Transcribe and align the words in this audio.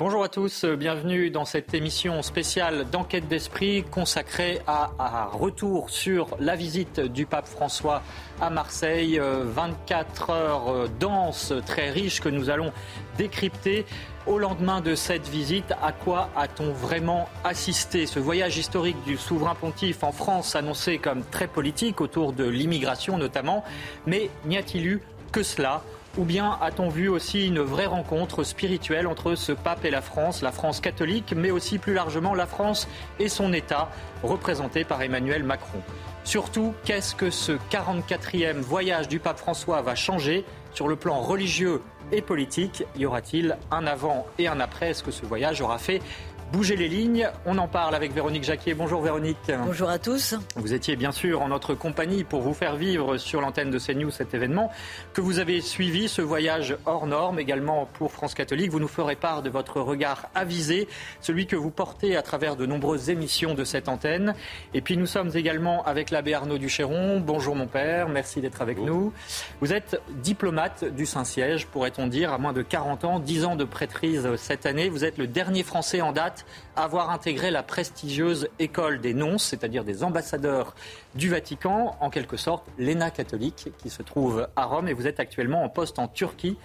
Bonjour 0.00 0.22
à 0.22 0.28
tous, 0.28 0.64
bienvenue 0.64 1.28
dans 1.28 1.44
cette 1.44 1.74
émission 1.74 2.22
spéciale 2.22 2.88
d'enquête 2.88 3.26
d'esprit 3.26 3.82
consacrée 3.82 4.60
à 4.68 4.92
un 5.00 5.24
retour 5.24 5.90
sur 5.90 6.36
la 6.38 6.54
visite 6.54 7.00
du 7.00 7.26
pape 7.26 7.48
François 7.48 8.04
à 8.40 8.48
Marseille. 8.48 9.20
24 9.20 10.30
heures 10.30 10.88
denses, 11.00 11.52
très 11.66 11.90
riches 11.90 12.20
que 12.20 12.28
nous 12.28 12.48
allons 12.48 12.72
décrypter. 13.16 13.86
Au 14.28 14.38
lendemain 14.38 14.80
de 14.80 14.94
cette 14.94 15.26
visite, 15.26 15.74
à 15.82 15.90
quoi 15.90 16.30
a-t-on 16.36 16.70
vraiment 16.70 17.28
assisté? 17.42 18.06
Ce 18.06 18.20
voyage 18.20 18.56
historique 18.56 19.02
du 19.04 19.16
souverain 19.16 19.56
pontife 19.56 20.04
en 20.04 20.12
France 20.12 20.54
annoncé 20.54 20.98
comme 20.98 21.24
très 21.24 21.48
politique 21.48 22.00
autour 22.00 22.32
de 22.32 22.44
l'immigration 22.44 23.18
notamment, 23.18 23.64
mais 24.06 24.30
n'y 24.46 24.58
a-t-il 24.58 24.86
eu 24.86 25.02
que 25.32 25.42
cela? 25.42 25.82
Ou 26.16 26.24
bien 26.24 26.58
a-t-on 26.60 26.88
vu 26.88 27.08
aussi 27.08 27.46
une 27.46 27.60
vraie 27.60 27.86
rencontre 27.86 28.42
spirituelle 28.42 29.06
entre 29.06 29.34
ce 29.34 29.52
pape 29.52 29.84
et 29.84 29.90
la 29.90 30.00
France, 30.00 30.42
la 30.42 30.52
France 30.52 30.80
catholique, 30.80 31.34
mais 31.36 31.50
aussi 31.50 31.78
plus 31.78 31.94
largement 31.94 32.34
la 32.34 32.46
France 32.46 32.88
et 33.18 33.28
son 33.28 33.52
État, 33.52 33.90
représenté 34.22 34.84
par 34.84 35.02
Emmanuel 35.02 35.44
Macron. 35.44 35.80
Surtout, 36.24 36.74
qu'est-ce 36.84 37.14
que 37.14 37.30
ce 37.30 37.52
44e 37.70 38.58
voyage 38.58 39.08
du 39.08 39.18
pape 39.18 39.38
François 39.38 39.80
va 39.82 39.94
changer 39.94 40.44
sur 40.74 40.88
le 40.88 40.96
plan 40.96 41.20
religieux 41.20 41.80
et 42.12 42.20
politique? 42.20 42.84
Y 42.96 43.06
aura-t-il 43.06 43.56
un 43.70 43.86
avant 43.86 44.26
et 44.38 44.48
un 44.48 44.60
après? 44.60 44.90
Est-ce 44.90 45.02
que 45.02 45.10
ce 45.10 45.24
voyage 45.24 45.60
aura 45.60 45.78
fait 45.78 46.02
Bouger 46.52 46.76
les 46.76 46.88
lignes, 46.88 47.28
on 47.44 47.58
en 47.58 47.68
parle 47.68 47.94
avec 47.94 48.14
Véronique 48.14 48.42
Jacquier. 48.42 48.72
Bonjour 48.72 49.02
Véronique. 49.02 49.36
Bonjour 49.66 49.90
à 49.90 49.98
tous. 49.98 50.34
Vous 50.56 50.72
étiez 50.72 50.96
bien 50.96 51.12
sûr 51.12 51.42
en 51.42 51.48
notre 51.48 51.74
compagnie 51.74 52.24
pour 52.24 52.40
vous 52.40 52.54
faire 52.54 52.76
vivre 52.76 53.18
sur 53.18 53.42
l'antenne 53.42 53.70
de 53.70 53.78
CNews 53.78 54.10
cet 54.10 54.32
événement 54.32 54.72
que 55.12 55.20
vous 55.20 55.40
avez 55.40 55.60
suivi, 55.60 56.08
ce 56.08 56.22
voyage 56.22 56.74
hors 56.86 57.06
norme 57.06 57.38
également 57.38 57.86
pour 57.92 58.12
France 58.12 58.32
Catholique. 58.32 58.70
Vous 58.70 58.80
nous 58.80 58.88
ferez 58.88 59.14
part 59.14 59.42
de 59.42 59.50
votre 59.50 59.82
regard 59.82 60.30
avisé, 60.34 60.88
celui 61.20 61.46
que 61.46 61.54
vous 61.54 61.70
portez 61.70 62.16
à 62.16 62.22
travers 62.22 62.56
de 62.56 62.64
nombreuses 62.64 63.10
émissions 63.10 63.52
de 63.52 63.64
cette 63.64 63.90
antenne. 63.90 64.34
Et 64.72 64.80
puis 64.80 64.96
nous 64.96 65.06
sommes 65.06 65.30
également 65.34 65.84
avec 65.84 66.10
l'abbé 66.10 66.32
Arnaud 66.32 66.56
Duchéron. 66.56 67.20
Bonjour 67.20 67.56
mon 67.56 67.66
père, 67.66 68.08
merci 68.08 68.40
d'être 68.40 68.62
avec 68.62 68.78
nous. 68.78 69.12
Vous 69.60 69.74
êtes 69.74 70.00
diplomate 70.22 70.84
du 70.84 71.04
Saint-Siège, 71.04 71.66
pourrait-on 71.66 72.06
dire, 72.06 72.32
à 72.32 72.38
moins 72.38 72.54
de 72.54 72.62
40 72.62 73.04
ans, 73.04 73.20
10 73.20 73.44
ans 73.44 73.56
de 73.56 73.64
prêtrise 73.64 74.26
cette 74.36 74.64
année. 74.64 74.88
Vous 74.88 75.04
êtes 75.04 75.18
le 75.18 75.26
dernier 75.26 75.62
Français 75.62 76.00
en 76.00 76.12
date 76.12 76.37
avoir 76.76 77.10
intégré 77.10 77.50
la 77.50 77.62
prestigieuse 77.62 78.48
école 78.58 79.00
des 79.00 79.14
nonces, 79.14 79.44
c'est-à-dire 79.44 79.84
des 79.84 80.04
ambassadeurs 80.04 80.74
du 81.14 81.28
Vatican, 81.28 81.96
en 82.00 82.10
quelque 82.10 82.36
sorte 82.36 82.64
l'ENA 82.78 83.10
catholique 83.10 83.70
qui 83.78 83.90
se 83.90 84.02
trouve 84.02 84.48
à 84.56 84.64
Rome 84.64 84.88
et 84.88 84.92
vous 84.92 85.06
êtes 85.06 85.20
actuellement 85.20 85.64
en 85.64 85.68
poste 85.68 85.98
en 85.98 86.08
Turquie. 86.08 86.56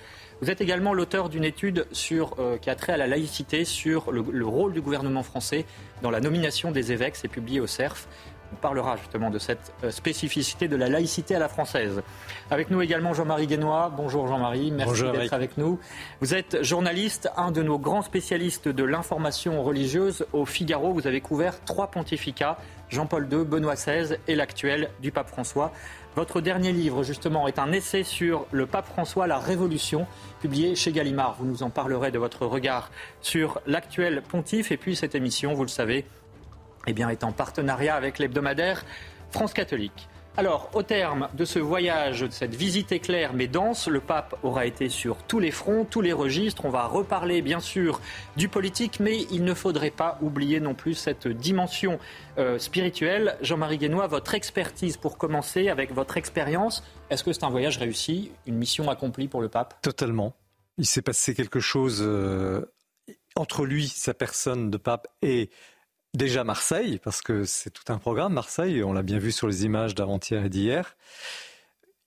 Vous 0.42 0.50
êtes 0.50 0.62
également 0.62 0.94
l'auteur 0.94 1.30
d'une 1.30 1.46
étude 1.46 1.88
sur, 1.92 2.36
euh, 2.40 2.58
qui 2.58 2.70
a 2.70 2.76
trait 2.76 2.94
à 2.94 2.98
la 2.98 3.08
laïcité 3.08 3.64
sur 3.64 4.12
le, 4.12 4.26
le, 4.30 4.46
rôle 4.46 4.74
du 4.74 4.82
gouvernement 4.82 5.24
français 5.24 5.66
dans 6.02 6.12
la 6.12 6.20
nomination 6.20 6.72
des 6.72 6.92
évêques. 6.92 7.16
C'est 7.16 7.30
publié 7.30 7.62
au 7.62 7.68
CERF. 7.68 8.08
On 8.53 8.55
parlera 8.55 8.97
justement 8.97 9.31
de 9.31 9.39
cette 9.39 9.73
euh, 9.83 9.89
spécificité 9.89 10.67
de 10.67 10.75
la 10.75 10.87
laïcité 10.87 11.36
à 11.36 11.39
la 11.39 11.49
française. 11.49 12.03
Avec 12.52 12.69
nous 12.69 12.81
également 12.81 13.14
Jean-Marie 13.14 13.47
Guénois. 13.47 13.91
Bonjour 13.97 14.27
Jean-Marie, 14.27 14.69
merci 14.69 15.02
d'être 15.02 15.33
avec 15.33 15.58
nous. 15.58 15.80
Vous 16.21 16.36
êtes 16.36 16.61
journaliste, 16.64 17.31
un 17.36 17.49
de 17.49 17.64
nos 17.64 17.80
grands 17.80 18.03
spécialistes 18.03 18.67
de 18.67 18.83
l'information 18.83 19.64
religieuse. 19.64 20.27
Au 20.33 20.45
Figaro, 20.45 20.93
vous 20.93 21.08
avez 21.08 21.19
couvert 21.19 21.65
trois 21.65 21.87
pontificats, 21.87 22.59
Jean-Paul 22.89 23.27
II, 23.31 23.43
Benoît 23.43 23.73
XVI 23.73 24.17
et 24.27 24.36
l'actuel 24.36 24.91
du 25.02 25.11
pape 25.11 25.30
François. 25.30 25.71
Votre 26.15 26.39
dernier 26.39 26.71
livre, 26.71 27.02
justement, 27.02 27.47
est 27.47 27.58
un 27.58 27.71
essai 27.71 28.03
sur 28.03 28.45
le 28.52 28.67
pape 28.67 28.85
François, 28.85 29.25
la 29.25 29.39
Révolution, 29.39 30.05
publié 30.41 30.75
chez 30.75 30.91
Gallimard. 30.91 31.37
Vous 31.39 31.45
nous 31.45 31.64
en 31.64 31.71
parlerez 31.71 32.11
de 32.11 32.20
votre 32.20 32.45
regard 32.45 32.91
sur 33.20 33.61
l'actuel 33.65 34.21
pontife. 34.21 34.71
Et 34.71 34.77
puis 34.77 34.95
cette 34.95 35.15
émission, 35.15 35.55
vous 35.55 35.64
le 35.64 35.70
savez, 35.70 36.05
eh 36.88 36.94
bien, 36.94 37.10
est 37.10 37.23
en 37.23 37.32
partenariat 37.32 37.95
avec 37.95 38.20
l'hebdomadaire 38.20 38.86
France 39.32 39.54
catholique. 39.54 40.08
Alors, 40.36 40.71
au 40.73 40.82
terme 40.82 41.30
de 41.36 41.45
ce 41.45 41.60
voyage, 41.60 42.21
de 42.21 42.32
cette 42.32 42.55
visite 42.55 42.92
éclair 42.92 43.33
mais 43.33 43.48
dense, 43.48 43.88
le 43.88 43.99
pape 43.99 44.36
aura 44.42 44.66
été 44.66 44.89
sur 44.89 45.17
tous 45.17 45.39
les 45.39 45.52
fronts, 45.52 45.86
tous 45.86 46.02
les 46.02 46.11
registres. 46.11 46.66
On 46.66 46.71
va 46.71 46.88
reparler 46.88 47.44
bien 47.44 47.60
sûr 47.60 48.02
du 48.36 48.48
politique, 48.48 48.99
mais 48.99 49.27
il 49.30 49.44
ne 49.44 49.54
faudrait 49.54 49.92
pas 49.92 50.17
oublier 50.21 50.60
non 50.60 50.73
plus 50.73 50.95
cette 50.95 51.27
dimension 51.27 51.99
euh, 52.39 52.58
spirituelle. 52.58 53.38
Jean-Marie 53.42 53.77
Guénois, 53.77 54.08
votre 54.08 54.33
expertise 54.33 54.98
pour 54.98 55.20
commencer, 55.20 55.70
avec 55.70 55.94
votre 55.94 56.17
expérience, 56.17 56.83
est-ce 57.11 57.23
que 57.23 57.32
c'est 57.32 57.44
un 57.44 57.52
voyage 57.52 57.77
réussi, 57.77 58.32
une 58.48 58.55
mission 58.55 58.89
accomplie 58.89 59.27
pour 59.27 59.42
le 59.42 59.50
pape? 59.50 59.80
Totalement. 59.83 60.33
Il 60.80 60.88
s'est 60.88 61.04
passé 61.04 61.36
quelque 61.36 61.60
chose 61.60 62.02
euh, 62.02 62.65
entre 63.36 63.65
lui, 63.65 63.88
sa 63.88 64.15
personne 64.15 64.71
de 64.71 64.77
pape, 64.77 65.08
et 65.21 65.52
Déjà 66.14 66.44
Marseille, 66.44 67.00
parce 67.04 67.24
que 67.24 67.44
c'est 67.44 67.72
tout 67.72 67.92
un 67.92 67.98
programme, 67.98 68.34
Marseille, 68.34 68.84
on 68.84 68.94
l'a 68.94 69.02
bien 69.02 69.18
vu 69.18 69.32
sur 69.32 69.48
les 69.48 69.66
images 69.66 69.96
d'avant-hier 69.96 70.46
et 70.46 70.50
d'hier. 70.50 70.96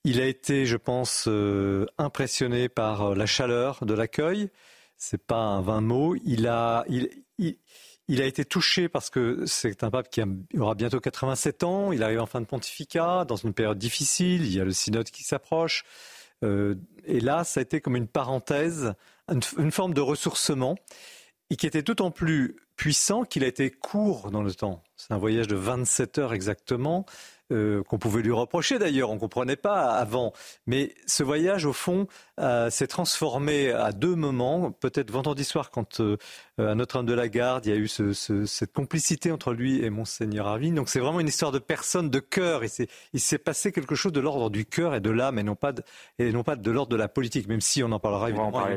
Il 0.05 0.21
a 0.21 0.25
été, 0.25 0.65
je 0.65 0.77
pense, 0.77 1.25
euh, 1.27 1.85
impressionné 1.97 2.69
par 2.69 3.01
euh, 3.01 3.15
la 3.15 3.25
chaleur 3.25 3.83
de 3.83 3.93
l'accueil. 3.93 4.49
C'est 4.95 5.21
pas 5.21 5.35
un 5.35 5.61
vain 5.61 5.81
mot. 5.81 6.15
Il 6.23 6.47
a, 6.47 6.85
il, 6.87 8.21
a 8.21 8.25
été 8.25 8.45
touché 8.45 8.87
parce 8.87 9.09
que 9.09 9.45
c'est 9.45 9.83
un 9.83 9.91
pape 9.91 10.09
qui 10.09 10.21
aura 10.57 10.75
bientôt 10.75 11.01
87 11.01 11.65
ans. 11.65 11.91
Il 11.91 12.01
arrive 12.01 12.21
en 12.21 12.25
fin 12.25 12.39
de 12.39 12.45
pontificat, 12.45 13.25
dans 13.25 13.35
une 13.35 13.53
période 13.53 13.77
difficile. 13.77 14.45
Il 14.45 14.55
y 14.55 14.61
a 14.61 14.63
le 14.63 14.71
synode 14.71 15.09
qui 15.09 15.23
s'approche. 15.23 15.83
Euh, 16.45 16.75
et 17.05 17.19
là, 17.19 17.43
ça 17.43 17.59
a 17.59 17.63
été 17.63 17.81
comme 17.81 17.97
une 17.97 18.07
parenthèse, 18.07 18.93
une 19.57 19.71
forme 19.71 19.93
de 19.93 20.01
ressourcement, 20.01 20.77
et 21.49 21.55
qui 21.55 21.65
était 21.65 21.81
d'autant 21.81 22.11
plus 22.11 22.55
puissant 22.75 23.23
qu'il 23.23 23.43
a 23.43 23.47
été 23.47 23.71
court 23.71 24.29
dans 24.31 24.43
le 24.43 24.53
temps. 24.53 24.83
C'est 24.95 25.11
un 25.11 25.17
voyage 25.17 25.47
de 25.47 25.55
27 25.55 26.19
heures 26.19 26.33
exactement, 26.33 27.05
euh, 27.51 27.81
qu'on 27.83 27.97
pouvait 27.97 28.21
lui 28.21 28.31
reprocher 28.31 28.77
d'ailleurs, 28.77 29.09
on 29.09 29.15
ne 29.15 29.19
comprenait 29.19 29.55
pas 29.55 29.91
avant. 29.93 30.33
Mais 30.67 30.93
ce 31.05 31.23
voyage, 31.23 31.65
au 31.65 31.73
fond, 31.73 32.07
euh, 32.39 32.69
s'est 32.69 32.87
transformé 32.87 33.71
à 33.71 33.93
deux 33.93 34.15
moments. 34.15 34.71
Peut-être 34.71 35.09
vendredi 35.11 35.43
soir, 35.43 35.71
quand 35.71 36.01
euh, 36.01 36.17
à 36.57 36.75
Notre-Dame 36.75 37.05
de 37.05 37.13
la 37.13 37.29
Garde, 37.29 37.65
il 37.65 37.69
y 37.69 37.71
a 37.73 37.77
eu 37.77 37.87
ce, 37.87 38.13
ce, 38.13 38.45
cette 38.45 38.73
complicité 38.73 39.31
entre 39.31 39.53
lui 39.53 39.83
et 39.83 39.89
Monseigneur 39.89 40.45
Arvin. 40.45 40.73
Donc 40.73 40.89
c'est 40.89 40.99
vraiment 40.99 41.21
une 41.21 41.29
histoire 41.29 41.53
de 41.53 41.59
personne, 41.59 42.09
de 42.09 42.19
cœur. 42.19 42.63
Il 43.13 43.19
s'est 43.19 43.37
passé 43.37 43.71
quelque 43.71 43.95
chose 43.95 44.11
de 44.11 44.19
l'ordre 44.19 44.49
du 44.49 44.65
cœur 44.65 44.93
et 44.93 44.99
de 44.99 45.09
l'âme, 45.09 45.39
et 45.39 45.43
non 45.43 45.55
pas 45.55 45.71
de, 45.71 45.83
et 46.19 46.31
non 46.31 46.43
pas 46.43 46.57
de 46.57 46.71
l'ordre 46.71 46.91
de 46.91 46.97
la 46.97 47.07
politique, 47.07 47.47
même 47.47 47.61
si 47.61 47.81
on 47.81 47.91
en 47.91 47.99
parlera 47.99 48.29
évidemment. 48.29 48.51
En 48.53 48.67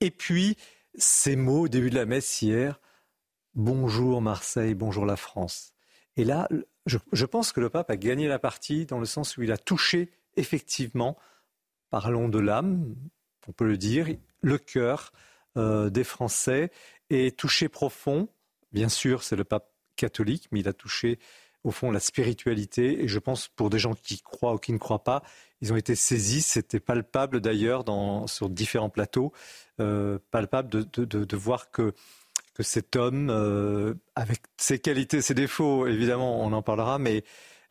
et 0.00 0.10
puis, 0.10 0.56
ces 0.94 1.36
mots 1.36 1.62
au 1.62 1.68
début 1.68 1.90
de 1.90 1.96
la 1.96 2.06
messe 2.06 2.42
hier, 2.42 2.80
Bonjour 3.54 4.22
Marseille, 4.22 4.74
bonjour 4.74 5.04
la 5.04 5.16
France. 5.16 5.74
Et 6.16 6.24
là, 6.24 6.48
je, 6.86 7.26
pense 7.26 7.52
que 7.52 7.60
le 7.60 7.68
pape 7.68 7.90
a 7.90 7.98
gagné 7.98 8.26
la 8.26 8.38
partie 8.38 8.86
dans 8.86 8.98
le 8.98 9.04
sens 9.04 9.36
où 9.36 9.42
il 9.42 9.52
a 9.52 9.58
touché 9.58 10.10
effectivement, 10.36 11.18
parlons 11.90 12.30
de 12.30 12.38
l'âme, 12.38 12.94
on 13.46 13.52
peut 13.52 13.66
le 13.66 13.76
dire, 13.76 14.06
le 14.40 14.56
cœur 14.56 15.12
euh, 15.58 15.90
des 15.90 16.02
Français 16.02 16.70
et 17.10 17.30
touché 17.30 17.68
profond. 17.68 18.26
Bien 18.72 18.88
sûr, 18.88 19.22
c'est 19.22 19.36
le 19.36 19.44
pape 19.44 19.70
catholique, 19.96 20.48
mais 20.50 20.60
il 20.60 20.68
a 20.68 20.72
touché 20.72 21.18
au 21.64 21.70
fond 21.70 21.90
la 21.90 22.00
spiritualité. 22.00 23.02
Et 23.02 23.08
je 23.08 23.18
pense 23.18 23.48
pour 23.48 23.70
des 23.70 23.78
gens 23.78 23.94
qui 23.94 24.20
croient 24.20 24.54
ou 24.54 24.58
qui 24.58 24.72
ne 24.72 24.78
croient 24.78 25.04
pas, 25.04 25.22
ils 25.60 25.72
ont 25.72 25.76
été 25.76 25.94
saisis. 25.94 26.42
C'était 26.42 26.80
palpable 26.80 27.40
d'ailleurs 27.40 27.84
sur 28.26 28.48
différents 28.48 28.90
plateaux, 28.90 29.32
euh, 29.80 30.18
palpable 30.30 30.68
de, 30.68 31.36
voir 31.36 31.70
que 31.70 31.94
que 32.54 32.62
cet 32.62 32.96
homme, 32.96 33.30
euh, 33.30 33.94
avec 34.14 34.40
ses 34.58 34.78
qualités, 34.78 35.22
ses 35.22 35.32
défauts, 35.32 35.86
évidemment, 35.86 36.44
on 36.44 36.52
en 36.52 36.60
parlera, 36.60 36.98
mais 36.98 37.24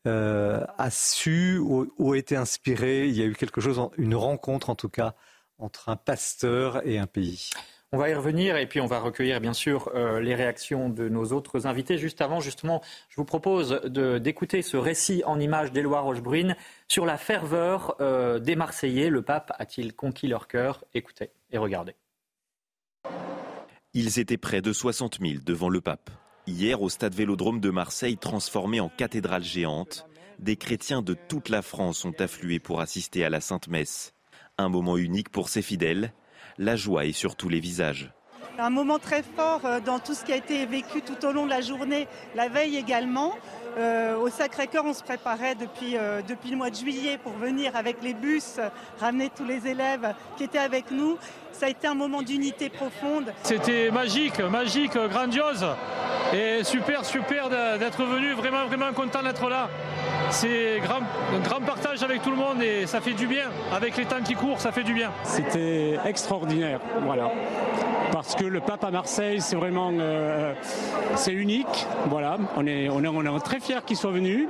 euh, 0.08 0.66
a 0.78 0.90
su 0.90 1.60
ou, 1.60 1.94
ou, 2.00 2.14
a 2.14 2.18
été 2.18 2.36
inspiré. 2.36 3.08
Il 3.08 3.16
y 3.16 3.22
a 3.22 3.26
eu 3.26 3.36
quelque 3.36 3.62
chose, 3.62 3.80
une 3.98 4.16
rencontre 4.16 4.72
en 4.72 4.76
tout 4.76 4.90
cas, 4.90 5.14
entre 5.60 5.90
un 5.90 5.96
pasteur 5.96 6.86
et 6.88 6.98
un 6.98 7.06
pays. 7.06 7.52
On 7.94 7.98
va 7.98 8.10
y 8.10 8.14
revenir 8.14 8.56
et 8.56 8.68
puis 8.68 8.80
on 8.80 8.86
va 8.86 9.02
recueillir 9.02 9.42
bien 9.42 9.52
sûr 9.52 9.92
euh, 9.96 10.22
les 10.22 10.34
réactions 10.34 10.88
de 10.88 11.10
nos 11.10 11.34
autres 11.34 11.68
invités. 11.68 11.98
Juste 11.98 12.22
avant, 12.22 12.40
justement, 12.40 12.82
je 13.10 13.18
vous 13.18 13.26
propose 13.26 13.82
d'écouter 13.84 14.62
ce 14.62 14.78
récit 14.78 15.24
en 15.26 15.42
images 15.42 15.74
d'Éloi 15.74 16.00
Rochebrune 16.00 16.56
sur 16.88 17.06
la 17.06 17.18
ferveur 17.18 17.98
euh, 18.00 18.40
des 18.40 18.56
Marseillais. 18.56 19.10
Le 19.10 19.22
pape 19.24 19.52
a-t-il 19.60 19.94
conquis 19.94 20.28
leur 20.28 20.48
cœur? 20.48 20.86
Écoutez 20.94 21.32
et 21.52 21.58
regardez. 21.58 21.96
Ils 23.94 24.20
étaient 24.20 24.38
près 24.38 24.62
de 24.62 24.72
60 24.72 25.20
000 25.20 25.42
devant 25.46 25.68
le 25.68 25.82
pape. 25.82 26.12
Hier, 26.48 26.82
au 26.82 26.88
stade 26.88 27.14
Vélodrome 27.14 27.60
de 27.60 27.72
Marseille, 27.72 28.16
transformé 28.16 28.80
en 28.80 28.88
cathédrale 28.88 29.44
géante, 29.44 30.08
des 30.40 30.56
chrétiens 30.56 31.02
de 31.02 31.14
toute 31.14 31.50
la 31.50 31.62
France 31.62 32.06
ont 32.06 32.16
afflué 32.20 32.60
pour 32.60 32.80
assister 32.80 33.26
à 33.26 33.30
la 33.30 33.42
Sainte 33.42 33.68
Messe. 33.68 34.14
Un 34.58 34.70
moment 34.70 34.96
unique 34.96 35.28
pour 35.28 35.50
ses 35.50 35.62
fidèles 35.62 36.14
la 36.62 36.76
joie 36.76 37.06
est 37.06 37.12
sur 37.12 37.36
tous 37.36 37.50
les 37.50 37.60
visages. 37.60 38.12
Un 38.60 38.70
moment 38.70 39.00
très 39.00 39.24
fort 39.24 39.62
euh, 39.66 39.80
dans 39.80 39.98
tout 39.98 40.14
ce 40.14 40.24
qui 40.24 40.32
a 40.32 40.36
été 40.36 40.68
vécu 40.68 41.02
tout 41.02 41.26
au 41.26 41.32
long 41.32 41.46
de 41.46 41.50
la 41.50 41.62
journée, 41.62 42.08
la 42.36 42.48
veille 42.48 42.78
également. 42.78 43.34
Euh, 43.78 44.16
au 44.18 44.30
Sacré-Cœur, 44.30 44.84
on 44.86 44.94
se 44.94 45.02
préparait 45.02 45.56
depuis, 45.56 45.98
euh, 45.98 46.22
depuis 46.22 46.52
le 46.52 46.58
mois 46.58 46.70
de 46.70 46.76
juillet 46.76 47.18
pour 47.18 47.32
venir 47.34 47.76
avec 47.76 48.04
les 48.04 48.14
bus, 48.14 48.60
ramener 49.00 49.32
tous 49.36 49.46
les 49.46 49.66
élèves 49.68 50.14
qui 50.38 50.44
étaient 50.44 50.60
avec 50.60 50.92
nous. 50.92 51.18
Ça 51.52 51.66
a 51.66 51.70
été 51.70 51.88
un 51.88 51.96
moment 51.96 52.22
d'unité 52.22 52.70
profonde. 52.70 53.34
C'était 53.42 53.90
magique, 53.90 54.40
magique, 54.40 54.96
grandiose. 54.96 55.66
Et 56.34 56.64
super, 56.64 57.04
super 57.06 57.50
d'être 57.50 58.04
venu, 58.04 58.34
vraiment, 58.34 58.68
vraiment 58.68 58.94
content 58.94 59.24
d'être 59.24 59.50
là. 59.50 59.70
C'est 60.30 60.80
un 60.80 61.40
grand 61.40 61.62
partage 61.66 62.04
avec 62.04 62.22
tout 62.22 62.32
le 62.32 62.38
monde 62.38 62.62
et 62.62 62.88
ça 62.88 63.02
fait 63.02 63.14
du 63.14 63.28
bien. 63.28 63.50
Avec 63.72 63.98
les 63.98 64.06
temps 64.06 64.22
qui 64.24 64.34
courent, 64.34 64.60
ça 64.60 64.72
fait 64.72 64.84
du 64.84 64.94
bien. 64.94 65.12
C'était 65.24 65.98
extraordinaire, 66.06 66.80
voilà. 67.04 67.32
Parce 68.12 68.36
que 68.36 68.44
le 68.44 68.60
pape 68.60 68.84
à 68.84 68.92
Marseille, 68.92 69.42
c'est 69.42 69.56
vraiment, 69.56 69.92
euh, 69.94 70.54
c'est 71.16 71.34
unique. 71.34 71.88
Voilà, 72.10 72.38
on 72.58 72.66
est, 72.66 72.90
on 72.90 73.04
est, 73.04 73.08
on 73.08 73.38
est 73.38 73.40
très 73.42 73.60
fiers 73.60 73.80
qu'il 73.86 73.98
soit 73.98 74.12
venu. 74.12 74.48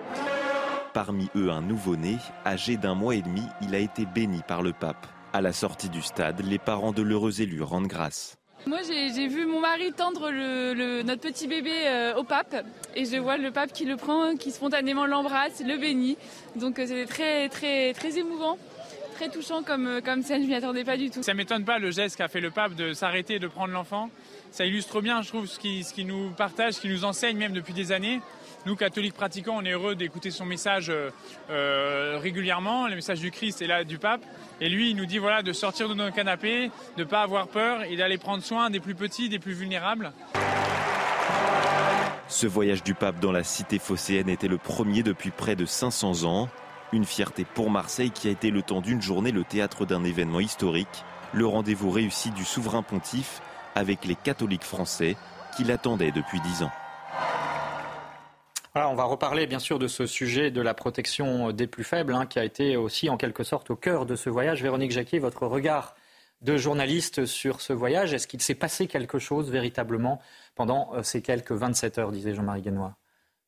Parmi 0.94 1.30
eux, 1.36 1.52
un 1.52 1.62
nouveau-né, 1.62 2.18
âgé 2.46 2.76
d'un 2.76 2.96
mois 2.96 3.16
et 3.16 3.22
demi, 3.22 3.44
il 3.62 3.76
a 3.76 3.80
été 3.80 4.06
béni 4.06 4.42
par 4.48 4.62
le 4.62 4.74
pape. 4.74 5.08
À 5.34 5.42
la 5.42 5.54
sortie 5.54 5.90
du 5.90 6.02
stade, 6.02 6.42
les 6.44 6.60
parents 6.60 6.92
de 6.92 7.02
l'heureux 7.02 7.42
élu 7.42 7.62
rendent 7.62 7.88
grâce. 7.88 8.41
Moi, 8.68 8.80
j'ai 8.84 9.28
vu 9.28 9.46
mon 9.46 9.60
mari 9.60 9.92
tendre 9.92 10.32
notre 11.04 11.22
petit 11.22 11.48
bébé 11.48 11.72
euh, 11.86 12.16
au 12.16 12.24
pape 12.24 12.56
et 12.96 13.06
je 13.06 13.18
vois 13.18 13.38
le 13.38 13.52
pape 13.52 13.74
qui 13.74 13.86
le 13.86 13.98
prend, 13.98 14.36
qui 14.36 14.52
spontanément 14.52 15.06
l'embrasse, 15.08 15.64
le 15.66 15.78
bénit. 15.78 16.18
Donc 16.56 16.78
euh, 16.78 16.86
c'était 16.86 17.06
très, 17.08 17.50
très, 17.50 17.94
très 17.94 18.20
émouvant. 18.20 18.58
Très 19.16 19.30
touchant 19.30 19.64
comme, 19.64 19.88
euh, 19.88 20.02
comme 20.02 20.22
scène, 20.22 20.44
je 20.44 20.48
m'y 20.48 20.54
attendais 20.54 20.84
pas 20.84 20.98
du 20.98 21.10
tout. 21.10 21.24
Ça 21.24 21.34
m'étonne 21.34 21.66
pas 21.66 21.80
le 21.80 21.92
geste 21.92 22.18
qu'a 22.18 22.28
fait 22.28 22.40
le 22.40 22.52
pape 22.52 22.76
de 22.76 22.94
s'arrêter 22.94 23.40
de 23.40 23.48
prendre 23.48 23.74
l'enfant. 23.74 24.10
Ça 24.52 24.66
illustre 24.66 25.02
bien, 25.02 25.22
je 25.22 25.30
trouve, 25.30 25.48
ce 25.48 25.58
qui, 25.58 25.84
ce 25.84 25.94
qui 25.94 26.06
nous 26.06 26.30
partage, 26.32 26.74
ce 26.74 26.82
qui 26.82 26.90
nous 26.90 27.04
enseigne 27.04 27.38
même 27.38 27.54
depuis 27.54 27.74
des 27.74 27.92
années. 27.92 28.22
Nous, 28.66 28.76
catholiques 28.76 29.16
pratiquants, 29.16 29.58
on 29.58 29.66
est 29.66 29.72
heureux 29.72 29.96
d'écouter 29.96 30.30
son 30.30 30.46
message 30.46 30.92
régulièrement, 31.50 32.88
le 32.88 32.96
message 32.96 33.20
du 33.20 33.32
Christ 33.32 33.62
et 33.62 33.68
là 33.68 33.84
du 33.84 33.98
pape. 33.98 34.22
Et 34.60 34.70
lui, 34.70 34.92
il 34.92 34.96
nous 34.96 35.06
dit 35.06 35.18
voilà, 35.18 35.42
de 35.42 35.52
sortir 35.52 35.90
de 35.90 35.94
nos 35.96 36.12
canapés, 36.12 36.70
de 36.98 37.04
ne 37.04 37.08
pas 37.08 37.24
avoir 37.24 37.48
peur 37.48 37.84
et 37.84 37.96
d'aller 37.96 38.18
prendre 38.18 38.44
soin 38.44 38.70
des 38.70 38.80
plus 38.80 38.96
petits, 38.96 39.30
des 39.30 39.40
plus 39.40 39.54
vulnérables. 39.54 40.12
Ce 42.28 42.48
voyage 42.48 42.84
du 42.84 42.94
pape 42.94 43.20
dans 43.20 43.32
la 43.32 43.44
cité 43.44 43.80
phocéenne 43.80 44.30
était 44.30 44.48
le 44.48 44.58
premier 44.58 45.04
depuis 45.04 45.32
près 45.32 45.56
de 45.56 45.66
500 45.66 46.24
ans. 46.24 46.48
Une 46.94 47.06
fierté 47.06 47.46
pour 47.46 47.72
Marseille 47.72 48.12
qui 48.12 48.28
a 48.28 48.32
été 48.32 48.52
le 48.52 48.62
temps 48.62 48.82
d'une 48.82 49.02
journée 49.02 49.32
le 49.32 49.44
théâtre 49.44 49.86
d'un 49.86 50.04
événement 50.04 50.40
historique, 50.40 51.04
le 51.34 51.46
rendez-vous 51.46 51.90
réussi 51.90 52.32
du 52.32 52.46
souverain 52.46 52.84
pontife 52.84 53.42
avec 53.76 54.06
les 54.06 54.16
catholiques 54.16 54.66
français 54.66 55.16
qui 55.56 55.64
l'attendaient 55.64 56.12
depuis 56.12 56.40
dix 56.42 56.64
ans 56.64 56.72
on 58.76 58.96
va 58.96 59.04
reparler 59.04 59.48
bien 59.48 59.60
sûr 59.60 59.80
de 59.80 59.88
ce 59.88 60.06
sujet 60.06 60.52
de 60.52 60.62
la 60.62 60.74
protection 60.74 61.52
des 61.52 61.68
plus 61.68 61.84
faibles, 61.84 62.14
hein, 62.14 62.26
qui 62.26 62.40
a 62.40 62.46
été 62.46 62.78
aussi 62.78 63.10
en 63.10 63.18
quelque 63.18 63.44
sorte 63.44 63.70
au 63.70 63.76
cœur 63.76 64.06
de 64.06 64.16
ce 64.16 64.30
voyage. 64.30 64.62
Véronique 64.64 64.92
Jacquier, 64.92 65.20
votre 65.20 65.46
regard 65.46 65.96
de 66.42 66.58
journaliste 66.58 67.26
sur 67.26 67.62
ce 67.62 67.74
voyage, 67.74 68.14
est-ce 68.14 68.28
qu'il 68.28 68.42
s'est 68.42 68.56
passé 68.56 68.88
quelque 68.88 69.20
chose 69.20 69.52
véritablement 69.52 70.20
pendant 70.56 70.94
euh, 70.96 71.04
ces 71.04 71.22
quelques 71.22 71.52
27 71.52 71.98
heures, 72.00 72.12
disait 72.12 72.34
Jean-Marie 72.34 72.62
Guénois? 72.62 72.96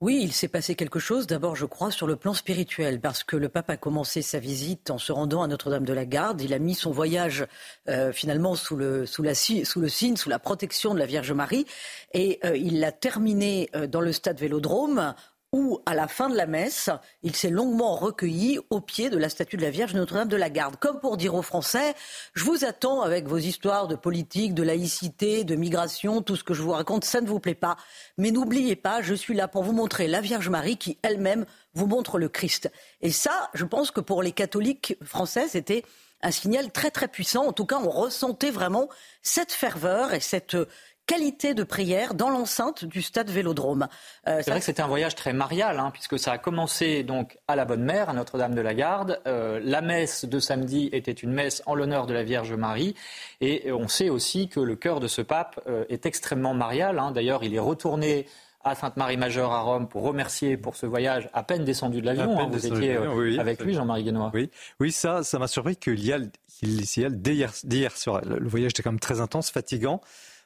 Oui, 0.01 0.19
il 0.21 0.33
s'est 0.33 0.49
passé 0.49 0.75
quelque 0.75 0.99
chose, 0.99 1.27
d'abord 1.27 1.55
je 1.55 1.65
crois, 1.65 1.89
sur 1.89 2.07
le 2.07 2.17
plan 2.17 2.33
spirituel, 2.33 2.99
parce 2.99 3.23
que 3.23 3.37
le 3.37 3.47
pape 3.47 3.69
a 3.69 3.77
commencé 3.77 4.21
sa 4.21 4.37
visite 4.39 4.89
en 4.91 4.97
se 4.97 5.13
rendant 5.13 5.43
à 5.43 5.47
Notre-Dame 5.47 5.85
de 5.85 5.93
la 5.93 6.05
Garde. 6.05 6.41
Il 6.41 6.53
a 6.53 6.59
mis 6.59 6.75
son 6.75 6.91
voyage 6.91 7.47
euh, 7.87 8.11
finalement 8.11 8.55
sous 8.55 8.75
le, 8.75 9.05
sous, 9.05 9.23
le 9.23 9.33
signe, 9.33 10.15
sous 10.17 10.29
la 10.29 10.39
protection 10.39 10.93
de 10.93 10.99
la 10.99 11.05
Vierge 11.05 11.31
Marie, 11.31 11.65
et 12.13 12.39
euh, 12.43 12.57
il 12.57 12.81
l'a 12.81 12.91
terminé 12.91 13.69
euh, 13.75 13.87
dans 13.87 14.01
le 14.01 14.11
stade 14.11 14.39
Vélodrome 14.39 15.15
où, 15.53 15.79
à 15.85 15.93
la 15.93 16.07
fin 16.07 16.29
de 16.29 16.35
la 16.35 16.47
messe, 16.47 16.89
il 17.21 17.35
s'est 17.35 17.51
longuement 17.51 17.95
recueilli 17.95 18.59
au 18.71 18.81
pied 18.81 19.09
de 19.09 19.17
la 19.17 19.29
statue 19.29 19.55
de 19.55 19.61
la 19.61 19.69
Vierge 19.69 19.93
Notre-Dame 19.93 20.27
de 20.27 20.35
la 20.35 20.49
Garde, 20.49 20.77
comme 20.77 20.99
pour 20.99 21.15
dire 21.15 21.35
aux 21.35 21.43
Français, 21.43 21.93
je 22.33 22.43
vous 22.43 22.65
attends 22.65 23.03
avec 23.03 23.27
vos 23.27 23.37
histoires 23.37 23.87
de 23.87 23.95
politique, 23.95 24.55
de 24.55 24.63
laïcité, 24.63 25.43
de 25.43 25.55
migration, 25.55 26.23
tout 26.23 26.35
ce 26.35 26.43
que 26.43 26.55
je 26.55 26.63
vous 26.63 26.71
raconte, 26.71 27.05
ça 27.05 27.21
ne 27.21 27.27
vous 27.27 27.39
plaît 27.39 27.53
pas. 27.53 27.77
Mais 28.17 28.31
n'oubliez 28.31 28.75
pas, 28.75 29.03
je 29.03 29.13
suis 29.13 29.35
là 29.35 29.47
pour 29.47 29.63
vous 29.63 29.73
montrer 29.73 30.07
la 30.07 30.21
Vierge 30.21 30.49
Marie 30.49 30.77
qui 30.77 30.97
elle-même 31.03 31.45
vous 31.75 31.85
montre 31.85 32.17
le 32.17 32.29
Christ. 32.29 32.71
Et 33.01 33.11
ça, 33.11 33.51
je 33.53 33.65
pense 33.65 33.91
que 33.91 34.01
pour 34.01 34.23
les 34.23 34.31
catholiques 34.31 34.97
français, 35.03 35.47
c'était 35.47 35.83
un 36.23 36.31
signal 36.31 36.71
très 36.71 36.89
très 36.89 37.07
puissant. 37.07 37.45
En 37.45 37.53
tout 37.53 37.65
cas, 37.65 37.77
on 37.77 37.89
ressentait 37.89 38.49
vraiment 38.49 38.89
cette 39.21 39.51
ferveur 39.51 40.13
et 40.13 40.19
cette 40.19 40.57
qualité 41.05 41.53
de 41.53 41.63
prière 41.63 42.13
dans 42.13 42.29
l'enceinte 42.29 42.85
du 42.85 43.01
stade 43.01 43.29
Vélodrome. 43.29 43.87
Euh, 44.27 44.41
c'est 44.43 44.51
vrai 44.51 44.59
que 44.59 44.65
c'était 44.65 44.81
un 44.81 44.87
voyage 44.87 45.15
très 45.15 45.33
marial, 45.33 45.79
hein, 45.79 45.91
puisque 45.91 46.17
ça 46.17 46.31
a 46.31 46.37
commencé 46.37 47.03
donc 47.03 47.37
à 47.47 47.55
la 47.55 47.65
Bonne 47.65 47.83
Mère, 47.83 48.09
à 48.09 48.13
Notre-Dame-de-la-Garde. 48.13 49.19
Euh, 49.27 49.59
la 49.63 49.81
messe 49.81 50.25
de 50.25 50.39
samedi 50.39 50.89
était 50.93 51.11
une 51.11 51.33
messe 51.33 51.61
en 51.65 51.75
l'honneur 51.75 52.07
de 52.07 52.13
la 52.13 52.23
Vierge 52.23 52.53
Marie, 52.53 52.95
et 53.41 53.71
on 53.71 53.87
sait 53.87 54.09
aussi 54.09 54.47
que 54.47 54.59
le 54.59 54.75
cœur 54.75 54.99
de 54.99 55.07
ce 55.07 55.21
pape 55.21 55.59
euh, 55.67 55.85
est 55.89 56.05
extrêmement 56.05 56.53
marial. 56.53 56.99
Hein. 56.99 57.11
D'ailleurs, 57.11 57.43
il 57.43 57.53
est 57.53 57.59
retourné 57.59 58.25
à 58.63 58.75
Sainte-Marie-Majeure 58.75 59.51
à 59.51 59.59
Rome 59.59 59.89
pour 59.89 60.03
remercier 60.03 60.55
pour 60.55 60.77
ce 60.77 60.85
voyage 60.85 61.29
à 61.33 61.43
peine 61.43 61.65
descendu 61.65 61.99
de 61.99 62.05
l'avion. 62.05 62.39
Hein. 62.39 62.47
Vous 62.49 62.65
étiez 62.65 62.95
avec 63.37 63.61
lui, 63.61 63.73
Jean-Marie 63.73 64.05
Guénois. 64.05 64.31
Oui, 64.33 64.49
oui 64.79 64.93
ça, 64.93 65.21
ça 65.23 65.37
m'a 65.37 65.47
surpris 65.47 65.75
qu'il 65.75 66.01
y 66.03 66.13
a, 66.13 66.19
il 66.61 66.85
y 66.97 67.05
a 67.05 67.09
dès 67.09 67.35
hier, 67.35 67.97
soir, 67.97 68.21
le 68.23 68.47
voyage 68.47 68.69
était 68.71 68.81
quand 68.81 68.91
même 68.91 69.01
très 69.01 69.19
intense, 69.19 69.51
fatigant. 69.51 69.99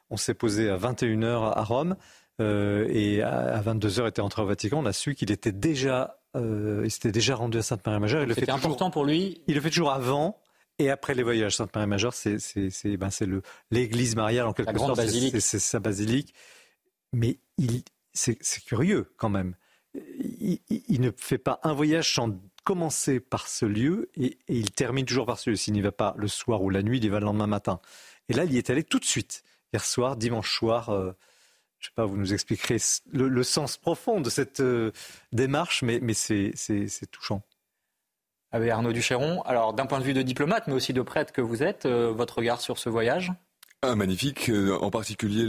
On 0.09 0.17
s'est 0.17 0.33
posé 0.33 0.69
à 0.69 0.77
21h 0.77 1.53
à 1.53 1.63
Rome 1.63 1.95
euh, 2.39 2.87
et 2.89 3.21
à 3.21 3.61
22h 3.61 4.07
était 4.07 4.21
entré 4.21 4.41
au 4.41 4.45
Vatican. 4.45 4.79
On 4.79 4.85
a 4.85 4.93
su 4.93 5.15
qu'il 5.15 5.31
était 5.31 5.51
déjà, 5.51 6.19
euh, 6.35 6.83
il 6.85 6.91
s'était 6.91 7.11
déjà 7.11 7.35
rendu 7.35 7.57
à 7.57 7.61
Sainte-Marie-Majeure. 7.61 8.25
C'était 8.33 8.51
important 8.51 8.91
pour 8.91 9.05
lui. 9.05 9.41
Il 9.47 9.55
le 9.55 9.61
fait 9.61 9.69
toujours 9.69 9.91
avant 9.91 10.39
et 10.79 10.89
après 10.89 11.15
les 11.15 11.23
voyages. 11.23 11.55
Sainte-Marie-Majeure, 11.55 12.13
c'est 12.13 12.39
c'est 12.39 12.97
ben 12.97 13.09
l'église 13.71 14.15
mariale 14.15 14.47
en 14.47 14.53
quelque 14.53 14.77
sorte. 14.77 14.99
C'est 15.39 15.59
sa 15.59 15.79
basilique. 15.79 16.33
Mais 17.13 17.39
il 17.57 17.83
c'est 18.13 18.63
curieux 18.65 19.13
quand 19.17 19.29
même. 19.29 19.55
Il, 19.93 21.01
ne 21.01 21.11
fait 21.15 21.37
pas 21.37 21.59
un 21.63 21.73
voyage 21.73 22.13
sans 22.13 22.31
commencer 22.63 23.19
par 23.19 23.47
ce 23.47 23.65
lieu 23.65 24.09
et, 24.15 24.37
et 24.47 24.57
il 24.57 24.71
termine 24.71 25.05
toujours 25.05 25.25
par 25.25 25.39
ce 25.39 25.49
lieu. 25.49 25.55
S'il 25.55 25.73
n'y 25.73 25.81
va 25.81 25.91
pas 25.91 26.13
le 26.17 26.27
soir 26.27 26.61
ou 26.61 26.69
la 26.69 26.83
nuit, 26.83 26.97
il 26.97 27.05
y 27.05 27.09
va 27.09 27.19
le 27.19 27.25
lendemain 27.25 27.47
matin. 27.47 27.79
Et 28.29 28.33
là, 28.33 28.43
il 28.43 28.53
y 28.53 28.57
est 28.57 28.69
allé 28.69 28.83
tout 28.83 28.99
de 28.99 29.05
suite 29.05 29.43
hier 29.73 29.83
soir, 29.83 30.15
dimanche 30.15 30.53
soir. 30.53 30.89
Euh, 30.89 31.11
je 31.79 31.85
ne 31.85 31.89
sais 31.89 31.93
pas, 31.95 32.05
vous 32.05 32.17
nous 32.17 32.33
expliquerez 32.33 32.77
le, 33.11 33.43
sens 33.43 33.77
profond 33.77 34.19
de 34.19 34.29
cette 34.29 34.61
euh, 34.61 34.91
démarche, 35.31 35.83
mais, 35.83 35.99
mais 36.01 36.13
c'est 36.13 36.53
touchant. 37.11 37.43
Avec 38.51 38.71
Arnaud 38.71 38.93
Duchéron, 38.93 39.41
alors 39.43 39.73
d'un 39.73 39.85
point 39.85 39.99
de 39.99 40.03
vue 40.03 40.13
de 40.13 40.21
diplomate, 40.21 40.67
mais 40.67 40.73
aussi 40.73 40.93
de 40.93 41.01
prêtre 41.01 41.33
que 41.33 41.41
vous 41.41 41.61
êtes, 41.61 41.85
euh, 41.85 42.11
votre 42.11 42.37
regard 42.37 42.61
sur 42.61 42.79
ce 42.79 42.89
voyage? 42.89 43.31
Ah, 43.83 43.95
Magnifique, 43.95 44.49
en 44.81 44.89
particulier 44.89 45.45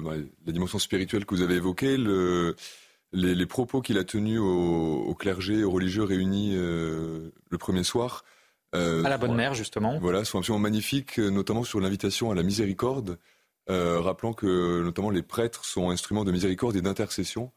bah, 0.00 0.12
la 0.46 0.52
dimension 0.52 0.78
spirituelle 0.78 1.26
que 1.26 1.34
vous 1.34 1.42
avez 1.42 1.56
évoquée, 1.56 1.96
le, 1.96 2.54
les, 3.12 3.46
propos 3.46 3.80
qu'il 3.80 3.98
a 3.98 4.04
tenus 4.04 4.38
au, 4.38 5.12
clergé, 5.18 5.64
aux 5.64 5.72
religieux 5.72 6.04
réunis 6.04 6.54
le 6.54 7.32
premier 7.58 7.82
soir. 7.82 8.24
à 8.72 8.78
la 8.78 9.18
Bonne 9.18 9.34
Mère, 9.34 9.54
justement. 9.54 9.98
Voilà, 9.98 10.24
sont 10.24 10.38
absolument 10.38 10.62
magnifiques, 10.62 11.18
notamment 11.18 11.64
sur 11.64 11.80
l'invitation 11.80 12.30
à 12.30 12.36
la 12.36 12.44
miséricorde. 12.44 13.18
Euh, 13.70 14.00
rappelant 14.00 14.34
que 14.34 14.82
notamment 14.82 15.10
les 15.10 15.22
prêtres 15.22 15.64
sont 15.64 15.90
instruments 15.90 16.24
de 16.24 16.32
miséricorde 16.32 16.76
et 16.76 16.82
d'intercession. 16.82 17.52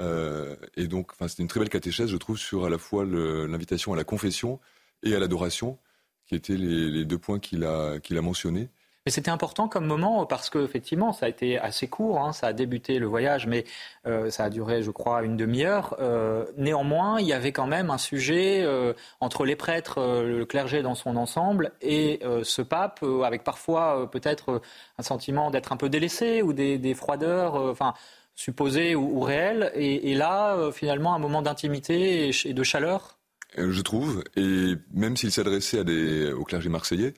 Euh, 0.00 0.56
et 0.76 0.86
donc, 0.86 1.12
c'est 1.18 1.38
une 1.38 1.48
très 1.48 1.60
belle 1.60 1.70
catéchèse, 1.70 2.10
je 2.10 2.16
trouve, 2.16 2.38
sur 2.38 2.66
à 2.66 2.70
la 2.70 2.78
fois 2.78 3.04
l'invitation 3.04 3.92
à 3.94 3.96
la 3.96 4.04
confession 4.04 4.60
et 5.02 5.14
à 5.14 5.18
l'adoration, 5.18 5.78
qui 6.26 6.34
étaient 6.34 6.56
les, 6.56 7.04
deux 7.04 7.18
points 7.18 7.38
qu'il 7.38 7.64
a, 7.64 8.00
qu'il 8.00 8.18
a 8.18 8.22
mentionnés. 8.22 8.68
Mais 9.06 9.12
c'était 9.12 9.30
important 9.30 9.68
comme 9.68 9.86
moment 9.86 10.26
parce 10.26 10.50
que 10.50 10.58
effectivement, 10.58 11.12
ça 11.12 11.26
a 11.26 11.28
été 11.28 11.58
assez 11.60 11.86
court. 11.86 12.20
Hein. 12.20 12.32
ça 12.32 12.48
a 12.48 12.52
débuté 12.52 12.98
le 12.98 13.06
voyage, 13.06 13.46
mais 13.46 13.64
euh, 14.04 14.30
ça 14.30 14.44
a 14.44 14.50
duré, 14.50 14.82
je 14.82 14.90
crois, 14.90 15.22
une 15.22 15.36
demi-heure. 15.36 15.94
Euh, 16.00 16.44
néanmoins, 16.56 17.20
il 17.20 17.26
y 17.26 17.32
avait 17.32 17.52
quand 17.52 17.68
même 17.68 17.90
un 17.90 17.98
sujet 17.98 18.64
euh, 18.64 18.94
entre 19.20 19.44
les 19.44 19.54
prêtres, 19.54 20.00
le 20.00 20.44
clergé 20.44 20.82
dans 20.82 20.96
son 20.96 21.16
ensemble, 21.16 21.70
et 21.80 22.20
ce 22.42 22.62
pape, 22.62 23.04
avec 23.24 23.44
parfois 23.44 24.10
peut-être 24.10 24.60
un 24.98 25.02
sentiment 25.02 25.52
d'être 25.52 25.72
un 25.72 25.76
peu 25.76 25.88
délaissé 25.88 26.42
ou 26.42 26.52
des, 26.52 26.94
froideurs, 26.94 27.54
enfin 27.54 27.94
supposées 28.34 28.96
ou, 28.96 29.20
réelles. 29.20 29.70
Et, 29.76 30.14
là, 30.16 30.70
finalement, 30.72 31.14
un 31.14 31.20
moment 31.20 31.42
d'intimité 31.42 32.30
et, 32.44 32.52
de 32.52 32.62
chaleur. 32.64 33.18
Je 33.56 33.80
trouve, 33.82 34.24
et 34.36 34.74
même 34.92 35.16
s'il 35.16 35.30
s'adressait 35.30 36.32
au 36.32 36.42
clergé 36.42 36.68
marseillais, 36.68 37.14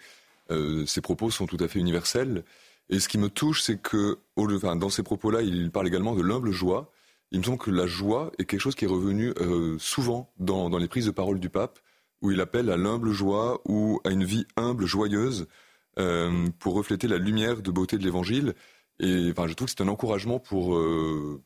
euh, 0.50 0.86
ses 0.86 1.00
propos 1.00 1.30
sont 1.30 1.46
tout 1.46 1.58
à 1.60 1.68
fait 1.68 1.78
universels. 1.78 2.44
Et 2.90 3.00
ce 3.00 3.08
qui 3.08 3.18
me 3.18 3.28
touche, 3.28 3.62
c'est 3.62 3.80
que 3.80 4.18
dans 4.36 4.88
ces 4.88 5.02
propos-là, 5.02 5.42
il 5.42 5.70
parle 5.70 5.88
également 5.88 6.14
de 6.14 6.22
l'humble 6.22 6.52
joie. 6.52 6.90
Il 7.30 7.40
me 7.40 7.44
semble 7.44 7.58
que 7.58 7.70
la 7.70 7.86
joie 7.86 8.32
est 8.38 8.46
quelque 8.46 8.60
chose 8.60 8.74
qui 8.74 8.86
est 8.86 8.88
revenu 8.88 9.34
euh, 9.40 9.76
souvent 9.78 10.32
dans, 10.38 10.68
les 10.78 10.88
prises 10.88 11.06
de 11.06 11.10
parole 11.10 11.38
du 11.38 11.50
pape, 11.50 11.78
où 12.22 12.30
il 12.30 12.40
appelle 12.40 12.70
à 12.70 12.76
l'humble 12.76 13.12
joie 13.12 13.60
ou 13.66 14.00
à 14.04 14.10
une 14.10 14.24
vie 14.24 14.46
humble, 14.56 14.86
joyeuse, 14.86 15.46
euh, 15.98 16.48
pour 16.58 16.74
refléter 16.74 17.08
la 17.08 17.18
lumière 17.18 17.60
de 17.60 17.70
beauté 17.70 17.98
de 17.98 18.04
l'Évangile. 18.04 18.54
Et 19.00 19.28
enfin, 19.30 19.46
je 19.46 19.52
trouve 19.52 19.66
que 19.66 19.74
c'est 19.76 19.84
un 19.84 19.88
encouragement 19.88 20.38
pour, 20.38 20.80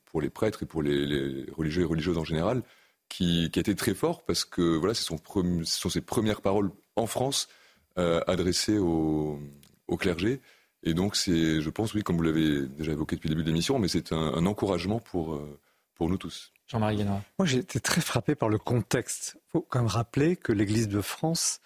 pour 0.05 0.21
les 0.21 0.31
prêtres 0.31 0.63
et 0.63 0.67
pour 0.67 0.83
les, 0.83 1.45
religieux 1.57 1.83
et 1.83 1.87
religieuses 1.87 2.19
en 2.19 2.25
général, 2.25 2.63
qui, 3.09 3.51
qui, 3.51 3.59
a 3.59 3.61
été 3.61 3.75
très 3.75 3.95
fort 3.95 4.25
parce 4.25 4.45
que 4.45 4.77
voilà, 4.77 4.95
ce 4.95 5.03
sont 5.05 5.91
ses 5.91 6.01
premières 6.01 6.41
paroles 6.41 6.71
en 6.97 7.07
France 7.07 7.49
euh, 7.99 8.21
adressé 8.27 8.79
au, 8.79 9.39
clergé. 9.99 10.41
Et 10.85 10.95
donc, 10.95 11.17
c'est, 11.17 11.61
je 11.61 11.71
pense, 11.71 11.93
oui, 11.93 12.03
comme 12.03 12.17
vous 12.17 12.23
l'avez 12.23 12.67
déjà 12.67 12.93
évoqué 12.93 13.17
depuis 13.17 13.29
le 13.29 13.35
début 13.35 13.45
de 13.45 13.49
l'émission, 13.49 13.79
mais 13.79 13.89
c'est 13.89 14.13
un, 14.13 14.47
encouragement 14.47 15.01
pour, 15.01 15.35
euh, 15.35 15.61
pour 15.95 16.09
nous 16.09 16.17
tous. 16.17 16.53
Jean-Marie 16.67 16.97
Guénois. 16.97 17.23
Moi, 17.39 17.47
j'ai 17.47 17.59
été 17.59 17.79
très 17.79 18.01
frappé 18.01 18.35
par 18.35 18.49
le 18.49 18.57
contexte. 18.59 19.37
Il 19.37 19.51
faut 19.51 19.61
quand 19.61 19.81
même 19.81 19.89
rappeler 19.89 20.37
que 20.37 20.53
l'Église 20.53 20.89
de 20.89 21.03
France 21.03 21.61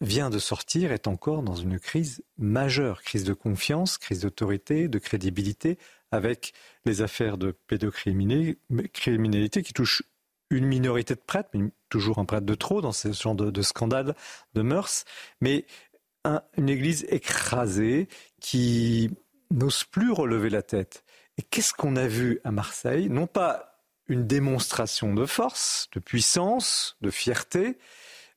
vient 0.00 0.30
de 0.30 0.38
sortir, 0.38 0.92
est 0.92 1.08
encore 1.08 1.42
dans 1.42 1.56
une 1.56 1.80
crise 1.80 2.22
majeure, 2.38 3.02
crise 3.02 3.24
de 3.24 3.32
confiance, 3.32 3.98
crise 3.98 4.20
d'autorité, 4.20 4.86
de 4.86 4.98
crédibilité, 4.98 5.78
avec 6.12 6.52
les 6.84 7.02
affaires 7.02 7.38
de 7.38 7.50
pédocriminalité 7.66 9.62
qui 9.62 9.72
touchent 9.72 10.04
une 10.50 10.66
minorité 10.66 11.14
de 11.14 11.20
prêtres, 11.20 11.50
mais 11.54 11.70
toujours 11.88 12.18
un 12.18 12.24
prêtre 12.24 12.46
de 12.46 12.54
trop 12.54 12.80
dans 12.80 12.92
ce 12.92 13.12
genre 13.12 13.34
de, 13.34 13.62
scandale 13.62 14.14
de 14.54 14.62
mœurs, 14.62 15.04
mais 15.40 15.66
une 16.56 16.68
église 16.68 17.04
écrasée 17.08 18.08
qui 18.40 19.10
n'ose 19.50 19.84
plus 19.84 20.10
relever 20.10 20.50
la 20.50 20.62
tête. 20.62 21.04
Et 21.36 21.42
qu'est-ce 21.42 21.74
qu'on 21.74 21.96
a 21.96 22.06
vu 22.06 22.40
à 22.44 22.50
Marseille? 22.50 23.08
Non 23.08 23.26
pas 23.26 23.82
une 24.06 24.26
démonstration 24.26 25.14
de 25.14 25.26
force, 25.26 25.88
de 25.92 26.00
puissance, 26.00 26.96
de 27.00 27.10
fierté, 27.10 27.78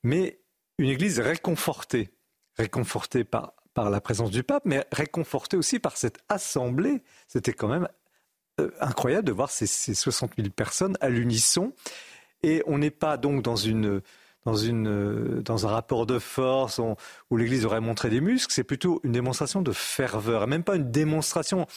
mais 0.04 0.40
une 0.78 0.90
église 0.90 1.20
réconfortée. 1.20 2.10
Réconfortée 2.58 3.24
par, 3.24 3.54
par 3.74 3.90
la 3.90 4.02
présence 4.02 4.32
du 4.32 4.44
pape, 4.44 4.64
mais 4.66 4.86
réconfortée 4.92 5.58
aussi 5.58 5.80
par 5.80 5.98
cette 5.98 6.20
assemblée. 6.30 7.04
C'était 7.28 7.54
quand 7.54 7.68
même 7.68 7.88
incroyable 8.80 9.26
de 9.26 9.32
voir 9.32 9.50
ces, 9.50 9.68
ces 9.68 9.94
60 9.94 10.32
000 10.38 10.50
personnes 10.50 10.98
à 11.02 11.10
l'unisson. 11.10 11.74
Et 12.44 12.64
on 12.68 12.78
n'est 12.78 12.92
pas 12.92 13.18
donc 13.18 13.42
dans 13.42 13.56
une 13.56 14.02
dans, 14.46 15.42
dans 15.42 15.68
un 15.68 15.70
rapport 15.70 16.06
de 16.06 16.20
force 16.20 16.80
où 17.30 17.38
l'Église 17.38 17.66
aurait 17.66 17.82
montré 17.82 18.10
des 18.10 18.22
muscles, 18.22 18.54
c'est 18.54 18.64
plutôt 18.64 19.02
une 19.04 19.12
démonstration 19.12 19.62
de 19.62 19.72
ferveur, 19.72 20.48
même 20.48 20.64
pas 20.64 20.78
une 20.78 20.90
démonstration. 20.90 21.68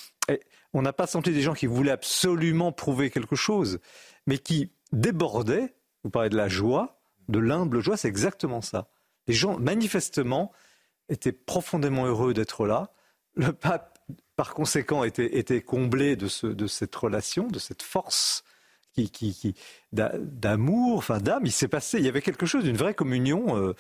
on 0.72 0.82
n'a 0.82 0.92
pas 0.92 1.06
senti 1.06 1.32
des 1.32 1.40
gens 1.40 1.54
qui 1.54 1.66
voulaient 1.66 1.90
absolument 1.90 2.70
prouver 2.70 3.10
quelque 3.10 3.37
chose, 3.37 3.80
mais 4.26 4.38
qui 4.38 4.70
débordaient. 4.92 5.75
Vous 6.04 6.10
parlez 6.10 6.28
de 6.28 6.37
la 6.37 6.49
joie, 6.49 7.00
de 7.28 7.38
l'humble 7.38 7.80
joie, 7.80 7.96
c'est 7.96 8.08
exactement 8.08 8.60
ça. 8.60 8.88
Les 9.26 9.34
gens, 9.34 9.58
manifestement, 9.58 10.52
étaient 11.08 11.32
profondément 11.32 12.06
heureux 12.06 12.34
d'être 12.34 12.66
là. 12.66 12.92
Le 13.34 13.52
pape 13.52 13.99
par 14.36 14.54
conséquent, 14.54 15.04
était, 15.04 15.38
était 15.38 15.60
comblé 15.60 16.16
de, 16.16 16.28
ce, 16.28 16.46
de 16.46 16.66
cette 16.66 16.94
relation, 16.94 17.48
de 17.48 17.58
cette 17.58 17.82
force 17.82 18.44
qui, 18.94 19.10
qui, 19.10 19.34
qui 19.34 19.54
d'amour, 19.92 20.98
enfin 20.98 21.18
d'âme. 21.18 21.44
Il 21.44 21.52
s'est 21.52 21.68
passé, 21.68 21.98
il 21.98 22.04
y 22.04 22.08
avait 22.08 22.22
quelque 22.22 22.46
chose 22.46 22.64
d'une 22.64 22.76
vraie 22.76 22.94
communion 22.94 23.56
euh, 23.56 23.74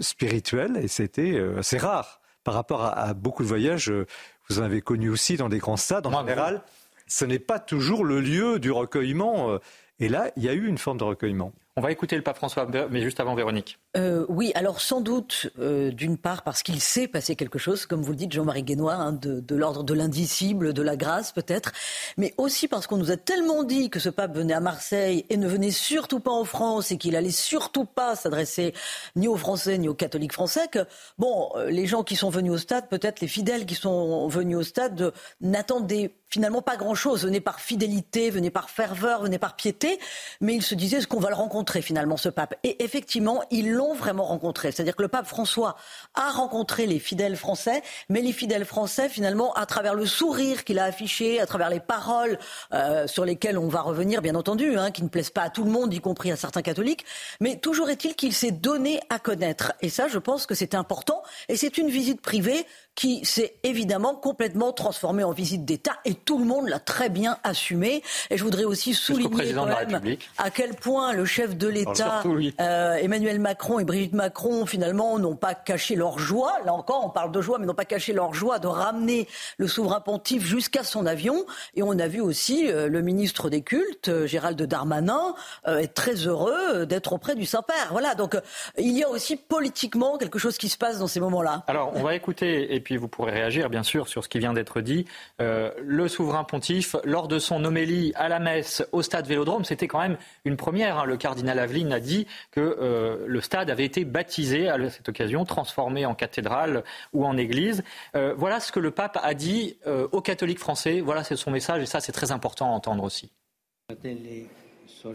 spirituelle 0.00 0.76
et 0.76 0.88
c'était 0.88 1.32
euh, 1.32 1.58
assez 1.58 1.78
rare 1.78 2.20
par 2.44 2.54
rapport 2.54 2.84
à, 2.84 3.14
beaucoup 3.14 3.42
de 3.42 3.48
voyages. 3.48 3.90
Euh, 3.90 4.06
vous 4.48 4.60
en 4.60 4.62
avez 4.62 4.80
connu 4.80 5.08
aussi 5.08 5.36
dans 5.36 5.48
des 5.48 5.58
grands 5.58 5.76
stades. 5.76 6.06
En 6.06 6.20
général, 6.20 6.62
ce 7.08 7.24
n'est 7.24 7.40
pas 7.40 7.58
toujours 7.58 8.04
le 8.04 8.20
lieu 8.20 8.58
du 8.60 8.70
recueillement. 8.70 9.58
et 9.98 10.08
là, 10.08 10.30
il 10.36 10.44
y 10.44 10.48
a 10.48 10.52
eu 10.52 10.68
une 10.68 10.78
forme 10.78 10.98
de 10.98 11.04
recueillement. 11.04 11.52
On 11.78 11.82
va 11.82 11.92
écouter 11.92 12.16
le 12.16 12.22
pape 12.22 12.38
François, 12.38 12.66
mais 12.90 13.02
juste 13.02 13.20
avant 13.20 13.34
Véronique. 13.34 13.78
Euh, 13.98 14.24
oui, 14.30 14.50
alors 14.54 14.80
sans 14.80 15.02
doute, 15.02 15.50
euh, 15.58 15.90
d'une 15.90 16.16
part, 16.16 16.42
parce 16.42 16.62
qu'il 16.62 16.80
s'est 16.80 17.06
passé 17.06 17.36
quelque 17.36 17.58
chose, 17.58 17.84
comme 17.84 18.00
vous 18.00 18.12
le 18.12 18.16
dites, 18.16 18.32
Jean-Marie 18.32 18.62
Guénois, 18.62 18.94
hein, 18.94 19.12
de, 19.12 19.54
l'ordre 19.54 19.82
de 19.82 19.92
l'indicible, 19.92 20.72
de 20.72 20.80
la 20.80 20.96
grâce 20.96 21.32
peut-être, 21.32 21.72
mais 22.16 22.32
aussi 22.38 22.66
parce 22.66 22.86
qu'on 22.86 22.96
nous 22.96 23.10
a 23.10 23.18
tellement 23.18 23.62
dit 23.62 23.90
que 23.90 24.00
ce 24.00 24.08
pape 24.08 24.34
venait 24.34 24.54
à 24.54 24.60
Marseille 24.60 25.26
et 25.28 25.36
ne 25.36 25.46
venait 25.46 25.70
surtout 25.70 26.18
pas 26.18 26.30
en 26.30 26.44
France 26.44 26.92
et 26.92 26.96
qu'il 26.96 27.14
allait 27.14 27.30
surtout 27.30 27.84
pas 27.84 28.16
s'adresser 28.16 28.72
ni 29.14 29.28
aux 29.28 29.36
Français 29.36 29.76
ni 29.76 29.86
aux 29.86 29.94
catholiques 29.94 30.32
français, 30.32 30.68
que, 30.72 30.86
bon, 31.18 31.50
euh, 31.56 31.68
les 31.68 31.84
gens 31.84 32.04
qui 32.04 32.16
sont 32.16 32.30
venus 32.30 32.52
au 32.52 32.58
stade, 32.58 32.88
peut-être 32.88 33.20
les 33.20 33.28
fidèles 33.28 33.66
qui 33.66 33.74
sont 33.74 34.28
venus 34.28 34.56
au 34.56 34.62
stade, 34.62 35.12
n'attendaient 35.42 36.14
finalement 36.28 36.62
pas 36.62 36.76
grand-chose. 36.76 37.24
Venez 37.24 37.40
par 37.40 37.60
fidélité, 37.60 38.30
venez 38.30 38.50
par 38.50 38.70
ferveur, 38.70 39.22
venez 39.22 39.38
par 39.38 39.56
piété, 39.56 39.98
mais 40.40 40.54
ils 40.54 40.62
se 40.62 40.74
disaient, 40.74 40.98
est-ce 40.98 41.06
qu'on 41.06 41.20
va 41.20 41.28
le 41.28 41.36
rencontrer 41.36 41.65
finalement, 41.82 42.16
ce 42.16 42.28
pape 42.28 42.54
Et 42.62 42.82
effectivement, 42.82 43.42
ils 43.50 43.70
l'ont 43.70 43.94
vraiment 43.94 44.24
rencontré. 44.24 44.72
C'est-à-dire 44.72 44.96
que 44.96 45.02
le 45.02 45.08
pape 45.08 45.26
François 45.26 45.76
a 46.14 46.30
rencontré 46.30 46.86
les 46.86 46.98
fidèles 46.98 47.36
français, 47.36 47.82
mais 48.08 48.20
les 48.20 48.32
fidèles 48.32 48.64
français, 48.64 49.08
finalement, 49.08 49.52
à 49.54 49.66
travers 49.66 49.94
le 49.94 50.06
sourire 50.06 50.64
qu'il 50.64 50.78
a 50.78 50.84
affiché, 50.84 51.40
à 51.40 51.46
travers 51.46 51.70
les 51.70 51.80
paroles 51.80 52.38
euh, 52.72 53.06
sur 53.06 53.24
lesquelles 53.24 53.58
on 53.58 53.68
va 53.68 53.82
revenir, 53.82 54.22
bien 54.22 54.34
entendu, 54.34 54.76
hein, 54.76 54.90
qui 54.90 55.02
ne 55.02 55.08
plaisent 55.08 55.30
pas 55.30 55.42
à 55.42 55.50
tout 55.50 55.64
le 55.64 55.70
monde, 55.70 55.92
y 55.92 56.00
compris 56.00 56.32
à 56.32 56.36
certains 56.36 56.62
catholiques, 56.62 57.04
mais 57.40 57.56
toujours 57.56 57.90
est-il 57.90 58.14
qu'il 58.14 58.32
s'est 58.32 58.50
donné 58.50 59.00
à 59.10 59.18
connaître. 59.18 59.72
Et 59.80 59.88
ça, 59.88 60.08
je 60.08 60.18
pense 60.18 60.46
que 60.46 60.54
c'est 60.54 60.74
important. 60.74 61.22
Et 61.48 61.56
c'est 61.56 61.78
une 61.78 61.88
visite 61.88 62.20
privée 62.20 62.66
qui 62.96 63.24
s'est 63.24 63.54
évidemment 63.62 64.14
complètement 64.14 64.72
transformé 64.72 65.22
en 65.22 65.30
visite 65.30 65.64
d'État 65.66 65.98
et 66.06 66.14
tout 66.14 66.38
le 66.38 66.46
monde 66.46 66.66
l'a 66.68 66.80
très 66.80 67.10
bien 67.10 67.38
assumé. 67.44 68.02
Et 68.30 68.38
je 68.38 68.42
voudrais 68.42 68.64
aussi 68.64 68.94
souligner 68.94 69.52
quand 69.52 69.66
même 69.66 70.16
à 70.38 70.50
quel 70.50 70.74
point 70.74 71.12
le 71.12 71.26
chef 71.26 71.56
de 71.56 71.68
l'État, 71.68 72.22
euh, 72.24 72.94
Emmanuel 72.94 73.38
Macron 73.38 73.78
et 73.78 73.84
Brigitte 73.84 74.14
Macron, 74.14 74.64
finalement, 74.64 75.18
n'ont 75.18 75.36
pas 75.36 75.54
caché 75.54 75.94
leur 75.94 76.18
joie. 76.18 76.54
Là 76.64 76.72
encore, 76.72 77.04
on 77.04 77.10
parle 77.10 77.30
de 77.32 77.40
joie, 77.42 77.58
mais 77.58 77.66
n'ont 77.66 77.74
pas 77.74 77.84
caché 77.84 78.14
leur 78.14 78.32
joie 78.32 78.58
de 78.58 78.66
ramener 78.66 79.28
le 79.58 79.68
souverain 79.68 80.00
pontife 80.00 80.44
jusqu'à 80.44 80.82
son 80.82 81.04
avion. 81.04 81.44
Et 81.74 81.82
on 81.82 81.98
a 81.98 82.08
vu 82.08 82.22
aussi 82.22 82.66
euh, 82.66 82.88
le 82.88 83.02
ministre 83.02 83.50
des 83.50 83.60
Cultes, 83.60 84.08
euh, 84.08 84.26
Gérald 84.26 84.60
Darmanin, 84.60 85.34
être 85.66 85.94
très 85.94 86.14
heureux 86.14 86.86
d'être 86.86 87.12
auprès 87.12 87.34
du 87.34 87.44
Saint-Père. 87.44 87.88
Voilà, 87.90 88.14
donc 88.14 88.38
il 88.78 88.96
y 88.96 89.04
a 89.04 89.08
aussi 89.10 89.36
politiquement 89.36 90.16
quelque 90.16 90.38
chose 90.38 90.56
qui 90.56 90.70
se 90.70 90.78
passe 90.78 90.98
dans 90.98 91.06
ces 91.06 91.20
moments-là. 91.20 91.64
Alors, 91.66 91.92
on 91.94 92.02
va 92.02 92.14
écouter 92.14 92.74
puis 92.86 92.96
vous 92.96 93.08
pourrez 93.08 93.32
réagir 93.32 93.68
bien 93.68 93.82
sûr 93.82 94.06
sur 94.06 94.22
ce 94.22 94.28
qui 94.28 94.38
vient 94.38 94.52
d'être 94.52 94.80
dit. 94.80 95.06
Euh, 95.40 95.72
le 95.82 96.06
souverain 96.06 96.44
pontife, 96.44 96.94
lors 97.02 97.26
de 97.26 97.40
son 97.40 97.64
homélie 97.64 98.12
à 98.14 98.28
la 98.28 98.38
messe 98.38 98.86
au 98.92 99.02
stade 99.02 99.26
Vélodrome, 99.26 99.64
c'était 99.64 99.88
quand 99.88 99.98
même 99.98 100.16
une 100.44 100.56
première. 100.56 101.00
Hein. 101.00 101.04
Le 101.04 101.16
cardinal 101.16 101.58
Aveline 101.58 101.92
a 101.92 101.98
dit 101.98 102.28
que 102.52 102.60
euh, 102.60 103.24
le 103.26 103.40
stade 103.40 103.70
avait 103.70 103.84
été 103.84 104.04
baptisé 104.04 104.68
à 104.68 104.78
cette 104.88 105.08
occasion, 105.08 105.44
transformé 105.44 106.06
en 106.06 106.14
cathédrale 106.14 106.84
ou 107.12 107.26
en 107.26 107.36
église. 107.36 107.82
Euh, 108.14 108.34
voilà 108.38 108.60
ce 108.60 108.70
que 108.70 108.78
le 108.78 108.92
pape 108.92 109.18
a 109.20 109.34
dit 109.34 109.78
aux 110.12 110.20
catholiques 110.20 110.60
français. 110.60 111.00
Voilà, 111.00 111.24
c'est 111.24 111.34
son 111.34 111.50
message 111.50 111.82
et 111.82 111.86
ça, 111.86 111.98
c'est 111.98 112.12
très 112.12 112.30
important 112.30 112.66
à 112.66 112.76
entendre 112.76 113.02
aussi. 113.02 113.32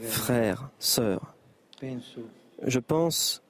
Frères, 0.10 0.70
sœurs, 0.78 1.36
je 2.68 2.80
pense 2.80 3.42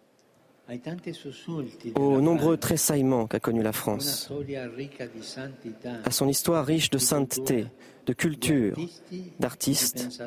aux 1.95 2.21
nombreux 2.21 2.57
tressaillements 2.57 3.27
qu'a 3.27 3.39
connu 3.39 3.61
la 3.63 3.71
France, 3.71 4.31
à 6.05 6.11
son 6.11 6.27
histoire 6.27 6.65
riche 6.65 6.89
de 6.89 6.97
sainteté, 6.97 7.65
de 8.05 8.13
culture, 8.13 8.77
d'artistes 9.39 10.21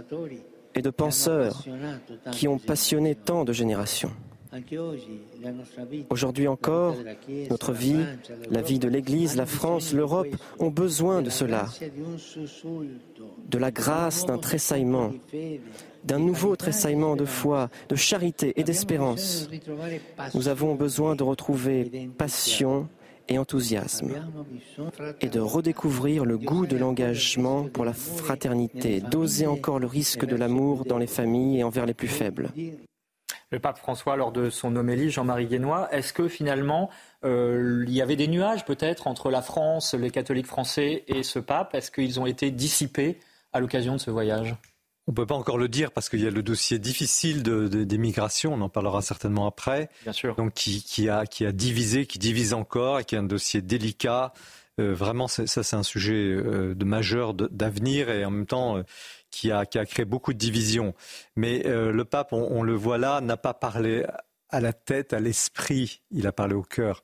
et 0.75 0.83
de 0.83 0.91
penseurs 0.91 1.65
qui 2.33 2.49
ont 2.49 2.59
passionné 2.59 3.15
tant 3.15 3.45
de 3.45 3.53
générations. 3.53 4.13
Aujourd'hui 6.11 6.47
encore, 6.47 6.95
notre 7.51 7.73
vie, 7.73 8.05
la 8.51 8.63
vie 8.63 8.79
de 8.79 8.89
l'Église, 8.89 9.35
la 9.37 9.47
France, 9.47 9.93
l'Europe 9.93 10.29
ont 10.61 10.71
besoin 10.71 11.23
de 11.23 11.31
cela, 11.31 11.67
de 13.49 13.59
la 13.59 13.71
grâce 13.73 14.27
d'un 14.27 14.39
tressaillement, 14.39 15.13
d'un 16.05 16.19
nouveau 16.19 16.57
tressaillement 16.57 17.17
de 17.17 17.25
foi, 17.25 17.71
de 17.89 17.97
charité 17.97 18.53
et 18.57 18.65
d'espérance. 18.65 19.49
Nous 20.35 20.49
avons 20.49 20.75
besoin 20.75 21.17
de 21.17 21.23
retrouver 21.23 22.11
passion 22.17 22.89
et 23.29 23.39
enthousiasme, 23.39 24.13
et 25.21 25.29
de 25.29 25.41
redécouvrir 25.41 26.25
le 26.25 26.37
goût 26.37 26.67
de 26.67 26.77
l'engagement 26.77 27.65
pour 27.65 27.85
la 27.85 27.95
fraternité, 27.95 29.01
d'oser 29.01 29.47
encore 29.47 29.79
le 29.79 29.87
risque 29.87 30.27
de 30.27 30.37
l'amour 30.37 30.85
dans 30.85 30.99
les 30.99 31.07
familles 31.07 31.61
et 31.61 31.65
envers 31.65 31.87
les 31.87 31.95
plus 31.95 32.09
faibles. 32.09 32.51
Le 33.51 33.61
pape 33.61 33.79
François, 33.79 34.17
lors 34.17 34.33
de 34.33 34.51
son 34.51 34.75
homélie, 34.75 35.11
Jean-Marie 35.11 35.47
Guénois, 35.47 35.89
est-ce 35.93 36.13
que 36.13 36.29
finalement 36.29 36.91
euh, 37.25 37.85
il 37.87 37.95
y 37.95 38.03
avait 38.03 38.17
des 38.17 38.27
nuages 38.27 38.65
peut-être 38.65 39.07
entre 39.07 39.31
la 39.31 39.43
France, 39.43 39.95
les 39.95 40.11
catholiques 40.11 40.47
français 40.47 41.05
et 41.07 41.23
ce 41.23 41.39
pape? 41.39 41.75
Est-ce 41.75 41.91
qu'ils 41.91 42.19
ont 42.19 42.27
été 42.27 42.51
dissipés 42.51 43.21
à 43.53 43.61
l'occasion 43.61 43.95
de 43.95 44.01
ce 44.01 44.11
voyage? 44.11 44.57
On 45.07 45.13
ne 45.13 45.17
peut 45.17 45.27
pas 45.27 45.35
encore 45.35 45.59
le 45.59 45.69
dire 45.69 45.93
parce 45.93 46.09
qu'il 46.09 46.21
y 46.21 46.27
a 46.27 46.31
le 46.31 46.43
dossier 46.43 46.79
difficile 46.79 47.43
des 47.43 47.99
migrations, 47.99 48.55
on 48.55 48.61
en 48.63 48.71
parlera 48.71 49.03
certainement 49.03 49.47
après. 49.47 49.91
Bien 50.03 50.13
sûr. 50.13 50.35
Donc 50.35 50.55
qui, 50.55 51.09
a, 51.09 51.27
qui 51.27 51.45
a 51.45 51.53
divisé, 51.53 52.07
qui 52.07 52.19
divise 52.19 52.55
encore 52.55 53.01
et 53.01 53.05
qui 53.05 53.15
est 53.15 53.19
un 53.19 53.23
dossier 53.23 53.61
délicat. 53.61 54.33
Euh, 54.81 54.95
vraiment, 54.95 55.29
ça 55.29 55.47
c'est 55.47 55.77
un 55.77 55.83
sujet 55.83 56.15
euh, 56.15 56.75
de 56.75 56.85
majeur 56.85 57.35
d'avenir 57.35 58.09
et 58.09 58.25
en 58.25 58.31
même 58.31 58.47
temps 58.47 58.79
euh, 58.79 58.83
qui, 59.31 59.53
a, 59.53 59.67
qui 59.67 59.79
a 59.79 59.85
créé 59.85 60.07
beaucoup 60.07 60.33
de 60.33 60.39
divisions. 60.39 60.95
Mais 61.37 61.63
le 61.65 62.05
pape, 62.05 62.33
on, 62.33 62.63
le 62.63 62.75
voit 62.75 62.99
là, 62.99 63.21
n'a 63.21 63.37
pas 63.37 63.55
parlé 63.55 64.07
à 64.49 64.61
la 64.61 64.73
tête, 64.73 65.13
à 65.13 65.21
l'esprit, 65.21 66.03
il 66.11 66.27
a 66.27 66.33
parlé 66.33 66.55
au 66.55 66.63
cœur. 66.63 67.03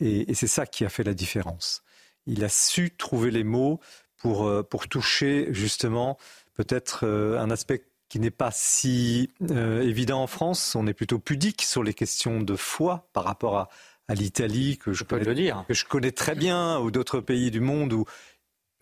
Et, 0.00 0.30
et 0.30 0.34
c'est 0.34 0.48
ça 0.48 0.66
qui 0.66 0.84
a 0.84 0.88
fait 0.88 1.04
la 1.04 1.14
différence. 1.14 1.82
Il 2.26 2.44
a 2.44 2.48
su 2.48 2.94
trouver 2.96 3.30
les 3.30 3.44
mots 3.44 3.80
pour, 4.16 4.50
pour 4.68 4.88
toucher 4.88 5.48
justement 5.50 6.18
peut-être 6.54 7.04
euh, 7.04 7.38
un 7.38 7.50
aspect 7.50 7.84
qui 8.08 8.20
n'est 8.20 8.30
pas 8.30 8.50
si 8.52 9.30
euh, 9.50 9.80
évident 9.82 10.22
en 10.22 10.26
France. 10.26 10.74
On 10.74 10.86
est 10.86 10.92
plutôt 10.92 11.18
pudique 11.18 11.62
sur 11.62 11.82
les 11.82 11.94
questions 11.94 12.40
de 12.40 12.56
foi 12.56 13.08
par 13.12 13.24
rapport 13.24 13.56
à, 13.56 13.68
l'Italie, 14.10 14.76
que 14.76 14.92
je, 14.92 15.04
connais, 15.04 15.52
que 15.66 15.72
je 15.72 15.86
connais 15.86 16.12
très 16.12 16.34
bien, 16.34 16.78
ou 16.78 16.90
d'autres 16.90 17.20
pays 17.20 17.50
du 17.50 17.60
monde, 17.60 17.94
ou 17.94 18.04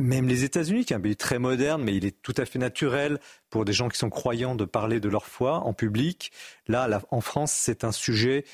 même 0.01 0.27
les 0.27 0.43
États-Unis, 0.43 0.85
qui 0.85 0.93
est 0.93 0.97
un 0.97 1.01
pays 1.01 1.15
très 1.15 1.39
moderne, 1.39 1.85
mais 1.85 1.95
il 1.95 2.05
est 2.05 2.21
tout 2.23 2.35
à 2.37 2.45
fait 2.45 2.59
naturel 2.59 3.21
pour 3.49 3.65
des 3.65 3.73
gens 3.73 3.89
qui 3.89 3.99
sont 3.99 4.11
croyants 4.11 4.57
de 4.57 4.65
parler 4.65 4.99
de 4.99 5.09
leur 5.09 5.27
foi 5.27 5.59
en 5.59 5.73
public. 5.73 6.33
Là, 6.67 7.01
en 7.13 7.21
France, 7.21 7.53
c'est 7.53 7.85
un 7.85 7.93
sujet 7.93 8.45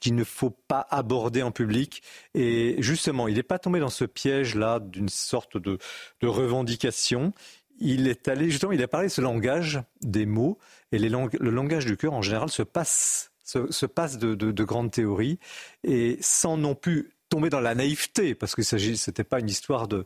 qu'il 0.00 0.14
ne 0.14 0.24
faut 0.24 0.50
pas 0.50 0.86
aborder 0.90 1.42
en 1.42 1.52
public. 1.52 2.02
Et 2.34 2.76
justement, 2.78 3.28
il 3.28 3.36
n'est 3.36 3.42
pas 3.42 3.58
tombé 3.58 3.80
dans 3.80 3.90
ce 3.90 4.04
piège-là 4.04 4.80
d'une 4.80 5.08
sorte 5.10 5.56
de, 5.56 5.78
de 6.20 6.26
revendication 6.26 7.32
il 7.80 8.08
est 8.08 8.28
allé, 8.28 8.50
justement, 8.50 8.72
il 8.72 8.82
a 8.82 8.88
parlé 8.88 9.08
de 9.08 9.12
ce 9.12 9.20
langage 9.20 9.82
des 10.02 10.26
mots, 10.26 10.58
et 10.92 10.98
le 10.98 11.50
langage 11.50 11.86
du 11.86 11.96
cœur, 11.96 12.12
en 12.12 12.22
général, 12.22 12.50
se 12.50 12.62
passe, 12.62 13.32
se, 13.42 13.86
passe 13.86 14.18
de, 14.18 14.64
grandes 14.64 14.90
théories, 14.90 15.38
et 15.82 16.18
sans 16.20 16.56
non 16.56 16.74
plus 16.74 17.10
tomber 17.28 17.48
dans 17.48 17.60
la 17.60 17.74
naïveté, 17.74 18.34
parce 18.34 18.54
que 18.54 18.62
ce 18.62 18.76
n'était 18.76 19.24
pas 19.24 19.40
une 19.40 19.48
histoire 19.48 19.88
de, 19.88 20.04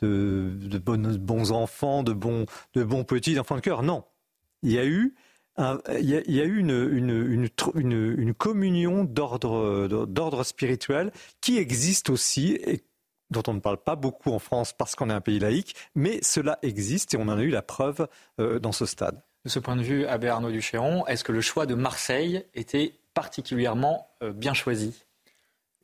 de, 0.00 0.78
bons, 0.78 1.52
enfants, 1.52 2.02
de 2.02 2.12
bons, 2.12 2.46
de 2.74 2.82
bons 2.82 3.04
petits 3.04 3.38
enfants 3.38 3.56
de 3.56 3.60
cœur. 3.60 3.82
Non. 3.82 4.04
Il 4.62 4.72
y 4.72 4.78
a 4.78 4.86
eu, 4.86 5.14
il, 5.58 6.08
y 6.08 6.40
a, 6.40 6.44
eu 6.44 6.58
une, 6.58 7.50
une 7.54 8.34
communion 8.34 9.04
d'ordre 9.04 10.44
spirituel 10.44 11.12
qui 11.40 11.58
existe 11.58 12.08
aussi 12.08 12.52
et 12.52 12.82
dont 13.30 13.42
on 13.46 13.54
ne 13.54 13.60
parle 13.60 13.78
pas 13.78 13.96
beaucoup 13.96 14.32
en 14.32 14.38
France 14.38 14.72
parce 14.72 14.94
qu'on 14.94 15.10
est 15.10 15.14
un 15.14 15.20
pays 15.20 15.38
laïque, 15.38 15.74
mais 15.94 16.18
cela 16.22 16.58
existe 16.62 17.14
et 17.14 17.16
on 17.16 17.22
en 17.22 17.38
a 17.38 17.42
eu 17.42 17.50
la 17.50 17.62
preuve 17.62 18.08
euh, 18.40 18.58
dans 18.58 18.72
ce 18.72 18.86
stade. 18.86 19.22
De 19.44 19.50
ce 19.50 19.58
point 19.58 19.76
de 19.76 19.82
vue, 19.82 20.04
Abbé 20.06 20.28
Arnaud 20.28 20.50
Duchéron, 20.50 21.06
est-ce 21.06 21.24
que 21.24 21.32
le 21.32 21.40
choix 21.40 21.66
de 21.66 21.74
Marseille 21.74 22.44
était 22.54 22.94
particulièrement 23.14 24.08
euh, 24.22 24.32
bien 24.32 24.54
choisi? 24.54 25.04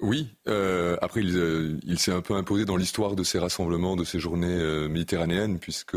Oui, 0.01 0.29
euh, 0.47 0.99
après 1.01 1.23
il, 1.23 1.99
s'est 1.99 2.13
un 2.13 2.21
peu 2.21 2.35
imposé 2.35 2.67
dans 2.67 2.77
l'histoire 2.77 3.17
de 3.17 3.23
ces 3.23 3.39
rassemblements, 3.39 3.97
de 3.97 4.05
ces 4.05 4.19
journées 4.19 4.89
méditerranéennes, 4.89 5.59
puisque 5.59 5.97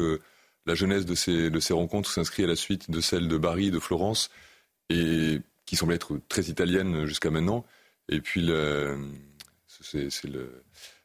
la 0.65 0.74
jeunesse 0.74 1.06
de 1.06 1.15
ces, 1.15 1.50
de 1.50 1.60
ces 1.60 1.74
rencontres 1.74 2.10
s'inscrit 2.10 2.46
à 2.46 2.48
la 2.48 2.56
suite 2.56 2.89
de 2.89 3.01
celles 3.01 3.27
de 3.27 3.38
Bari, 3.38 3.72
de 3.72 3.79
Florence, 3.79 4.29
et 4.89 5.41
qui 5.65 5.75
semblent 5.75 5.94
être 5.94 6.18
très 6.29 6.44
italiennes 6.44 7.08
jusqu'à 7.08 7.29
maintenant. 7.29 7.65
Et 8.08 8.22
puis 8.22 8.50
c'est 9.68 10.29
le, 10.29 10.63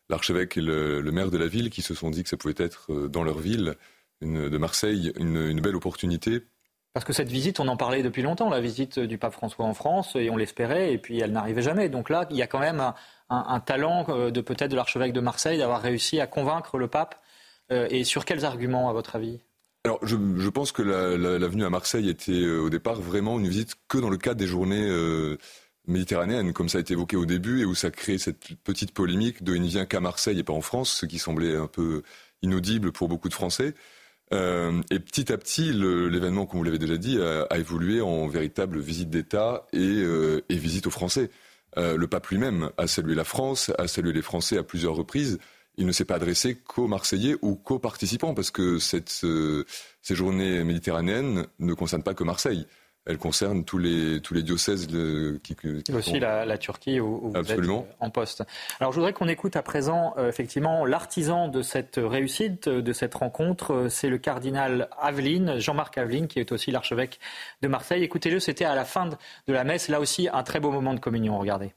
l'archevêque 0.09 0.57
et 0.57 0.61
le, 0.61 1.03
maire 1.11 1.31
de 1.31 1.39
la 1.39 1.47
ville 1.47 1.71
qui 1.71 1.83
se 1.83 1.95
sont 1.95 2.11
dit 2.11 2.23
que 2.23 2.29
ça 2.29 2.37
pouvait 2.37 2.55
être 2.57 2.93
euh, 2.93 3.09
dans 3.09 3.25
leur 3.25 3.39
ville 3.39 3.75
de 4.23 4.57
Marseille 4.59 5.13
une, 5.17 5.61
belle 5.61 5.77
opportunité. 5.77 6.43
Parce 6.95 7.05
que 7.05 7.13
cette 7.13 7.29
visite, 7.29 7.61
on 7.61 7.69
en 7.69 7.77
parlait 7.77 8.03
depuis 8.03 8.23
longtemps, 8.23 8.49
la 8.49 8.61
visite 8.61 8.99
du 9.01 9.19
pape 9.19 9.33
François 9.33 9.67
en 9.67 9.75
France, 9.75 10.15
et 10.15 10.31
on 10.31 10.37
l'espérait, 10.37 10.93
et 10.93 10.99
puis 10.99 11.19
elle 11.19 11.33
n'arrivait 11.33 11.63
jamais. 11.63 11.89
Donc 11.89 12.09
là, 12.09 12.27
il 12.31 12.37
y 12.37 12.43
a 12.43 12.47
quand 12.47 12.61
même 12.61 12.93
un, 13.29 13.61
talent 13.61 14.07
euh, 14.09 14.31
de 14.31 14.41
peut-être 14.41 14.71
de 14.71 14.77
l'archevêque 14.77 15.13
de 15.13 15.21
Marseille 15.21 15.59
d'avoir 15.59 15.83
réussi 15.83 16.21
à 16.21 16.27
convaincre 16.27 16.79
le 16.79 16.89
pape. 16.89 17.21
Euh, 17.73 17.89
et 17.91 18.05
sur 18.05 18.25
quels 18.25 18.45
arguments, 18.45 18.89
à 18.89 18.93
votre 18.93 19.17
avis? 19.17 19.41
Alors, 19.85 19.99
je, 20.03 20.49
pense 20.49 20.73
que 20.73 20.81
la, 20.81 21.49
venue 21.49 21.65
à 21.65 21.71
Marseille 21.71 22.09
était 22.09 22.47
au 22.47 22.71
départ 22.71 23.01
vraiment 23.01 23.39
une 23.39 23.49
visite 23.49 23.75
que 23.89 23.99
dans 23.99 24.09
le 24.09 24.17
cadre 24.17 24.37
des 24.37 24.47
journées 24.47 24.89
méditerranéenne, 25.87 26.53
comme 26.53 26.69
ça 26.69 26.79
a 26.79 26.81
été 26.81 26.95
évoqué 26.95 27.17
au 27.17 27.27
début, 27.27 27.61
et 27.61 27.65
où 27.65 27.75
ça 27.75 27.91
crée 27.91 28.19
cette 28.19 28.39
petite 28.65 28.93
polémique 28.93 29.43
de 29.43 29.55
il 29.55 29.63
ne 29.63 29.69
vient 29.69 29.87
qu'à 29.87 30.01
Marseille 30.01 30.39
et 30.39 30.45
pas 30.45 30.53
en 30.53 30.61
France, 30.61 30.91
ce 30.91 31.07
qui 31.07 31.19
semblait 31.19 31.57
un 31.57 31.67
peu 31.67 32.03
inaudible 32.43 32.93
pour 32.93 33.09
beaucoup 33.09 33.29
de 33.29 33.35
Français. 33.35 33.75
Euh, 34.33 34.81
et 34.91 34.99
petit 34.99 35.33
à 35.33 35.39
petit, 35.39 35.73
l'événement, 35.73 36.47
comme 36.47 36.59
vous 36.59 36.65
l'avez 36.65 36.79
déjà 36.79 36.97
dit, 36.97 37.21
a, 37.21 37.59
évolué 37.59 38.01
en 38.01 38.27
véritable 38.27 38.79
visite 38.79 39.11
d'État 39.11 39.67
et, 39.73 39.79
euh, 39.79 40.41
visite 40.51 40.87
aux 40.87 40.91
Français. 40.91 41.31
Euh, 41.77 41.97
le 41.97 42.07
pape 42.07 42.29
lui-même 42.29 42.71
a 42.79 42.87
salué 42.87 43.15
la 43.15 43.25
France, 43.25 43.71
a 43.79 43.89
salué 43.89 44.13
les 44.13 44.23
Français 44.23 44.59
à 44.59 44.63
plusieurs 44.63 44.95
reprises. 44.95 45.39
Il 45.77 45.87
ne 45.87 45.93
s'est 45.93 46.05
pas 46.05 46.15
adressé 46.15 46.55
qu'aux 46.57 46.87
Marseillais 46.87 47.37
ou 47.43 47.57
qu'aux 47.57 47.81
participants, 47.81 48.33
parce 48.33 48.53
que 48.53 48.79
cette, 48.79 49.11
ces 49.11 50.15
journées 50.15 50.63
méditerranéennes 50.63 51.47
ne 51.59 51.75
concernent 51.75 52.05
pas 52.05 52.15
que 52.15 52.23
Marseille 52.23 52.67
elle 53.07 53.19
concerne 53.19 53.65
tous 53.65 53.79
les, 53.79 54.21
tous 54.21 54.35
les 54.35 54.43
diocèses 54.43 54.87
qui, 55.43 55.55
qui 55.55 55.93
aussi 55.93 56.19
la, 56.19 56.59
Turquie 56.59 57.01
où, 57.01 57.31
vous 57.31 57.53
êtes 57.53 57.61
en 58.01 58.11
poste. 58.11 58.45
Alors 58.81 58.93
je 58.93 58.99
voudrais 58.99 59.13
qu'on 59.13 59.29
écoute 59.29 59.57
à 59.57 59.63
présent 59.63 60.15
euh, 60.17 60.29
effectivement 60.29 60.87
l'artisan 60.87 61.49
de 61.49 61.61
cette 61.63 62.01
réussite, 62.03 62.69
de 62.69 62.93
cette 62.93 63.15
rencontre, 63.15 63.73
euh, 63.73 63.89
c'est 63.89 64.09
le 64.09 64.19
cardinal 64.19 64.89
Aveline, 64.99 65.59
Jean-Marc 65.59 65.99
Aveline, 65.99 66.29
qui 66.29 66.39
est 66.39 66.53
aussi 66.53 66.71
l'archevêque 66.71 67.21
de 67.63 67.69
Marseille. 67.69 68.03
Écoutez-le, 68.03 68.41
c'était 68.41 68.65
à 68.65 68.75
la 68.75 68.85
fin 68.85 69.07
de 69.07 69.53
la 69.53 69.65
messe, 69.65 69.89
là 69.89 70.01
aussi 70.01 70.29
un 70.33 70.43
très 70.43 70.61
beau 70.61 70.71
moment 70.71 70.95
de 70.95 71.01
communion, 71.01 71.39
regardez. 71.39 71.73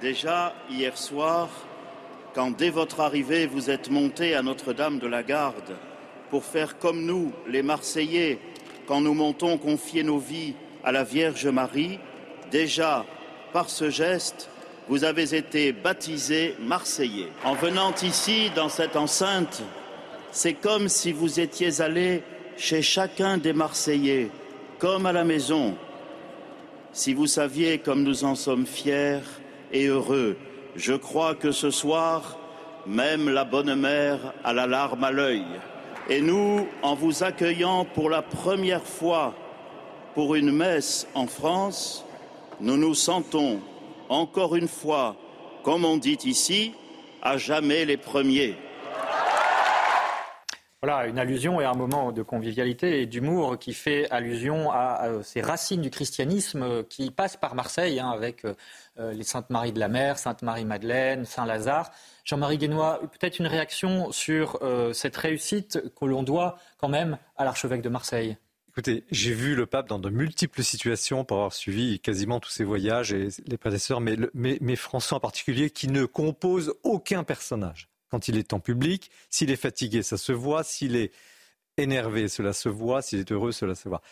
Déjà 0.00 0.54
hier 0.70 0.96
soir, 0.96 1.48
quand 2.34 2.56
dès 2.56 2.70
votre 2.70 3.00
arrivée 3.00 3.46
vous 3.46 3.68
êtes 3.68 3.90
monté 3.90 4.34
à 4.34 4.42
Notre-Dame 4.42 5.00
de 5.00 5.06
la 5.06 5.22
Garde 5.22 5.76
pour 6.30 6.44
faire 6.44 6.78
comme 6.78 7.04
nous, 7.04 7.32
les 7.46 7.62
Marseillais, 7.62 8.38
quand 8.88 9.02
nous 9.02 9.12
montons 9.12 9.58
confier 9.58 10.02
nos 10.02 10.18
vies 10.18 10.54
à 10.82 10.92
la 10.92 11.04
Vierge 11.04 11.46
Marie, 11.46 11.98
déjà 12.50 13.04
par 13.52 13.68
ce 13.68 13.90
geste, 13.90 14.48
vous 14.88 15.04
avez 15.04 15.34
été 15.34 15.72
baptisé 15.72 16.56
Marseillais. 16.58 17.28
En 17.44 17.52
venant 17.52 17.92
ici, 18.02 18.50
dans 18.56 18.70
cette 18.70 18.96
enceinte, 18.96 19.62
c'est 20.32 20.54
comme 20.54 20.88
si 20.88 21.12
vous 21.12 21.38
étiez 21.38 21.82
allé 21.82 22.22
chez 22.56 22.80
chacun 22.80 23.36
des 23.36 23.52
Marseillais, 23.52 24.30
comme 24.78 25.04
à 25.04 25.12
la 25.12 25.24
maison. 25.24 25.76
Si 26.92 27.12
vous 27.12 27.26
saviez 27.26 27.78
comme 27.80 28.02
nous 28.02 28.24
en 28.24 28.34
sommes 28.34 28.66
fiers 28.66 29.20
et 29.70 29.86
heureux, 29.86 30.38
je 30.76 30.94
crois 30.94 31.34
que 31.34 31.52
ce 31.52 31.70
soir, 31.70 32.38
même 32.86 33.28
la 33.28 33.44
bonne 33.44 33.74
mère 33.74 34.32
a 34.44 34.54
la 34.54 34.66
larme 34.66 35.04
à 35.04 35.10
l'œil. 35.10 35.44
Et 36.10 36.22
nous, 36.22 36.66
en 36.82 36.94
vous 36.94 37.22
accueillant 37.22 37.84
pour 37.84 38.08
la 38.08 38.22
première 38.22 38.82
fois 38.82 39.34
pour 40.14 40.34
une 40.34 40.50
messe 40.50 41.06
en 41.14 41.26
France, 41.26 42.04
nous 42.60 42.76
nous 42.78 42.94
sentons 42.94 43.60
encore 44.08 44.56
une 44.56 44.68
fois, 44.68 45.16
comme 45.62 45.84
on 45.84 45.98
dit 45.98 46.18
ici, 46.24 46.72
à 47.20 47.36
jamais 47.36 47.84
les 47.84 47.98
premiers. 47.98 48.56
Voilà, 50.80 51.08
une 51.08 51.18
allusion 51.18 51.60
et 51.60 51.64
un 51.64 51.74
moment 51.74 52.12
de 52.12 52.22
convivialité 52.22 53.02
et 53.02 53.06
d'humour 53.06 53.58
qui 53.58 53.74
fait 53.74 54.08
allusion 54.10 54.70
à, 54.70 55.08
ces 55.24 55.40
racines 55.40 55.80
du 55.80 55.90
christianisme 55.90 56.84
qui 56.84 57.10
passent 57.10 57.36
par 57.36 57.56
Marseille, 57.56 57.98
hein, 57.98 58.10
avec 58.10 58.44
euh, 58.44 59.12
les 59.12 59.24
Saintes 59.24 59.50
Marie 59.50 59.72
de 59.72 59.80
la 59.80 59.88
Mer, 59.88 60.18
Sainte 60.20 60.42
Marie-Madeleine, 60.42 61.24
Saint-Lazare. 61.24 61.90
Jean-Marie 62.24 62.58
Guénois, 62.58 63.00
peut-être 63.00 63.40
une 63.40 63.48
réaction 63.48 64.12
sur 64.12 64.60
euh, 64.62 64.92
cette 64.92 65.16
réussite 65.16 65.82
que 65.98 66.04
l'on 66.04 66.22
doit 66.22 66.58
quand 66.76 66.88
même 66.88 67.18
à 67.36 67.44
l'archevêque 67.44 67.82
de 67.82 67.88
Marseille? 67.88 68.36
Écoutez, 68.68 69.02
j'ai 69.10 69.34
vu 69.34 69.56
le 69.56 69.66
pape 69.66 69.88
dans 69.88 69.98
de 69.98 70.10
multiples 70.10 70.62
situations 70.62 71.24
pour 71.24 71.38
avoir 71.38 71.54
suivi 71.54 71.98
quasiment 71.98 72.38
tous 72.38 72.50
ses 72.50 72.62
voyages 72.62 73.12
et 73.12 73.30
les 73.48 73.56
prédécesseurs, 73.56 74.00
mais, 74.00 74.16
mais 74.32 74.76
François 74.76 75.16
en 75.16 75.20
particulier, 75.20 75.70
qui 75.70 75.88
ne 75.88 76.04
compose 76.04 76.74
aucun 76.84 77.24
personnage 77.24 77.88
quand 78.10 78.28
il 78.28 78.36
est 78.36 78.52
en 78.52 78.60
public. 78.60 79.10
S'il 79.30 79.50
est 79.50 79.56
fatigué, 79.56 80.02
ça 80.02 80.16
se 80.16 80.32
voit. 80.32 80.64
S'il 80.64 80.96
est 80.96 81.12
énervé, 81.76 82.28
cela 82.28 82.52
se 82.52 82.68
voit. 82.68 83.02
S'il 83.02 83.20
est 83.20 83.32
heureux, 83.32 83.52
cela 83.52 83.74
se 83.74 83.88
voit. 83.88 84.02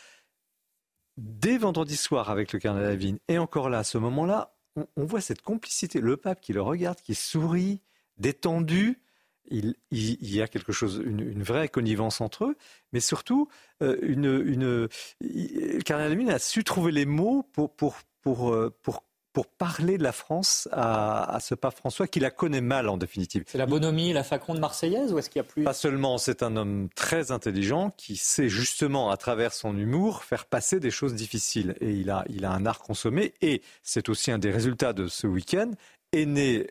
Dès 1.17 1.59
vendredi 1.59 1.97
soir 1.97 2.31
avec 2.31 2.53
le 2.53 2.59
cardinal 2.59 2.91
Lavigne, 2.91 3.19
et 3.29 3.39
encore 3.39 3.71
là, 3.71 3.79
à 3.79 3.85
ce 3.85 3.99
moment-là, 3.99 4.55
on, 4.97 5.05
voit 5.05 5.23
cette 5.23 5.41
complicité. 5.41 6.01
Le 6.01 6.17
pape 6.17 6.41
qui 6.41 6.53
le 6.53 6.61
regarde, 6.61 7.01
qui 7.01 7.15
sourit, 7.15 7.81
détendu. 8.19 9.01
Il, 9.49 9.77
y 9.93 10.43
a 10.43 10.49
quelque 10.49 10.73
chose, 10.73 11.01
une, 11.05 11.43
vraie 11.43 11.69
connivence 11.69 12.21
entre 12.21 12.47
eux, 12.47 12.57
mais 12.93 12.99
surtout, 12.99 13.49
euh, 13.81 13.97
une, 14.03 14.89
une, 15.21 15.83
Cardinal 15.85 16.35
a 16.35 16.41
su 16.41 16.65
trouver 16.65 16.91
les 16.91 17.07
mots 17.07 17.45
pour, 17.53 17.73
pour, 17.73 17.97
pour, 18.23 18.53
euh, 18.53 18.77
pour 18.83 19.05
pour 19.37 19.49
parler 19.49 19.99
de 19.99 20.03
la 20.03 20.13
France 20.13 20.67
à, 20.73 21.37
ce 21.43 21.55
pape 21.55 21.77
François 21.77 22.07
qui 22.07 22.21
la 22.21 22.31
connaît 22.31 22.63
mal 22.63 22.89
en 22.89 22.97
définitive. 22.97 23.45
C'est 23.47 23.59
la 23.59 23.67
bonhomie, 23.67 24.15
la 24.15 24.25
faconde 24.25 24.61
marseillaise 24.61 25.13
ou 25.13 25.19
est-ce 25.19 25.29
qu'il 25.29 25.41
y 25.41 25.45
a 25.45 25.47
plus? 25.47 25.63
Pas 25.63 25.75
seulement, 25.75 26.17
c'est 26.17 26.43
un 26.43 26.57
homme 26.57 26.89
très 26.95 27.33
intelligent 27.33 27.91
qui 27.99 28.17
sait 28.17 28.49
justement 28.49 29.11
à 29.11 29.19
travers 29.19 29.53
son 29.53 29.77
humour 29.77 30.25
faire 30.25 30.47
passer 30.47 30.81
des 30.81 30.91
choses 30.91 31.15
difficiles. 31.15 31.75
Et 31.83 31.91
il 31.91 32.09
a, 32.09 32.25
il 32.31 32.47
a 32.47 32.51
un 32.51 32.65
art 32.65 32.79
consommé. 32.79 33.35
Et 33.43 33.61
c'est 33.83 34.09
aussi 34.09 34.31
un 34.31 34.39
des 34.39 34.51
résultats 34.51 34.95
de 34.95 35.07
ce 35.07 35.27
week-end. 35.27 35.71
Est 36.13 36.25
né 36.25 36.71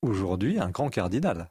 aujourd'hui 0.00 0.60
un 0.60 0.70
grand 0.70 0.90
cardinal. 0.90 1.50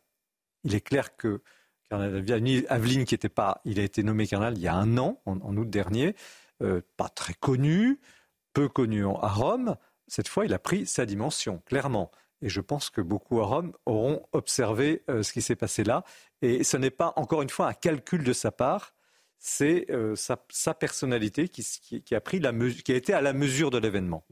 Il 0.63 0.75
est 0.75 0.79
clair 0.79 1.17
que 1.17 1.41
cardinal 1.89 2.65
Aveline 2.69 3.03
qui 3.03 3.15
était 3.15 3.27
pas, 3.27 3.60
il 3.65 3.81
a 3.81 3.83
été 3.83 4.01
nommé 4.01 4.25
cardinal 4.27 4.57
il 4.57 4.63
y 4.63 4.69
a 4.69 4.75
un 4.75 4.97
an 4.97 5.19
en, 5.25 5.57
août 5.57 5.69
dernier, 5.69 6.15
euh, 6.63 6.79
pas 6.95 7.10
très 7.10 7.33
connu, 7.33 7.99
peu 8.53 8.69
connu 8.69 9.05
à 9.05 9.27
Rome 9.27 9.75
cette 10.08 10.28
fois, 10.28 10.46
il 10.46 10.54
a 10.54 10.60
pris 10.60 10.86
sa 10.86 11.06
dimension, 11.06 11.62
clairement. 11.65 12.12
Et 12.41 12.50
je 12.50 12.62
pense 12.62 12.89
que 12.89 13.02
beaucoup 13.02 13.41
à 13.41 13.46
Rome 13.46 13.74
auront 13.86 14.26
observé 14.32 15.04
euh, 15.10 15.24
ce 15.24 15.34
qui 15.34 15.41
s'est 15.41 15.56
passé 15.56 15.84
là. 15.84 16.04
Et 16.41 16.63
ce 16.63 16.78
n'est 16.78 16.91
pas, 16.91 17.13
encore 17.15 17.41
une 17.41 17.50
fois, 17.50 17.67
un 17.67 17.74
calcul 17.74 18.24
de 18.24 18.34
sa 18.34 18.52
part, 18.52 18.93
c'est 19.39 19.89
euh, 19.89 20.15
sa, 20.15 20.74
personnalité 20.74 21.48
qui, 21.50 21.62
a 22.12 22.22
été 22.96 23.13
à 23.13 23.22
la 23.22 23.34
mesure 23.34 23.70
de 23.70 23.78
l'événement. 23.78 24.26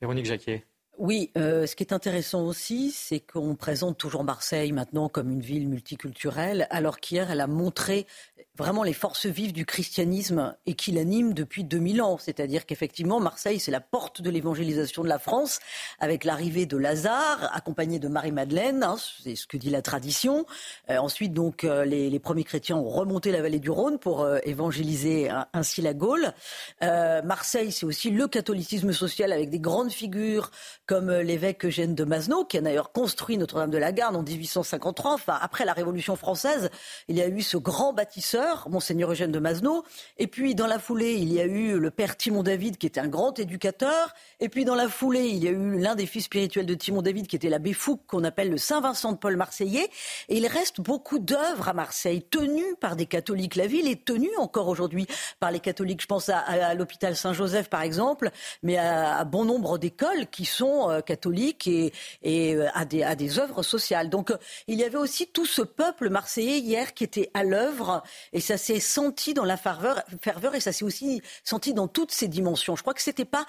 Véronique 0.00 0.26
Jacquet. 0.26 0.66
Oui, 0.98 1.30
euh, 1.38 1.64
ce 1.64 1.76
qui 1.76 1.84
est 1.84 1.92
intéressant 1.92 2.44
aussi, 2.44 2.90
c'est 2.90 3.20
qu'on 3.20 3.54
présente 3.54 3.98
toujours 3.98 4.24
Marseille 4.24 4.72
maintenant 4.72 5.08
comme 5.08 5.30
une 5.30 5.40
ville 5.40 5.68
multiculturelle, 5.68 6.66
alors 6.70 6.98
qu'hier, 6.98 7.30
elle 7.30 7.40
a 7.40 7.46
montré 7.46 8.08
vraiment 8.56 8.82
les 8.82 8.92
forces 8.92 9.26
vives 9.26 9.52
du 9.52 9.64
christianisme 9.64 10.56
et 10.66 10.74
qui 10.74 10.90
l'anime 10.90 11.32
depuis 11.32 11.62
2000 11.62 12.02
ans. 12.02 12.18
C'est-à-dire 12.18 12.66
qu'effectivement, 12.66 13.20
Marseille, 13.20 13.60
c'est 13.60 13.70
la 13.70 13.80
porte 13.80 14.20
de 14.20 14.28
l'évangélisation 14.28 15.04
de 15.04 15.08
la 15.08 15.20
France, 15.20 15.60
avec 16.00 16.24
l'arrivée 16.24 16.66
de 16.66 16.76
Lazare, 16.76 17.48
accompagné 17.54 18.00
de 18.00 18.08
Marie-Madeleine, 18.08 18.82
hein, 18.82 18.96
c'est 19.22 19.36
ce 19.36 19.46
que 19.46 19.56
dit 19.56 19.70
la 19.70 19.82
tradition. 19.82 20.46
Euh, 20.90 20.96
ensuite, 20.96 21.32
donc, 21.32 21.62
euh, 21.62 21.84
les, 21.84 22.18
premiers 22.18 22.42
chrétiens 22.42 22.76
ont 22.76 22.88
remonté 22.88 23.30
la 23.30 23.40
vallée 23.40 23.60
du 23.60 23.70
Rhône 23.70 24.00
pour 24.00 24.28
évangéliser 24.42 25.30
ainsi 25.52 25.80
la 25.80 25.94
Gaule. 25.94 26.32
Marseille, 26.80 27.70
c'est 27.70 27.86
aussi 27.86 28.10
le 28.10 28.26
catholicisme 28.26 28.92
social 28.92 29.30
avec 29.30 29.50
des 29.50 29.60
grandes 29.60 29.92
figures 29.92 30.50
comme 30.88 31.12
l'évêque 31.12 31.66
Eugène 31.66 31.94
de 31.94 32.02
Masneau, 32.02 32.46
qui 32.46 32.56
a 32.56 32.62
d'ailleurs 32.62 32.92
construit 32.92 33.36
Notre-Dame 33.36 33.70
de 33.70 33.76
la 33.76 33.92
Garde 33.92 34.16
en 34.16 34.22
1853. 34.22 35.12
Enfin, 35.12 35.38
après 35.38 35.66
la 35.66 35.74
Révolution 35.74 36.16
française, 36.16 36.70
il 37.08 37.16
y 37.16 37.20
a 37.20 37.28
eu 37.28 37.42
ce 37.42 37.58
grand 37.58 37.92
bâtisseur 37.92 38.66
Monseigneur 38.70 39.12
Eugène 39.12 39.30
de 39.30 39.38
Masneau. 39.38 39.84
Et 40.16 40.26
puis, 40.26 40.54
dans 40.54 40.66
la 40.66 40.78
foulée, 40.78 41.12
il 41.12 41.30
y 41.30 41.40
a 41.40 41.44
eu 41.44 41.78
le 41.78 41.90
père 41.90 42.16
Timon 42.16 42.42
David, 42.42 42.78
qui 42.78 42.86
était 42.86 43.00
un 43.00 43.06
grand 43.06 43.38
éducateur. 43.38 44.14
Et 44.40 44.48
puis, 44.48 44.64
dans 44.64 44.74
la 44.74 44.88
foulée, 44.88 45.26
il 45.26 45.44
y 45.44 45.46
a 45.46 45.50
eu 45.50 45.78
l'un 45.78 45.94
des 45.94 46.06
fils 46.06 46.24
spirituels 46.24 46.64
de 46.64 46.74
Timon 46.74 47.02
David, 47.02 47.26
qui 47.26 47.36
était 47.36 47.50
l'abbé 47.50 47.74
Fouque, 47.74 48.06
qu'on 48.06 48.24
appelle 48.24 48.48
le 48.48 48.56
Saint-Vincent 48.56 49.12
de 49.12 49.18
Paul 49.18 49.36
Marseillais. 49.36 49.90
Et 50.30 50.38
il 50.38 50.46
reste 50.46 50.80
beaucoup 50.80 51.18
d'œuvres 51.18 51.68
à 51.68 51.74
Marseille, 51.74 52.22
tenues 52.22 52.76
par 52.80 52.96
des 52.96 53.04
catholiques. 53.04 53.56
La 53.56 53.66
ville 53.66 53.88
est 53.88 54.06
tenue 54.06 54.34
encore 54.38 54.68
aujourd'hui 54.68 55.06
par 55.38 55.50
les 55.50 55.60
catholiques. 55.60 56.00
Je 56.00 56.06
pense 56.06 56.30
à, 56.30 56.72
l'hôpital 56.72 57.14
Saint-Joseph, 57.14 57.68
par 57.68 57.82
exemple, 57.82 58.30
mais 58.62 58.78
à, 58.78 59.22
bon 59.24 59.44
nombre 59.44 59.76
d'écoles 59.76 60.28
qui 60.30 60.46
sont 60.46 60.77
euh, 60.86 61.00
catholiques 61.00 61.66
et, 61.68 61.92
euh, 62.26 62.68
à, 62.74 62.84
des, 62.84 63.38
œuvres 63.38 63.62
sociales. 63.62 64.10
Donc, 64.10 64.30
euh, 64.30 64.36
il 64.66 64.78
y 64.78 64.84
avait 64.84 64.96
aussi 64.96 65.26
tout 65.26 65.46
ce 65.46 65.62
peuple 65.62 66.08
marseillais 66.08 66.58
hier 66.58 66.94
qui 66.94 67.04
était 67.04 67.30
à 67.34 67.44
l'œuvre 67.44 68.02
et 68.32 68.40
ça 68.40 68.56
s'est 68.56 68.80
senti 68.80 69.34
dans 69.34 69.44
la 69.44 69.56
ferveur, 69.56 70.02
ferveur 70.22 70.54
et 70.54 70.60
ça 70.60 70.72
s'est 70.72 70.84
aussi 70.84 71.22
senti 71.44 71.74
dans 71.74 71.88
toutes 71.88 72.12
ses 72.12 72.28
dimensions. 72.28 72.76
Je 72.76 72.82
crois 72.82 72.94
que 72.94 73.02
c'était 73.02 73.24
pas. 73.24 73.46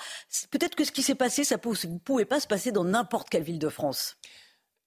Peut-être 0.52 0.76
que 0.76 0.84
ce 0.84 0.92
qui 0.92 1.04
s'est 1.04 1.15
passé, 1.15 1.44
ça 1.44 1.56
ne 1.56 1.98
pouvait 1.98 2.26
pas 2.26 2.39
se 2.39 2.48
passer 2.48 2.72
dans 2.72 2.84
n'importe 2.84 3.30
quelle 3.30 3.44
ville 3.44 3.60
de 3.60 3.70
France. 3.70 4.18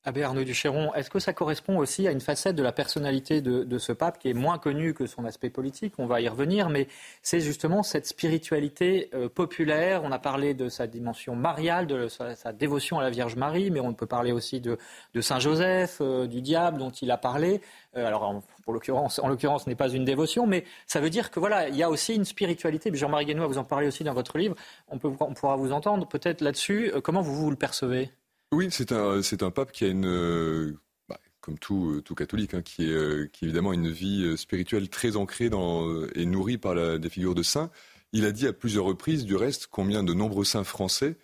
Abbé 0.04 0.24
Arnaud 0.24 0.42
Duchéron, 0.42 0.92
est-ce 0.94 1.10
que 1.10 1.20
ça 1.20 1.32
correspond 1.32 1.78
aussi 1.78 2.08
à 2.08 2.10
une 2.10 2.20
facette 2.20 2.56
de 2.56 2.62
la 2.64 2.72
personnalité 2.72 3.40
de, 3.40 3.78
ce 3.78 3.92
pape 3.92 4.18
qui 4.18 4.28
est 4.28 4.34
moins 4.34 4.58
connu 4.58 4.94
que 4.94 5.06
son 5.06 5.24
aspect 5.24 5.48
politique? 5.48 5.94
On 5.98 6.06
va 6.06 6.20
y 6.20 6.28
revenir, 6.28 6.70
mais 6.70 6.88
c'est 7.22 7.38
justement 7.38 7.84
cette 7.84 8.08
spiritualité 8.08 9.10
euh, 9.14 9.28
populaire. 9.28 10.02
On 10.02 10.10
a 10.10 10.18
parlé 10.18 10.54
de 10.54 10.68
sa 10.68 10.88
dimension 10.88 11.36
mariale, 11.36 11.86
de 11.86 12.08
sa, 12.08 12.52
dévotion 12.52 12.98
à 12.98 13.04
la 13.04 13.10
Vierge 13.10 13.36
Marie, 13.36 13.70
mais 13.70 13.78
on 13.78 13.94
peut 13.94 14.06
parler 14.06 14.32
aussi 14.32 14.60
de, 14.60 14.76
Saint 15.20 15.38
Joseph, 15.38 15.98
euh, 16.00 16.26
du 16.26 16.40
diable 16.40 16.78
dont 16.78 16.90
il 16.90 17.12
a 17.12 17.16
parlé. 17.16 17.60
Euh, 17.96 18.04
alors, 18.04 18.24
en 18.24 18.72
l'occurrence, 18.72 19.20
ce 19.20 19.68
n'est 19.68 19.76
pas 19.76 19.88
une 19.88 20.04
dévotion, 20.04 20.48
mais 20.48 20.64
ça 20.88 21.00
veut 21.00 21.10
dire 21.10 21.30
que 21.30 21.38
voilà, 21.38 21.68
il 21.68 21.76
y 21.76 21.82
a 21.84 21.88
aussi 21.88 22.16
une 22.16 22.24
spiritualité. 22.24 22.90
Jean-Marie 22.92 23.26
Guénois, 23.26 23.46
vous 23.46 23.58
en 23.58 23.64
parlez 23.64 23.86
aussi 23.86 24.02
dans 24.02 24.14
votre 24.14 24.36
livre. 24.36 24.56
On, 24.88 24.98
peut, 24.98 25.12
pourra 25.12 25.54
vous 25.54 25.70
entendre 25.70 26.08
peut-être 26.08 26.40
là-dessus. 26.40 26.92
comment 27.04 27.20
vous, 27.20 27.36
vous 27.36 27.50
le 27.50 27.56
percevez? 27.56 28.10
Oui, 28.52 28.68
c'est 28.70 28.92
un, 28.92 29.22
c'est 29.22 29.42
un 29.42 29.50
pape 29.50 29.72
qui 29.72 29.84
a 29.84 29.88
une, 29.88 30.06
euh, 30.06 30.78
bah, 31.08 31.18
comme 31.40 31.58
tout, 31.58 31.94
euh, 31.96 32.02
tout 32.02 32.14
catholique, 32.14 32.54
hein, 32.54 32.62
qui, 32.62 32.84
est, 32.84 32.92
euh, 32.92 33.26
qui 33.32 33.46
évidemment 33.46 33.72
une 33.72 33.90
vie 33.90 34.36
spirituelle 34.36 34.88
très 34.88 35.16
ancrée 35.16 35.48
dans, 35.48 36.06
et 36.14 36.26
nourrie 36.26 36.58
par 36.58 36.74
la, 36.74 36.98
des 36.98 37.08
figures 37.08 37.34
de 37.34 37.42
saints. 37.42 37.70
Il 38.12 38.26
a 38.26 38.32
dit 38.32 38.46
à 38.46 38.52
plusieurs 38.52 38.84
reprises, 38.84 39.24
du 39.24 39.36
reste, 39.36 39.68
combien 39.70 40.04
de 40.04 40.12
nombreux 40.12 40.44
saints 40.44 40.64
français 40.64 41.16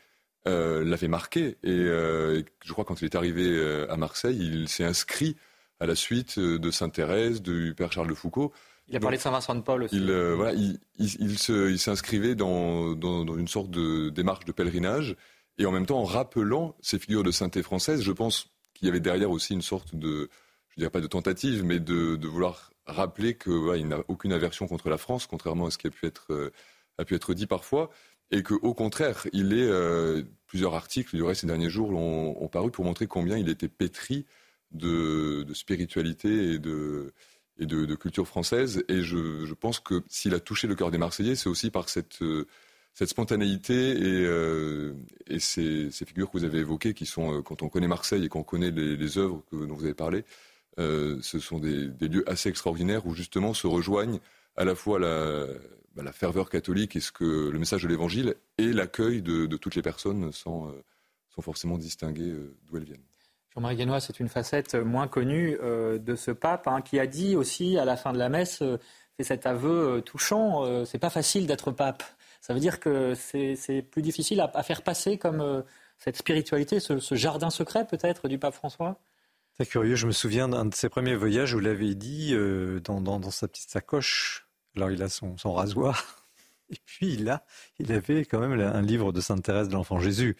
l'avaient 0.46 1.08
marqué. 1.08 1.58
Et 1.62 1.76
je 1.76 2.72
crois 2.72 2.86
quand 2.86 3.02
il 3.02 3.04
est 3.04 3.14
arrivé 3.14 3.84
à 3.90 3.98
Marseille, 3.98 4.38
il 4.40 4.70
s'est 4.70 4.84
inscrit 4.84 5.36
à 5.78 5.84
la 5.84 5.94
suite 5.94 6.38
de 6.38 6.70
Sainte 6.70 6.94
Thérèse, 6.94 7.42
du 7.42 7.74
Père 7.76 7.92
Charles 7.92 8.08
de 8.08 8.14
Foucault. 8.14 8.54
Il 8.88 8.96
a 8.96 9.00
parlé 9.00 9.18
de 9.18 9.22
Saint-Vincent 9.22 9.54
de 9.54 9.60
Paul 9.60 9.82
aussi. 9.82 9.96
Il, 9.96 10.10
voilà, 10.10 10.54
il, 10.54 10.78
il, 10.98 11.18
il 11.20 11.78
s'inscrivait 11.78 12.34
dans, 12.34 12.94
dans, 12.94 13.26
dans, 13.26 13.36
une 13.36 13.48
sorte 13.48 13.70
de 13.70 14.08
démarche 14.08 14.46
de 14.46 14.52
pèlerinage 14.52 15.14
et 15.59 15.66
en 15.66 15.73
même 15.73 15.87
temps 15.87 15.99
en 15.99 16.05
rappelant 16.05 16.77
ces 16.81 16.99
figures 16.99 17.25
de 17.25 17.31
sainteté 17.31 17.62
française. 17.62 18.03
Je 18.03 18.12
pense 18.12 18.49
qu'il 18.75 18.87
y 18.87 18.90
avait 18.90 19.01
derrière 19.01 19.31
aussi 19.31 19.55
une 19.55 19.62
sorte 19.62 19.94
de, 19.94 20.31
je 20.71 20.77
dirais 20.77 20.90
pas 20.90 21.01
de 21.01 21.07
tentative, 21.07 21.64
mais 21.64 21.81
de, 21.81 22.27
vouloir 22.27 22.73
rappeler 22.87 23.37
qu'il 23.37 23.88
n'a 23.88 23.99
aucune 24.09 24.33
aversion 24.33 24.66
contre 24.66 24.88
la 24.88 24.99
France, 24.99 25.27
contrairement 25.27 25.66
à 25.66 25.71
ce 25.71 25.79
qui 25.79 25.88
a 25.88 25.90
pu 25.90 26.07
être, 26.07 26.33
euh, 26.33 26.53
a 26.97 27.05
pu 27.05 27.14
être 27.14 27.35
dit 27.35 27.47
parfois, 27.47 27.90
et 28.31 28.42
qu'au 28.42 28.75
contraire, 28.75 29.27
il 29.33 29.53
est 29.53 29.68
euh, 29.68 30.23
plusieurs 30.47 30.75
articles 30.75 31.14
du 31.16 31.23
reste 31.23 31.42
ces 31.42 31.47
derniers 31.47 31.71
jours 31.71 31.90
ont, 31.90 32.49
paru 32.49 32.71
pour 32.71 32.85
montrer 32.85 33.07
combien 33.07 33.37
il 33.37 33.49
était 33.49 33.68
pétri 33.68 34.27
de, 34.71 35.47
spiritualité 35.55 36.53
et 36.53 36.59
de 36.59 37.12
et 37.61 37.66
de, 37.66 37.94
culture 37.97 38.29
française. 38.29 38.85
Et 38.88 39.03
je, 39.03 39.44
je 39.44 39.55
pense 39.55 39.81
que 39.81 40.03
s'il 40.09 40.35
a 40.35 40.40
touché 40.40 40.68
le 40.68 40.77
cœur 40.77 40.90
des 40.90 40.99
Marseillais, 40.99 41.35
c'est 41.35 41.49
aussi 41.49 41.71
par 41.71 41.88
cette 41.88 42.23
euh, 42.23 42.47
cette 42.98 43.11
spontanéité 43.11 43.92
et, 43.92 44.24
euh, 44.27 44.92
ces, 45.38 45.88
figures 45.92 46.29
que 46.31 46.38
vous 46.38 46.44
avez 46.44 46.59
évoquées, 46.59 46.94
qui 46.94 47.07
sont, 47.07 47.33
euh, 47.33 47.42
quand 47.42 47.62
on 47.62 47.68
connaît 47.68 47.87
Marseille 47.87 48.24
et 48.24 48.29
qu'on 48.29 48.42
connaît 48.42 48.72
les, 48.72 49.18
œuvres 49.18 49.44
dont 49.53 49.74
vous 49.74 49.85
avez 49.85 49.94
parlé, 49.94 50.24
euh, 50.81 51.16
ce 51.22 51.38
sont 51.38 51.61
des, 51.61 51.87
lieux 52.01 52.29
assez 52.29 52.48
extraordinaires 52.48 53.07
où 53.07 53.14
justement 53.14 53.55
se 53.55 53.68
rejoignent 53.68 54.18
à 54.57 54.64
la 54.64 54.74
fois 54.74 54.98
la, 54.98 55.46
bah, 55.94 56.11
ferveur 56.11 56.51
catholique 56.51 56.96
et 56.96 57.01
le 57.20 57.57
message 57.57 57.85
de 57.85 57.88
l'Évangile 57.88 58.35
et 58.59 58.72
l'accueil 58.72 59.22
de, 59.22 59.46
toutes 59.57 59.77
les 59.77 59.83
personnes 59.83 60.33
sans, 60.33 60.72
forcément 61.40 61.79
distinguer 61.79 62.35
d'où 62.66 62.79
elles 62.79 62.85
viennent. 62.85 63.05
Jean-Marie 63.55 63.77
Guénois, 63.77 64.01
c'est 64.01 64.18
une 64.18 64.29
facette 64.29 64.74
moins 64.74 65.07
connue 65.07 65.57
de 65.57 66.16
ce 66.16 66.33
pape 66.33 66.66
hein, 66.66 66.81
qui 66.83 66.98
a 66.98 67.07
dit 67.07 67.37
aussi 67.37 67.79
à 67.79 67.85
la 67.85 67.96
fin 67.96 68.12
de 68.12 68.18
la 68.18 68.29
messe, 68.29 68.59
fait 69.16 69.22
cet 69.22 69.46
aveu 69.46 70.03
touchant, 70.05 70.85
c'est 70.85 70.98
pas 70.98 71.11
facile 71.11 71.46
d'être 71.46 71.70
pape. 71.70 72.03
Ça 72.40 72.55
veut 72.55 72.61
dire 72.61 72.81
que 72.81 73.14
c'est 73.14 73.83
plus 73.83 74.03
difficile 74.03 74.40
à, 74.40 74.62
faire 74.62 74.83
passer 74.83 75.18
comme 75.18 75.40
euh, 75.40 75.62
cette 75.98 76.16
spiritualité, 76.16 76.81
ce, 76.81 77.14
jardin 77.14 77.51
secret 77.51 77.87
peut-être 77.87 78.29
du 78.29 78.38
pape 78.38 78.55
François? 78.55 79.01
C'est 79.57 79.66
curieux, 79.66 79.96
je 79.96 80.07
me 80.07 80.12
souviens 80.12 80.48
d'un 80.48 80.64
de 80.66 80.74
ses 80.74 80.88
premiers 80.88 81.16
voyages 81.16 81.53
où 81.53 81.61
il 81.61 81.66
avait 81.66 81.94
dit 81.94 82.33
euh, 82.33 82.81
dans, 82.81 83.31
sa 83.31 83.48
petite 83.48 83.70
sacoche, 83.70 84.46
alors 84.77 84.90
il 84.90 85.03
a 85.03 85.09
son, 85.09 85.35
rasoir, 85.53 86.24
et 86.70 86.77
puis 86.85 87.29
a, 87.29 87.44
il 87.81 87.90
avait 87.92 88.24
quand 88.24 88.38
même 88.38 88.59
un 88.61 88.83
livre 88.83 89.12
de 89.12 89.20
Sainte 89.20 89.42
Thérèse 89.42 89.68
de 89.68 89.74
l'Enfant 89.74 89.98
Jésus. 89.98 90.37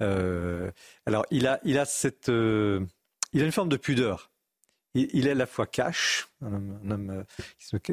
Euh, 0.00 0.70
alors 1.06 1.26
il 1.30 1.46
a, 1.48 1.60
il 1.64 1.78
a 1.78 1.84
cette, 1.84 2.28
il 2.28 3.42
a 3.42 3.44
une 3.44 3.52
forme 3.52 3.68
de 3.68 3.76
pudeur. 3.76 4.30
Il, 4.94 5.26
est 5.26 5.30
à 5.30 5.34
la 5.34 5.46
fois 5.46 5.66
cash, 5.66 6.28
un 6.42 6.90
homme, 6.90 7.24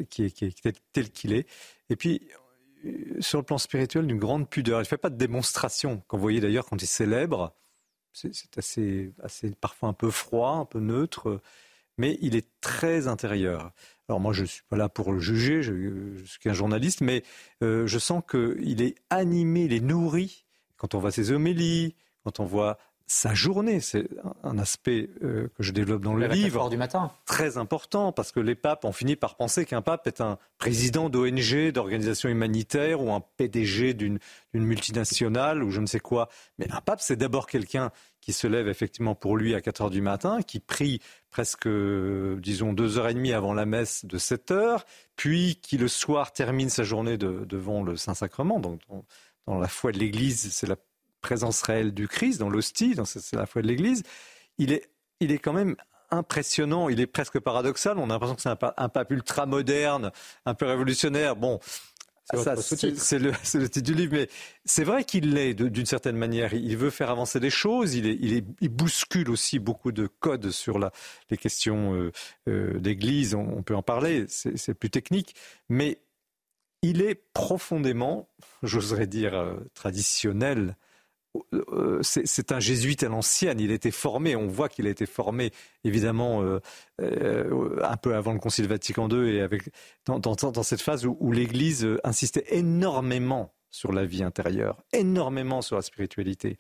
qui, 0.10 0.24
est, 0.26 0.82
tel 0.92 1.10
qu'il 1.12 1.32
est, 1.32 1.48
et 1.90 1.96
puis 1.96 2.28
sur 3.20 3.39
le 3.39 3.44
plan 3.44 3.58
spirituel, 3.58 4.08
d'une 4.08 4.20
grande 4.20 4.50
pudeur. 4.50 4.80
Il 4.80 4.84
ne 4.84 4.88
fait 4.88 4.98
pas 4.98 5.10
de 5.10 5.18
démonstration. 5.18 6.02
Vous 6.12 6.20
voyez 6.20 6.39
d'ailleurs 6.39 6.65
quand 6.65 6.82
il 6.82 6.88
célèbre, 6.88 7.54
c'est 8.13 8.58
assez, 8.58 9.13
assez 9.22 9.52
parfois 9.52 9.89
un 9.89 9.94
peu 9.94 10.10
froid, 10.12 10.52
un 10.52 10.65
peu 10.65 10.80
neutre, 10.80 11.42
mais 11.98 12.18
il 12.22 12.36
est 12.36 12.48
très 12.62 13.08
intérieur. 13.08 13.72
Alors 14.08 14.20
moi, 14.20 14.34
je 14.34 14.42
ne 14.42 14.48
suis 14.48 14.63
pas 14.68 14.78
là 14.78 14.89
pour 14.89 15.12
le 15.12 15.20
juger, 15.20 15.62
je, 15.62 15.74
suis 16.26 16.39
qu'un 16.39 16.54
journaliste, 16.54 17.02
mais 17.02 17.24
euh, 17.62 17.86
je 17.86 18.00
sens 18.00 18.24
qu'il 18.30 18.82
est 18.82 18.96
animé, 19.10 19.65
il 19.65 19.74
est 19.74 19.82
nourri 19.82 20.46
quand 20.78 20.96
on 20.96 21.00
voit 21.00 21.12
ses 21.12 21.32
homélies, 21.32 21.96
quand 22.24 22.39
on 22.39 22.46
voit 22.46 22.78
sa 23.10 23.34
journée. 23.34 23.80
C'est 23.82 24.08
un 24.43 24.60
aspect 24.60 25.10
euh, 25.24 25.50
que 25.58 25.63
je 25.63 25.72
développe 25.72 26.04
dans 26.04 26.13
le 26.13 26.28
livre. 26.28 26.69
du 26.69 26.78
matin. 26.78 27.12
Très 27.26 27.58
important, 27.58 28.12
parce 28.12 28.32
que 28.32 28.39
les 28.39 28.54
papes 28.54 28.86
ont 28.86 28.91
fini 28.91 29.15
par 29.15 29.36
penser 29.36 29.65
qu'un 29.65 29.82
pape 29.82 30.06
est 30.06 30.22
un 30.22 30.38
président 30.60 31.10
d'ONG, 31.10 31.72
d'organisation 31.72 32.30
humanitaire, 32.30 33.02
ou 33.02 33.12
un 33.12 33.22
PDG 33.38 33.95
d'une 33.95 34.19
multinationale, 34.54 35.63
ou 35.63 35.72
je 35.72 35.82
ne 35.82 35.88
sais 35.88 36.00
quoi. 36.00 36.30
Mais 36.60 36.72
un 36.72 36.82
pape, 36.82 37.02
c'est 37.02 37.15
d'abord 37.15 37.48
quelqu'un 37.48 37.91
qui 38.22 38.32
se 38.32 38.45
lève 38.45 38.67
effectivement 38.67 39.15
pour 39.15 39.38
lui 39.38 39.56
à 39.56 39.62
4 39.62 39.82
heures 39.82 39.89
du 39.89 40.02
matin, 40.02 40.43
qui 40.43 40.60
prie 40.60 41.02
presque, 41.32 41.67
disons, 41.67 42.74
deux 42.74 43.00
heures 43.00 43.08
et 43.08 43.13
demie 43.15 43.34
avant 43.34 43.54
la 43.54 43.65
messe 43.65 44.06
de 44.06 44.19
7 44.19 44.52
heures, 44.52 44.86
puis 45.15 45.60
qui 45.63 45.78
le 45.78 45.88
soir 45.88 46.32
termine 46.32 46.69
sa 46.69 46.84
journée 46.84 47.17
devant 47.17 47.82
le 47.82 47.98
Saint-Sacrement. 47.98 48.60
Donc, 48.60 48.82
dans 49.48 49.58
la 49.58 49.67
foi 49.67 49.91
de 49.91 49.98
l'Église, 49.98 50.54
c'est 50.54 50.67
la 50.67 50.76
présence 51.22 51.62
réelle 51.62 51.94
du 51.94 52.08
Christ 52.08 52.40
dans 52.40 52.50
l'hostie, 52.50 52.96
c'est 53.06 53.36
la 53.36 53.46
foi 53.46 53.62
de 53.62 53.68
l'Église, 53.68 54.04
il 54.58 54.72
est, 54.72 54.90
il 55.20 55.32
est 55.32 55.40
quand 55.40 55.54
même 55.54 55.76
impressionnant, 56.12 56.90
il 56.90 57.00
est 57.00 57.08
presque 57.08 57.40
paradoxal. 57.40 57.98
On 57.98 58.06
a 58.06 58.14
l'impression 58.14 58.36
que 58.36 58.42
c'est 58.42 58.50
un, 58.50 58.58
un, 58.78 58.90
pape 58.90 59.12
ultra 59.12 59.46
moderne, 59.46 60.12
un 60.46 60.54
peu 60.54 60.66
révolutionnaire. 60.66 61.36
Bon, 61.36 61.60
c'est 62.32 63.20
le, 63.20 63.32
le, 63.32 63.70
titre 63.70 63.82
du 63.82 63.94
livre, 63.96 64.14
mais 64.14 64.30
c'est 64.66 64.84
vrai 64.84 65.04
qu'il 65.04 65.34
l'est 65.34 65.54
d'une 65.54 65.86
certaine 65.86 66.16
manière. 66.16 66.54
Il 66.54 66.78
veut 66.78 66.90
faire 66.90 67.10
avancer 67.10 67.40
les 67.40 67.50
choses. 67.50 67.96
Il, 67.96 68.06
est, 68.08 68.18
il, 68.20 68.34
est, 68.34 68.46
il 68.62 68.70
bouscule 68.70 69.30
aussi 69.30 69.60
beaucoup 69.60 69.92
de 69.92 70.08
codes 70.08 70.52
sur 70.52 70.78
la, 70.78 70.92
les 71.30 71.38
questions 71.38 71.96
euh, 71.96 72.12
euh, 72.48 72.80
d'Église. 72.80 73.34
On, 73.34 73.48
on, 73.58 73.64
peut 73.64 73.76
en 73.76 73.82
parler. 73.82 74.26
C'est 74.28 74.74
plus 74.74 74.90
technique, 74.90 75.36
mais 75.70 76.00
il 76.82 77.02
est 77.02 77.16
profondément, 77.34 78.30
j'oserais 78.64 79.08
dire, 79.08 79.34
euh, 79.34 79.56
traditionnel 79.74 80.76
c'est 82.02 82.52
un 82.52 82.60
jésuite 82.60 83.04
à 83.04 83.10
l'ancienne. 83.10 83.60
Il 83.60 83.72
a 83.72 83.74
été 83.74 83.92
formé, 83.92 84.36
on 84.36 84.48
voit 84.48 84.70
qu'il 84.70 84.88
a 84.88 84.89
été 84.89 85.06
formé 85.06 85.52
évidemment 85.84 86.42
euh, 86.42 86.60
euh, 87.02 87.80
un 87.84 87.98
peu 87.98 88.15
avant 88.15 88.34
le 88.34 88.39
Concile 88.39 88.68
Vatican 88.68 89.08
II 89.10 89.36
et 89.36 89.42
avec, 89.42 89.70
dans, 90.06 90.63
cette 90.63 90.82
phase 90.82 91.06
où, 91.06 91.32
l'Église 91.32 91.88
insistait 92.04 92.46
énormément 92.50 93.54
sur 93.70 93.92
la 93.92 94.06
vie 94.06 94.24
intérieure, 94.24 94.84
énormément 94.94 95.62
sur 95.62 95.76
la 95.76 95.82
spiritualité. 95.82 96.58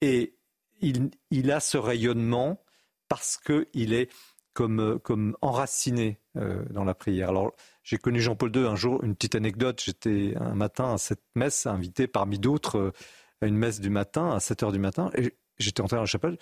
Et 0.00 0.34
il, 0.80 1.52
a 1.52 1.60
ce 1.60 1.78
rayonnement 1.78 2.62
parce 3.08 3.36
qu'il 3.36 3.92
est 3.92 4.10
comme 4.54 5.36
enraciné 5.40 6.18
dans 6.34 6.84
la 6.84 6.94
prière. 6.94 7.30
Alors, 7.30 7.52
j'ai 7.82 7.96
connu 7.96 8.20
Jean-Paul 8.20 8.54
II 8.54 8.66
un 8.66 8.76
jour, 8.76 9.02
une 9.04 9.14
petite 9.14 9.34
anecdote, 9.34 9.80
j'étais 9.82 10.34
un 10.36 10.54
matin 10.54 10.94
à 10.94 10.98
cette 10.98 11.22
messe, 11.34 11.66
invité 11.66 12.06
parmi 12.06 12.38
d'autres 12.38 12.92
à 13.40 13.46
une 13.46 13.56
messe 13.56 13.80
du 13.80 13.90
matin, 13.90 14.30
à 14.30 14.40
7 14.40 14.62
heures 14.62 14.72
du 14.72 14.78
matin, 14.78 15.10
et 15.14 15.34
j'étais 15.58 15.80
entré 15.80 15.96
dans 15.96 16.02
la 16.02 16.06
chapelle, 16.06 16.38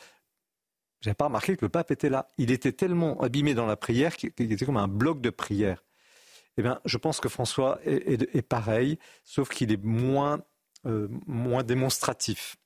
j'avais 1.00 1.14
pas 1.14 1.26
remarqué 1.26 1.56
que 1.56 1.64
le 1.64 1.68
pape 1.68 1.90
était 1.90 2.08
là. 2.08 2.28
Il 2.38 2.50
était 2.50 2.72
tellement 2.72 3.20
abîmé 3.20 3.54
dans 3.54 3.66
la 3.66 3.76
prière 3.76 4.16
qu'il 4.16 4.52
était 4.52 4.66
comme 4.66 4.76
un 4.76 4.88
bloc 4.88 5.20
de 5.20 5.30
prière. 5.30 5.84
Eh 6.56 6.62
bien, 6.62 6.80
je 6.84 6.96
pense 6.96 7.20
que 7.20 7.28
François 7.28 7.78
est, 7.84 8.42
pareil, 8.42 8.98
sauf 9.22 9.48
qu'il 9.48 9.70
est 9.70 9.82
moins, 9.82 10.40
euh, 10.86 11.06
moins 11.26 11.62
démonstratif, 11.62 12.56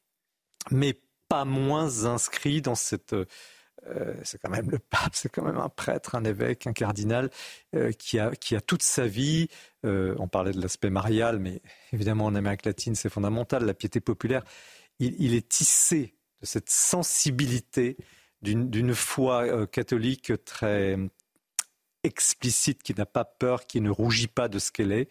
mais 0.70 0.98
pas 1.28 1.44
moins 1.44 2.06
inscrit 2.06 2.62
dans 2.62 2.74
cette 2.74 3.14
euh, 3.88 4.14
c'est 4.22 4.40
quand 4.40 4.50
même 4.50 4.70
le 4.70 4.78
pape, 4.78 5.14
c'est 5.14 5.28
quand 5.28 5.42
même 5.42 5.58
un 5.58 5.68
prêtre, 5.68 6.14
un 6.14 6.24
évêque, 6.24 6.66
un 6.66 6.72
cardinal 6.72 7.30
euh, 7.74 7.92
qui, 7.92 8.18
a, 8.18 8.30
toute 8.60 8.82
sa 8.82 9.06
vie. 9.06 9.48
Euh, 9.84 10.14
on 10.18 10.28
parlait 10.28 10.52
de 10.52 10.60
l'aspect 10.60 10.90
marial, 10.90 11.38
mais 11.38 11.62
évidemment 11.92 12.26
en 12.26 12.34
Amérique 12.34 12.64
latine, 12.64 12.94
c'est 12.94 13.10
fondamental, 13.10 13.64
la 13.64 13.74
piété 13.74 14.00
populaire. 14.00 14.44
Il, 14.98 15.34
est 15.34 15.48
tissé 15.48 16.14
de 16.40 16.46
cette 16.46 16.70
sensibilité 16.70 17.96
d'une 18.40 18.94
foi 18.94 19.66
catholique 19.66 20.32
très 20.44 20.96
explicite, 22.04 22.84
qui 22.84 22.94
n'a 22.94 23.06
pas 23.06 23.24
peur, 23.24 23.66
qui 23.66 23.80
ne 23.80 23.90
rougit 23.90 24.28
pas 24.28 24.46
de 24.48 24.60
ce 24.60 24.70
qu'elle 24.70 24.92
est, 24.92 25.08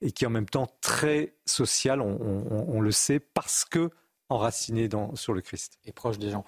et 0.00 0.12
qui 0.12 0.22
est 0.22 0.26
en 0.28 0.30
même 0.30 0.48
temps 0.48 0.68
très 0.80 1.34
sociale, 1.44 2.00
on, 2.00 2.80
le 2.80 2.92
sait, 2.92 3.18
parce 3.18 3.64
que 3.64 3.90
enracinée 4.28 4.88
dans, 4.88 5.16
sur 5.16 5.32
le 5.32 5.40
Christ. 5.40 5.78
Et 5.84 5.92
proche 5.92 6.18
des 6.18 6.30
gens. 6.30 6.44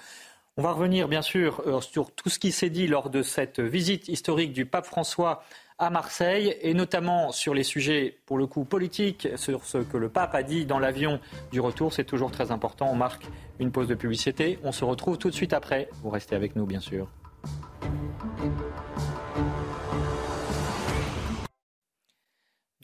On 0.57 0.63
va 0.63 0.71
revenir 0.71 1.09
bien 1.09 1.23
sûr 1.23 1.65
euh, 1.67 1.81
sur 1.81 2.13
tout 2.13 2.29
ce 2.29 2.39
qui 2.39 2.53
s'est 2.53 2.71
dit 2.71 2.87
lors 2.87 3.11
de 3.11 3.23
cette 3.23 3.59
visite 3.59 4.07
historique 4.07 4.53
du 4.53 4.67
pape 4.67 4.87
François 4.87 5.43
à 5.79 5.91
Marseille 5.91 6.57
et 6.61 6.75
notamment 6.75 7.33
sur 7.33 7.55
les 7.55 7.65
sujets 7.65 8.21
pour 8.25 8.39
le 8.39 8.47
coup 8.47 8.65
politiques, 8.65 9.27
sur 9.35 9.65
ce 9.65 9.79
que 9.79 9.97
le 9.97 10.09
pape 10.09 10.33
a 10.33 10.45
dit 10.45 10.65
dans 10.65 10.79
l'avion 10.79 11.19
du 11.51 11.59
retour. 11.59 11.93
C'est 11.93 12.05
toujours 12.05 12.31
très 12.31 12.53
important. 12.53 12.89
On 12.89 12.95
marque 12.95 13.27
une 13.59 13.73
pause 13.73 13.89
de 13.89 13.97
publicité. 13.97 14.61
On 14.63 14.71
se 14.71 14.85
retrouve 14.85 15.19
tout 15.19 15.29
de 15.29 15.35
suite 15.35 15.53
après. 15.53 15.89
Vous 16.05 16.11
restez 16.11 16.37
avec 16.37 16.55
nous 16.55 16.67
bien 16.67 16.79
sûr. 16.79 17.09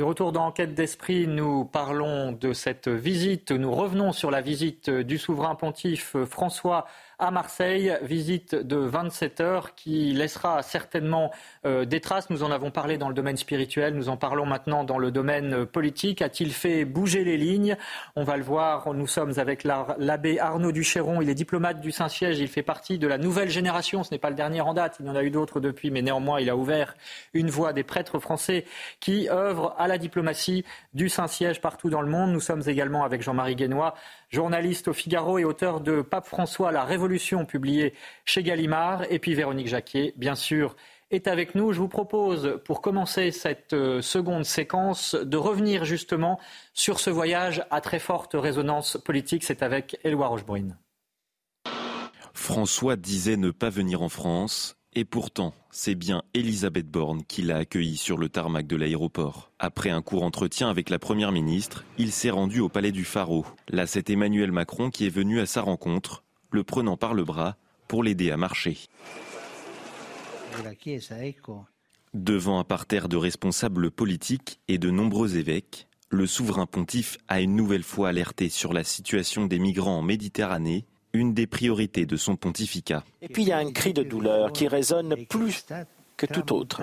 De 0.01 0.05
retour 0.05 0.33
dans 0.33 0.47
Enquête 0.47 0.75
d'esprit, 0.75 1.27
nous 1.27 1.67
parlons 1.67 2.33
de 2.33 2.55
cette 2.55 2.89
visite. 2.89 3.53
Nous 3.53 3.71
revenons 3.71 4.13
sur 4.13 4.31
la 4.31 4.41
visite 4.41 4.89
du 4.89 5.19
souverain 5.19 5.55
pontife 5.55 6.17
François 6.25 6.87
à 7.21 7.31
Marseille. 7.31 7.97
Visite 8.03 8.55
de 8.55 8.77
27 8.77 9.41
heures 9.41 9.75
qui 9.75 10.13
laissera 10.13 10.63
certainement 10.63 11.31
euh, 11.67 11.85
des 11.85 12.01
traces. 12.01 12.31
Nous 12.31 12.43
en 12.43 12.51
avons 12.51 12.71
parlé 12.71 12.99
dans 12.99 13.09
le 13.09 13.15
domaine 13.15 13.37
spirituel. 13.37 13.95
Nous 13.95 14.09
en 14.09 14.17
parlons 14.17 14.47
maintenant 14.47 14.83
dans 14.85 14.99
le 14.99 15.11
domaine 15.11 15.67
politique. 15.67 16.23
A-t-il 16.23 16.53
fait 16.53 16.85
bouger 16.85 17.23
les 17.23 17.37
lignes? 17.37 17.77
On 18.17 18.25
va 18.25 18.37
le 18.37 18.43
voir. 18.43 18.93
Nous 18.95 19.07
sommes 19.07 19.39
avec 19.39 19.65
l'abbé 19.65 20.41
Arnaud 20.41 20.73
Duchéron. 20.73 21.21
Il 21.21 21.29
est 21.29 21.35
diplomate 21.35 21.81
du 21.81 21.93
Saint-Siège. 21.93 22.41
Il 22.41 22.49
fait 22.49 22.63
partie 22.63 22.99
de 22.99 23.07
la 23.07 23.19
nouvelle 23.19 23.51
génération. 23.51 24.03
Ce 24.03 24.11
n'est 24.11 24.19
pas 24.19 24.31
le 24.31 24.37
dernier 24.37 24.63
en 24.63 24.75
date. 24.75 24.97
Il 25.01 25.07
y 25.07 25.11
en 25.11 25.17
a 25.17 25.23
eu 25.23 25.31
d'autres 25.31 25.61
depuis, 25.61 25.91
mais 25.91 26.03
néanmoins, 26.03 26.41
il 26.41 26.49
a 26.49 26.57
ouvert 26.57 26.95
une 27.35 27.51
voie 27.51 27.73
des 27.73 27.85
prêtres 27.85 28.19
français 28.19 28.65
qui 28.99 29.29
œuvrent 29.29 29.75
à 29.79 29.87
la 29.87 29.99
diplomatie 29.99 30.65
du 30.95 31.09
Saint-Siège 31.09 31.61
partout 31.61 31.91
dans 31.91 32.03
le 32.03 32.09
monde. 32.09 32.33
Nous 32.33 32.41
sommes 32.41 32.63
également 32.67 33.05
avec 33.05 33.23
Jean-Marie 33.23 33.57
Guénois, 33.57 33.95
journaliste 34.31 34.89
au 34.89 34.93
Figaro 34.93 35.39
et 35.39 35.45
auteur 35.45 35.81
de 35.81 36.03
Pape 36.03 36.27
François, 36.27 36.73
la 36.73 36.85
Révolution, 36.85 37.45
publié 37.45 37.95
chez 38.25 38.43
Gallimard, 38.43 39.05
et 39.11 39.19
puis 39.19 39.35
Véronique 39.35 39.69
Jacquier, 39.69 40.15
bien 40.17 40.35
sûr, 40.35 40.77
est 41.11 41.27
avec 41.27 41.55
nous. 41.55 41.73
Je 41.73 41.81
vous 41.81 41.89
propose, 41.89 42.61
pour 42.65 42.81
commencer 42.81 43.33
cette 43.33 43.73
euh, 43.73 44.01
seconde 44.01 44.45
séquence, 44.45 45.15
de 45.15 45.37
revenir 45.37 45.85
justement 45.85 46.39
sur 46.73 47.01
ce 47.01 47.11
voyage 47.11 47.65
à 47.71 47.81
très 47.81 47.99
forte 47.99 48.35
résonance 48.35 48.97
politique. 49.05 49.45
C'est 49.45 49.63
avec 49.63 49.99
Éloi 50.05 50.29
Rochebrune. 50.29 50.79
François 52.33 52.97
disait 52.97 53.37
ne 53.37 53.51
pas 53.51 53.71
venir 53.71 54.03
en 54.03 54.09
France 54.09 54.80
et 54.95 55.05
pourtant, 55.05 55.55
c'est 55.71 55.95
bien 55.95 56.23
Elisabeth 56.35 56.89
Borne 56.89 57.23
qui 57.25 57.43
l'a 57.43 57.59
accueilli 57.59 57.97
sur 57.97 58.19
le 58.19 58.29
tarmac 58.29 58.67
de 58.67 58.75
l'aéroport. 58.75 59.53
Après 59.61 59.91
un 59.91 60.03
court 60.03 60.25
entretien 60.25 60.69
avec 60.69 60.91
la 60.91 60.99
Première 60.99 61.31
ministre, 61.31 61.85
il 61.97 62.11
s'est 62.11 62.31
rendu 62.31 62.59
au 62.59 62.69
palais 62.69 62.91
du 62.91 63.05
Pharaon. 63.05 63.45
Là, 63.69 63.87
c'est 63.87 64.11
Emmanuel 64.11 64.51
Macron 64.51 64.91
qui 64.91 65.07
est 65.07 65.11
venu 65.11 65.39
à 65.39 65.47
sa 65.47 65.63
rencontre, 65.63 66.25
le 66.51 66.65
prenant 66.65 66.97
par 66.97 67.15
le 67.15 67.25
bras 67.25 67.57
pour 67.87 68.03
l'aider 68.03 68.33
à 68.33 68.37
marcher. 68.37 68.79
Devant 72.13 72.59
un 72.59 72.65
parterre 72.65 73.09
de 73.09 73.17
responsables 73.17 73.93
politiques 73.93 74.59
et 74.67 74.79
de 74.79 74.91
nombreux 74.91 75.37
évêques, 75.37 75.87
le 76.09 76.27
souverain 76.27 76.67
pontife 76.67 77.17
a 77.29 77.41
une 77.41 77.55
nouvelle 77.55 77.85
fois 77.85 78.09
alerté 78.09 78.49
sur 78.49 78.73
la 78.73 78.83
situation 78.83 79.47
des 79.47 79.61
migrants 79.61 79.99
en 79.99 80.03
Méditerranée 80.03 80.85
une 81.13 81.35
des 81.35 81.47
priorités 81.47 82.07
de 82.07 82.17
son 82.17 82.37
pontificat. 82.37 83.05
Et 83.23 83.29
puis 83.29 83.43
il 83.43 83.49
y 83.49 83.53
a 83.53 83.59
un 83.59 83.73
cri 83.73 83.93
de 83.93 84.03
douleur 84.03 84.53
qui 84.53 84.69
résonne 84.69 85.17
plus 85.29 85.65
que 86.17 86.27
tout 86.27 86.53
autre 86.53 86.83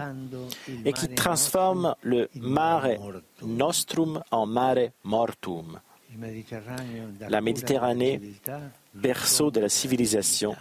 et 0.86 0.94
qui 0.94 1.10
transforme 1.10 1.96
le 2.02 2.30
mare 2.36 2.90
nostrum 3.42 4.22
en 4.32 4.46
mare 4.46 4.90
mortum. 5.04 5.80
La 7.30 7.42
Méditerranée, 7.42 8.22
berceau 8.96 9.52
de 9.52 9.60
la 9.60 9.70
civilisation, 9.70 10.56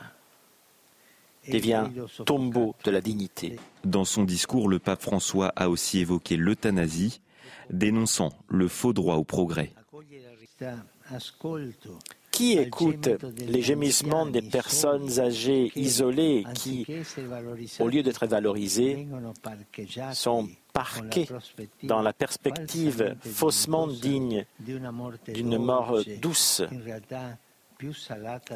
devient 1.49 1.87
tombeau 2.25 2.75
de 2.85 2.91
la 2.91 3.01
dignité. 3.01 3.59
Dans 3.85 4.05
son 4.05 4.25
discours, 4.25 4.69
le 4.69 4.79
pape 4.79 5.01
François 5.03 5.53
a 5.57 5.69
aussi 5.69 6.01
évoqué 6.01 6.37
l'euthanasie, 6.37 7.21
dénonçant 7.71 8.31
le 8.49 8.69
faux 8.69 8.93
droit 8.93 9.17
au 9.17 9.25
progrès. 9.25 9.73
Qui 12.37 12.59
écoute 12.59 13.09
les 13.49 13.63
gémissements 13.63 14.27
des 14.27 14.43
personnes 14.43 15.19
âgées 15.21 15.73
isolées 15.75 16.45
qui, 16.55 16.87
au 17.81 17.89
lieu 17.89 18.03
d'être 18.03 18.27
valorisées, 18.27 19.09
sont 20.13 20.47
parquées 20.75 21.27
dans 21.83 22.03
la 22.03 22.13
perspective 22.13 23.17
faussement 23.21 23.87
digne 23.87 24.45
d'une 24.61 25.57
mort 25.57 25.99
douce, 26.21 26.63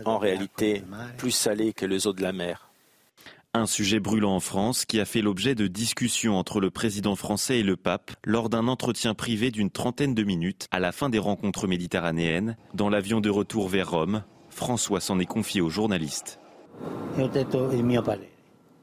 en 0.04 0.18
réalité 0.18 0.84
plus 1.16 1.30
salée 1.30 1.72
que 1.72 1.86
les 1.86 2.06
eaux 2.06 2.12
de 2.12 2.22
la 2.22 2.32
mer 2.34 2.69
un 3.52 3.66
sujet 3.66 3.98
brûlant 3.98 4.34
en 4.34 4.40
France 4.40 4.84
qui 4.84 5.00
a 5.00 5.04
fait 5.04 5.22
l'objet 5.22 5.54
de 5.54 5.66
discussions 5.66 6.36
entre 6.36 6.60
le 6.60 6.70
président 6.70 7.16
français 7.16 7.58
et 7.58 7.62
le 7.62 7.76
pape 7.76 8.12
lors 8.24 8.48
d'un 8.48 8.68
entretien 8.68 9.14
privé 9.14 9.50
d'une 9.50 9.70
trentaine 9.70 10.14
de 10.14 10.22
minutes 10.22 10.68
à 10.70 10.78
la 10.78 10.92
fin 10.92 11.08
des 11.08 11.18
rencontres 11.18 11.66
méditerranéennes 11.66 12.56
dans 12.74 12.88
l'avion 12.88 13.20
de 13.20 13.28
retour 13.28 13.68
vers 13.68 13.90
Rome 13.90 14.22
François 14.50 15.00
s'en 15.00 15.18
est 15.18 15.26
confié 15.26 15.60
aux 15.60 15.68
journalistes. 15.68 16.38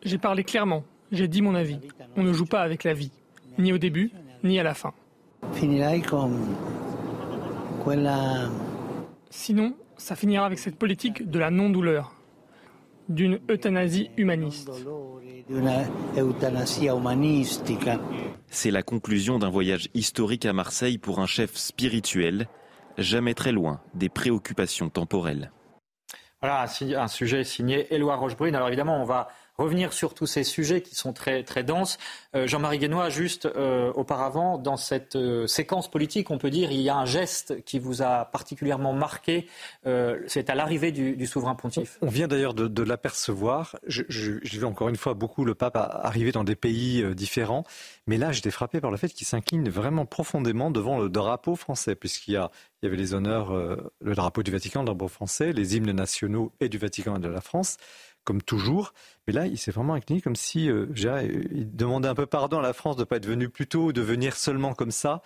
J'ai 0.04 0.18
parlé 0.18 0.44
clairement, 0.44 0.84
j'ai 1.12 1.28
dit 1.28 1.42
mon 1.42 1.56
avis. 1.56 1.80
On 2.16 2.24
ne 2.24 2.34
joue 2.34 2.46
pas 2.46 2.62
avec 2.62 2.84
la 2.84 2.94
vie, 2.94 3.12
ni 3.58 3.72
au 3.72 3.78
début, 3.78 4.12
ni 4.44 4.60
à 4.60 4.64
la 4.64 4.74
fin. 4.74 4.94
Sinon, 9.30 9.76
ça 9.98 10.16
finira 10.16 10.46
avec 10.46 10.60
cette 10.60 10.78
politique 10.78 11.30
de 11.30 11.40
la 11.40 11.52
non-douleur, 11.52 12.17
d'une 13.10 13.40
euthanasie 13.50 14.10
humaniste. 14.18 14.70
C'est 18.50 18.72
la 18.72 18.84
conclusion 18.84 19.40
d'un 19.40 19.50
voyage 19.50 19.90
historique 19.94 20.46
à 20.46 20.54
Marseille 20.54 20.98
pour 20.98 21.20
un 21.20 21.26
chef 21.26 21.56
spirituel, 21.56 22.48
jamais 22.98 23.34
très 23.34 23.52
loin 23.52 23.82
des 23.94 24.10
préoccupations 24.10 24.90
temporelles. 24.90 25.52
Voilà 26.42 26.66
un 26.98 27.08
sujet 27.08 27.44
signé 27.44 27.94
Éloi 27.94 28.16
Rochebrune. 28.16 28.56
Alors 28.56 28.68
évidemment, 28.68 29.02
on 29.02 29.06
va 29.06 29.30
revenir 29.58 29.92
sur 29.92 30.14
tous 30.14 30.28
ces 30.28 30.44
sujets 30.44 30.82
qui 30.82 30.96
sont 30.96 31.14
très, 31.14 31.44
très 31.44 31.64
denses. 31.64 31.98
Euh, 32.36 32.48
Jean-Marie 32.48 32.78
Guénois, 32.78 33.10
juste 33.10 33.48
euh, 33.48 33.92
auparavant, 33.94 34.58
dans 34.60 34.78
cette 34.78 35.16
euh, 35.16 35.48
séquence 35.48 35.90
politique, 35.90 36.30
on 36.30 36.38
peut 36.38 36.52
dire 36.52 36.72
il 36.72 36.82
y 36.82 36.90
a 36.90 36.96
un 36.96 37.06
geste 37.06 37.64
qui 37.66 37.80
vous 37.80 38.04
a 38.04 38.26
particulièrement 38.26 38.94
marqué. 38.94 39.48
C'est 40.28 40.50
à 40.50 40.56
l'arrivée 40.56 40.92
du, 40.92 41.26
souverain 41.26 41.56
pontife. 41.56 41.98
On 42.02 42.10
vient 42.10 42.28
d'ailleurs 42.28 42.54
de, 42.54 42.84
l'apercevoir. 42.84 43.78
J'ai 43.88 44.04
vu 44.44 44.66
encore 44.66 44.90
une 44.90 44.96
fois 44.96 45.14
beaucoup 45.14 45.46
le 45.46 45.56
pape 45.56 45.76
arriver 45.76 46.32
dans 46.32 46.44
des 46.44 46.56
pays 46.56 47.04
différents. 47.16 47.64
Mais 48.06 48.18
là, 48.18 48.32
j'étais 48.32 48.52
frappé 48.52 48.82
par 48.82 48.92
le 48.92 48.98
fait 48.98 49.10
qu'il 49.10 49.26
s'incline 49.26 49.70
vraiment 49.70 50.06
profondément 50.06 50.72
devant 50.72 51.00
le 51.00 51.10
drapeau 51.10 51.56
français, 51.56 51.96
puisqu'il 51.96 52.34
y, 52.34 52.38
y 52.38 52.86
avait 52.86 52.98
les 52.98 53.14
honneurs, 53.14 53.54
le 53.54 54.16
drapeau 54.16 54.44
du 54.44 54.52
Vatican, 54.52 54.82
le 54.82 54.88
drapeau 54.88 55.08
français, 55.08 55.54
les 55.54 55.78
hymnes 55.78 55.92
nationaux 55.92 56.52
et 56.60 56.70
du 56.70 56.78
Vatican 56.78 57.16
et 57.16 57.20
de 57.20 57.30
la 57.30 57.42
France 57.42 57.78
comme 58.28 58.42
toujours. 58.42 58.94
Mais 59.26 59.34
là, 59.34 59.48
il 59.48 59.58
s'est 59.58 59.72
vraiment 59.72 59.94
incliné 59.94 60.22
comme 60.22 60.36
si 60.36 60.70
euh, 60.70 60.86
il 61.54 61.74
demandait 61.74 62.10
un 62.10 62.14
peu 62.14 62.26
pardon 62.26 62.60
à 62.60 62.62
la 62.62 62.74
France 62.74 62.98
de 62.98 63.02
ne 63.02 63.06
pas 63.06 63.16
être 63.16 63.26
venu 63.26 63.48
plus 63.48 63.68
tôt, 63.68 63.94
de 63.94 64.02
venir 64.02 64.36
seulement 64.36 64.74
comme 64.74 64.92
ça. 64.92 65.22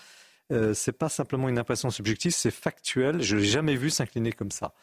Euh, 0.51 0.75
c'est 0.75 0.91
pas 0.91 1.09
simplement 1.09 1.49
une 1.49 1.57
impression 1.57 1.89
subjective, 1.89 2.31
c'est 2.31 2.51
factuel. 2.51 3.23
Je 3.23 3.37
l'ai 3.37 3.45
jamais 3.45 3.75
vu 3.75 3.89
s'incliner 3.89 4.31
comme 4.31 4.51
ça. 4.51 4.73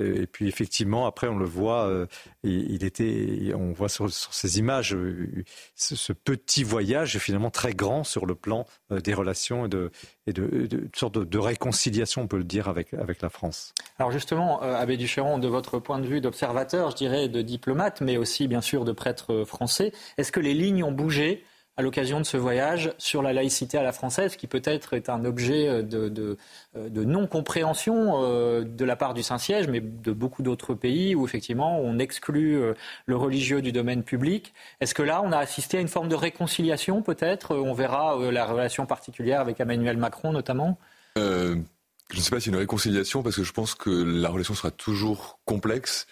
Euh, 0.00 0.22
et 0.22 0.26
puis 0.26 0.48
effectivement, 0.48 1.06
après, 1.06 1.28
on 1.28 1.38
le 1.38 1.44
voit, 1.44 1.86
euh, 1.86 2.06
il 2.42 2.84
était, 2.84 3.52
on 3.54 3.72
voit 3.72 3.88
sur, 3.88 4.10
ces 4.10 4.58
images 4.58 4.94
euh, 4.94 5.44
ce, 5.74 6.12
petit 6.12 6.64
voyage 6.64 7.18
finalement 7.18 7.50
très 7.50 7.72
grand 7.72 8.04
sur 8.04 8.26
le 8.26 8.34
plan 8.34 8.66
des 8.90 9.14
relations 9.14 9.66
et 9.66 9.68
de, 9.68 9.90
et 10.26 10.32
de, 10.32 10.88
sorte 10.94 11.18
de, 11.18 11.38
réconciliation, 11.38 12.22
on 12.22 12.26
peut 12.26 12.38
le 12.38 12.44
dire, 12.44 12.68
avec, 12.68 12.94
avec 12.94 13.22
la 13.22 13.30
France. 13.30 13.72
Alors 13.98 14.10
justement, 14.10 14.60
Abbé 14.60 14.96
Ducheron, 14.96 15.38
de 15.38 15.48
votre 15.48 15.78
point 15.78 15.98
de 15.98 16.06
vue 16.06 16.20
d'observateur, 16.20 16.90
je 16.90 16.96
dirais 16.96 17.28
de 17.28 17.42
diplomate, 17.42 18.00
mais 18.00 18.16
aussi 18.16 18.48
bien 18.48 18.60
sûr 18.60 18.84
de 18.84 18.92
prêtre 18.92 19.44
français, 19.44 19.92
est-ce 20.18 20.32
que 20.32 20.40
les 20.40 20.54
lignes 20.54 20.84
ont 20.84 20.92
bougé 20.92 21.44
à 21.80 21.82
l'occasion 21.82 22.20
de 22.20 22.26
ce 22.26 22.36
voyage 22.36 22.92
sur 22.98 23.22
la 23.22 23.32
laïcité 23.32 23.78
à 23.78 23.82
la 23.82 23.92
française, 23.92 24.36
qui 24.36 24.46
peut-être 24.46 24.92
est 24.92 25.08
un 25.08 25.24
objet 25.24 25.66
euh, 25.66 25.82
de, 25.82 26.36
euh, 26.76 26.88
non-compréhension 27.04 28.22
euh, 28.22 28.64
de 28.64 28.84
la 28.84 28.96
part 28.96 29.14
du 29.14 29.22
Saint-Siège, 29.22 29.66
mais 29.66 29.80
de 29.80 30.12
beaucoup 30.12 30.42
d'autres 30.42 30.74
pays 30.74 31.14
où 31.14 31.24
effectivement 31.24 31.80
on 31.80 31.98
exclut 31.98 32.60
le 33.06 33.16
religieux 33.16 33.62
du 33.62 33.72
domaine 33.72 34.02
public. 34.02 34.52
Est-ce 34.80 34.94
que 34.94 35.02
là, 35.02 35.22
on 35.24 35.32
a 35.32 35.38
assisté 35.38 35.78
à 35.78 35.80
une 35.80 35.88
forme 35.88 36.08
de 36.08 36.14
réconciliation 36.14 37.00
peut-être? 37.00 37.56
On 37.56 37.72
verra 37.72 38.18
la 38.30 38.44
relation 38.44 38.84
particulière 38.84 39.40
avec 39.40 39.58
Emmanuel 39.58 39.96
Macron 39.96 40.32
notamment? 40.32 40.78
Je 41.16 42.16
ne 42.16 42.22
sais 42.22 42.30
pas 42.30 42.40
si 42.40 42.48
une 42.48 42.56
réconciliation, 42.56 43.22
parce 43.22 43.36
que 43.36 43.44
je 43.44 43.52
pense 43.52 43.74
que 43.74 43.90
la 43.90 44.28
relation 44.28 44.54
sera 44.54 44.70
toujours 44.70 45.38
complexe, 45.44 46.06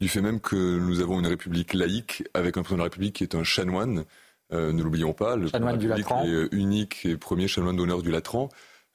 du 0.00 0.08
fait 0.08 0.22
même 0.22 0.40
que 0.40 0.56
nous 0.56 1.00
avons 1.00 1.20
une 1.20 1.26
république 1.26 1.74
laïque 1.74 2.24
avec 2.34 2.56
un 2.56 2.62
président 2.62 2.78
de 2.78 2.80
la 2.80 2.90
République 2.90 3.16
qui 3.16 3.24
est 3.24 3.34
un 3.34 3.44
chanoine. 3.44 4.04
Euh, 4.52 4.72
ne 4.72 4.82
l'oublions 4.82 5.12
pas, 5.12 5.36
le 5.36 5.48
chanoine 5.48 5.78
du 5.78 5.88
Latran. 5.88 6.24
est 6.24 6.28
euh, 6.28 6.48
unique 6.52 7.06
et 7.06 7.16
premier 7.16 7.48
chanoine 7.48 7.76
d'honneur 7.76 8.02
du 8.02 8.10
Latran. 8.10 8.50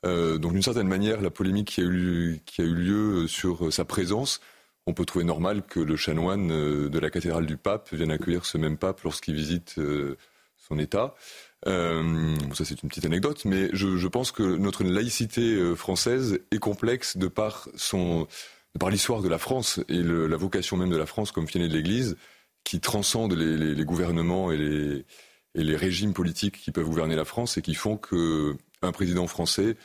Euh, 0.05 0.37
donc 0.37 0.53
d'une 0.53 0.61
certaine 0.61 0.87
manière, 0.87 1.21
la 1.21 1.31
polémique 1.31 1.69
qui 1.69 1.81
a 1.81 1.83
eu, 1.83 2.41
qui 2.45 2.61
a 2.61 2.63
eu 2.63 2.75
lieu 2.75 3.27
sur 3.27 3.73
sa 3.73 3.83
présence, 3.83 4.39
on 4.85 4.93
peut 4.93 5.05
trouver 5.05 5.25
normal 5.25 5.63
que 5.63 5.79
le 5.79 5.95
chanoine 5.95 6.47
de 6.47 6.99
la 6.99 7.09
cathédrale 7.09 7.45
du 7.45 7.57
pape 7.57 7.91
vienne 7.91 8.11
accueillir 8.11 8.45
ce 8.45 8.57
même 8.57 8.77
pape 8.77 9.01
lorsqu'il 9.01 9.33
visite 9.33 9.75
son 10.55 10.79
État. 10.79 11.15
ça 11.65 12.63
c'est 12.63 12.83
une 12.83 12.87
petite 12.87 13.03
anecdote, 13.03 13.43
mais 13.43 13.69
je, 13.73 14.07
pense 14.07 14.31
que 14.31 14.43
notre 14.43 14.85
laïcité 14.85 15.75
française 15.75 16.39
est 16.51 16.59
complexe 16.59 17.17
de 17.17 17.27
par 17.27 17.67
son, 17.75 18.27
de 18.75 18.79
par 18.79 18.89
l'histoire 18.89 19.21
de 19.21 19.27
la 19.27 19.39
France 19.39 19.81
et 19.89 20.01
la 20.01 20.37
vocation 20.37 20.77
même 20.77 20.91
de 20.91 20.97
la 20.97 21.05
France 21.05 21.33
comme 21.33 21.49
fiancée 21.49 21.67
de 21.67 21.73
l'Église, 21.73 22.15
qui 22.63 22.79
transcende 22.79 23.33
les 23.33 23.83
gouvernements 23.83 24.53
et 24.53 24.57
les, 24.57 25.05
et 25.55 25.63
les 25.63 25.75
régimes 25.75 26.13
politiques 26.13 26.59
qui 26.59 26.71
peuvent 26.71 26.85
gouverner 26.85 27.15
la 27.15 27.25
France 27.25 27.57
et 27.57 27.61
qui 27.61 27.73
font 27.73 27.97
qu'un 27.97 28.91
président 28.91 29.27
français 29.27 29.75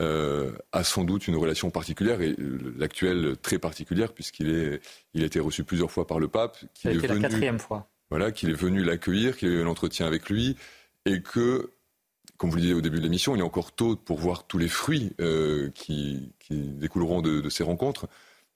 euh, 0.00 0.52
a 0.72 0.82
sans 0.82 1.04
doute 1.04 1.28
une 1.28 1.36
relation 1.36 1.70
particulière, 1.70 2.22
et 2.22 2.34
l'actuelle 2.78 3.36
très 3.42 3.58
particulière, 3.58 4.12
puisqu'il 4.14 4.48
est, 4.48 4.80
il 5.14 5.22
a 5.22 5.26
été 5.26 5.40
reçu 5.40 5.62
plusieurs 5.62 5.90
fois 5.90 6.06
par 6.06 6.18
le 6.18 6.28
pape. 6.28 6.56
Qui 6.74 6.88
a 6.88 6.92
été 6.92 7.06
la 7.06 7.18
quatrième 7.18 7.58
fois. 7.58 7.90
Voilà, 8.08 8.32
qu'il 8.32 8.48
est 8.50 8.54
venu 8.54 8.82
l'accueillir, 8.82 9.36
qu'il 9.36 9.48
a 9.48 9.52
eu 9.52 9.62
un 9.62 9.66
entretien 9.66 10.06
avec 10.06 10.30
lui, 10.30 10.56
et 11.04 11.20
que, 11.20 11.70
comme 12.38 12.50
vous 12.50 12.56
le 12.56 12.62
disiez 12.62 12.74
au 12.74 12.80
début 12.80 12.96
de 12.96 13.02
l'émission, 13.02 13.36
il 13.36 13.40
est 13.40 13.44
encore 13.44 13.72
tôt 13.72 13.94
pour 13.94 14.18
voir 14.18 14.46
tous 14.46 14.58
les 14.58 14.68
fruits 14.68 15.12
euh, 15.20 15.70
qui, 15.74 16.32
qui, 16.38 16.56
découleront 16.56 17.20
de, 17.20 17.40
de 17.40 17.50
ces 17.50 17.62
rencontres. 17.62 18.08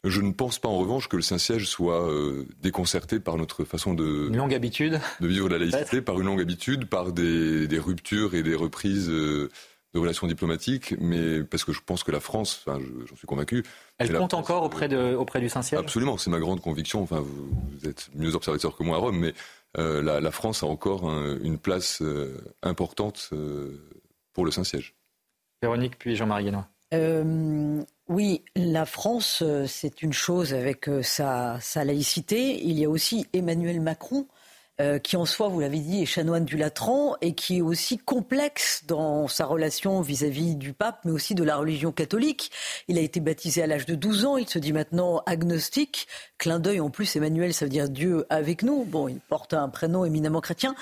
Je 0.05 0.21
ne 0.21 0.33
pense 0.33 0.59
pas 0.59 0.69
en 0.69 0.77
revanche 0.77 1.09
que 1.09 1.17
le 1.17 1.23
Saint-Siège 1.23 1.67
soit 1.67 2.07
euh, 2.09 2.47
déconcerté 2.61 3.21
par 3.21 3.39
notre 3.39 3.65
façon 3.65 3.95
de, 3.95 4.29
une 4.29 4.37
longue 4.37 4.55
habitude. 4.55 5.01
de 5.21 5.27
vivre 5.27 5.49
la 5.49 5.57
laïcité, 5.59 6.03
par 6.03 6.21
une 6.21 6.27
longue 6.27 6.43
habitude, 6.43 6.87
par 6.87 7.13
des, 7.13 7.67
des 7.67 7.79
ruptures 7.79 8.35
et 8.35 8.43
des 8.43 8.55
reprises 8.55 9.09
euh, 9.09 9.51
de 9.95 9.99
relations 9.99 10.27
diplomatiques, 10.27 10.95
mais 11.01 11.43
parce 11.43 11.65
que 11.65 11.73
je 11.73 11.81
pense 11.81 12.05
que 12.05 12.11
la 12.13 12.21
France, 12.21 12.63
enfin, 12.67 12.79
j'en 13.09 13.17
suis 13.17 13.27
convaincu. 13.27 13.65
Elle 13.97 14.13
compte 14.13 14.35
encore 14.35 14.63
auprès, 14.63 14.89
de, 14.89 15.15
auprès 15.15 15.41
du 15.41 15.49
Saint-Siège? 15.49 15.81
Absolument, 15.81 16.19
c'est 16.19 16.31
ma 16.31 16.41
grande 16.41 16.61
conviction. 16.61 17.03
Enfin, 17.03 17.21
vous, 17.21 17.89
êtes 17.89 18.11
mieux 18.15 18.35
observateur 18.35 18.77
que 18.77 18.83
moi 18.83 18.97
à 18.97 19.01
Rome, 19.01 19.19
mais 19.19 19.33
euh, 19.79 20.03
la, 20.03 20.21
la, 20.21 20.31
France 20.31 20.63
a 20.63 20.67
encore 20.67 21.09
une 21.43 21.59
place 21.59 22.03
importante 22.63 23.31
pour 24.33 24.45
le 24.45 24.51
Saint-Siège. 24.51 24.97
Véronique, 25.63 25.99
puis 25.99 26.15
Jean-Marie 26.15 26.45
Guénois. 26.45 26.69
Oui, 28.09 28.45
la 28.55 28.85
France, 28.85 29.41
euh, 29.43 29.67
c'est 29.67 30.03
une 30.03 30.13
chose 30.13 30.53
avec 30.53 30.89
euh, 30.91 31.03
sa, 31.03 31.59
sa, 31.61 31.85
laïcité. 31.85 32.63
Il 32.63 32.79
y 32.79 32.85
a 32.85 32.91
aussi 32.91 33.27
Emmanuel 33.33 33.81
Macron 33.81 34.27
euh, 34.81 34.99
qui 34.99 35.17
en 35.17 35.25
soi, 35.25 35.47
vous 35.49 35.61
l'avez 35.61 35.79
dit, 35.79 36.03
est 36.03 36.07
chanoine 36.07 36.45
du 36.45 36.57
Latran 36.57 37.17
et 37.21 37.35
qui 37.35 37.59
est 37.59 37.61
aussi 37.61 37.97
complexe 37.97 38.83
dans 38.87 39.29
sa 39.29 39.47
relation 39.47 40.01
vis-à-vis 40.01 40.57
du 40.57 40.73
pape, 40.73 41.01
mais 41.05 41.13
aussi 41.13 41.37
de 41.37 41.45
la 41.45 41.57
religion 41.57 41.93
catholique. 41.93 42.51
Il 42.89 42.99
a 42.99 43.01
été 43.01 43.21
baptisé 43.21 43.63
à 43.63 43.69
l'âge 43.69 43.87
de 43.87 43.95
12 43.95 44.25
ans, 44.25 44.37
il 44.37 44.49
se 44.49 44.59
dit 44.59 44.73
maintenant 44.73 45.23
agnostique. 45.27 46.09
Clin 46.39 46.59
d'œil 46.59 46.81
en 46.81 46.91
plus, 46.91 47.15
Emmanuel, 47.15 47.55
ça 47.55 47.67
veut 47.67 47.71
dire 47.71 47.89
Dieu 47.89 48.27
avec 48.31 48.65
nous. 48.65 48.85
Bon, 48.85 49.07
il 49.07 49.21
porte 49.21 49.55
un 49.55 49.69
prénom 49.69 50.05
éminemment 50.05 50.41
chrétien. 50.41 50.75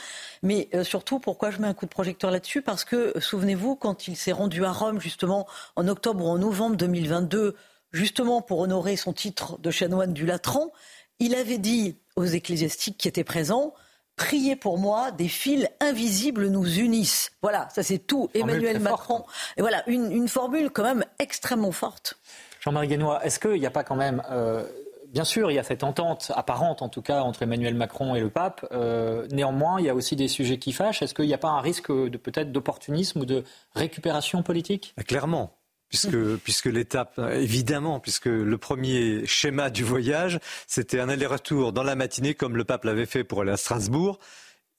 Mais 0.42 0.70
euh, 0.74 0.84
surtout, 0.84 1.18
pourquoi 1.18 1.50
je 1.50 1.58
mets 1.58 1.68
un 1.68 1.74
coup 1.74 1.84
de 1.84 1.90
projecteur 1.90 2.30
là-dessus? 2.30 2.62
Parce 2.62 2.84
que, 2.84 3.12
souvenez-vous, 3.20 3.76
quand 3.76 4.08
il 4.08 4.16
s'est 4.16 4.32
rendu 4.32 4.64
à 4.64 4.72
Rome, 4.72 5.00
justement, 5.00 5.46
en 5.76 5.86
octobre 5.86 6.24
ou 6.24 6.28
en 6.28 6.38
novembre 6.38 6.76
2022, 6.76 7.56
justement 7.92 8.40
pour 8.40 8.60
honorer 8.60 8.96
son 8.96 9.12
titre 9.12 9.58
de 9.58 9.70
chanoine 9.70 10.14
du 10.14 10.24
Latran, 10.24 10.72
il 11.18 11.34
avait 11.34 11.58
dit 11.58 11.96
aux 12.16 12.24
ecclésiastiques 12.24 12.98
qui 12.98 13.08
étaient 13.08 13.24
présents, 13.24 13.74
Priez 14.16 14.56
pour 14.56 14.78
moi, 14.78 15.10
des 15.10 15.28
fils 15.28 15.68
invisibles 15.80 16.48
nous 16.48 16.78
unissent. 16.78 17.32
Voilà, 17.40 17.68
ça 17.70 17.82
c'est 17.82 17.98
tout. 17.98 18.28
Emmanuel 18.34 18.78
Macron. 18.78 19.24
Et 19.56 19.62
voilà, 19.62 19.82
une, 19.88 20.28
formule 20.28 20.70
quand 20.70 20.84
même 20.84 21.04
extrêmement 21.18 21.72
forte. 21.72 22.18
Jean-Marie 22.60 22.88
Guénois, 22.88 23.24
est-ce 23.24 23.38
qu'il 23.38 23.58
n'y 23.58 23.66
a 23.66 23.70
pas 23.70 23.84
quand 23.84 23.96
même. 23.96 24.22
Euh, 24.30 24.64
bien 25.08 25.24
sûr, 25.24 25.50
il 25.50 25.54
y 25.54 25.58
a 25.58 25.62
cette 25.62 25.82
entente 25.82 26.30
apparente, 26.34 26.82
en 26.82 26.88
tout 26.88 27.02
cas, 27.02 27.22
entre 27.22 27.42
Emmanuel 27.42 27.74
Macron 27.74 28.14
et 28.14 28.20
le 28.20 28.30
pape. 28.30 28.66
Euh, 28.72 29.26
néanmoins, 29.30 29.80
il 29.80 29.86
y 29.86 29.88
a 29.88 29.94
aussi 29.94 30.14
des 30.14 30.28
sujets 30.28 30.58
qui 30.58 30.72
fâchent. 30.72 31.02
Est-ce 31.02 31.14
qu'il 31.14 31.26
n'y 31.26 31.34
a 31.34 31.38
pas 31.38 31.50
un 31.50 31.60
risque 31.60 31.90
de 31.90 32.16
peut-être 32.16 32.52
d'opportunisme 32.52 33.20
ou 33.20 33.24
de 33.24 33.44
récupération 33.74 34.42
politique? 34.42 34.94
Clairement 35.06 35.56
puisque, 35.92 36.36
puisque 36.38 36.66
l'étape, 36.66 37.20
évidemment, 37.34 38.00
puisque 38.00 38.26
le 38.26 38.56
premier 38.56 39.26
schéma 39.26 39.68
du 39.68 39.84
voyage, 39.84 40.40
c'était 40.66 40.98
un 41.00 41.10
aller-retour 41.10 41.74
dans 41.74 41.82
la 41.82 41.94
matinée, 41.94 42.34
comme 42.34 42.56
le 42.56 42.64
pape 42.64 42.84
l'avait 42.84 43.06
fait 43.06 43.24
pour 43.24 43.42
aller 43.42 43.52
à 43.52 43.58
Strasbourg. 43.58 44.18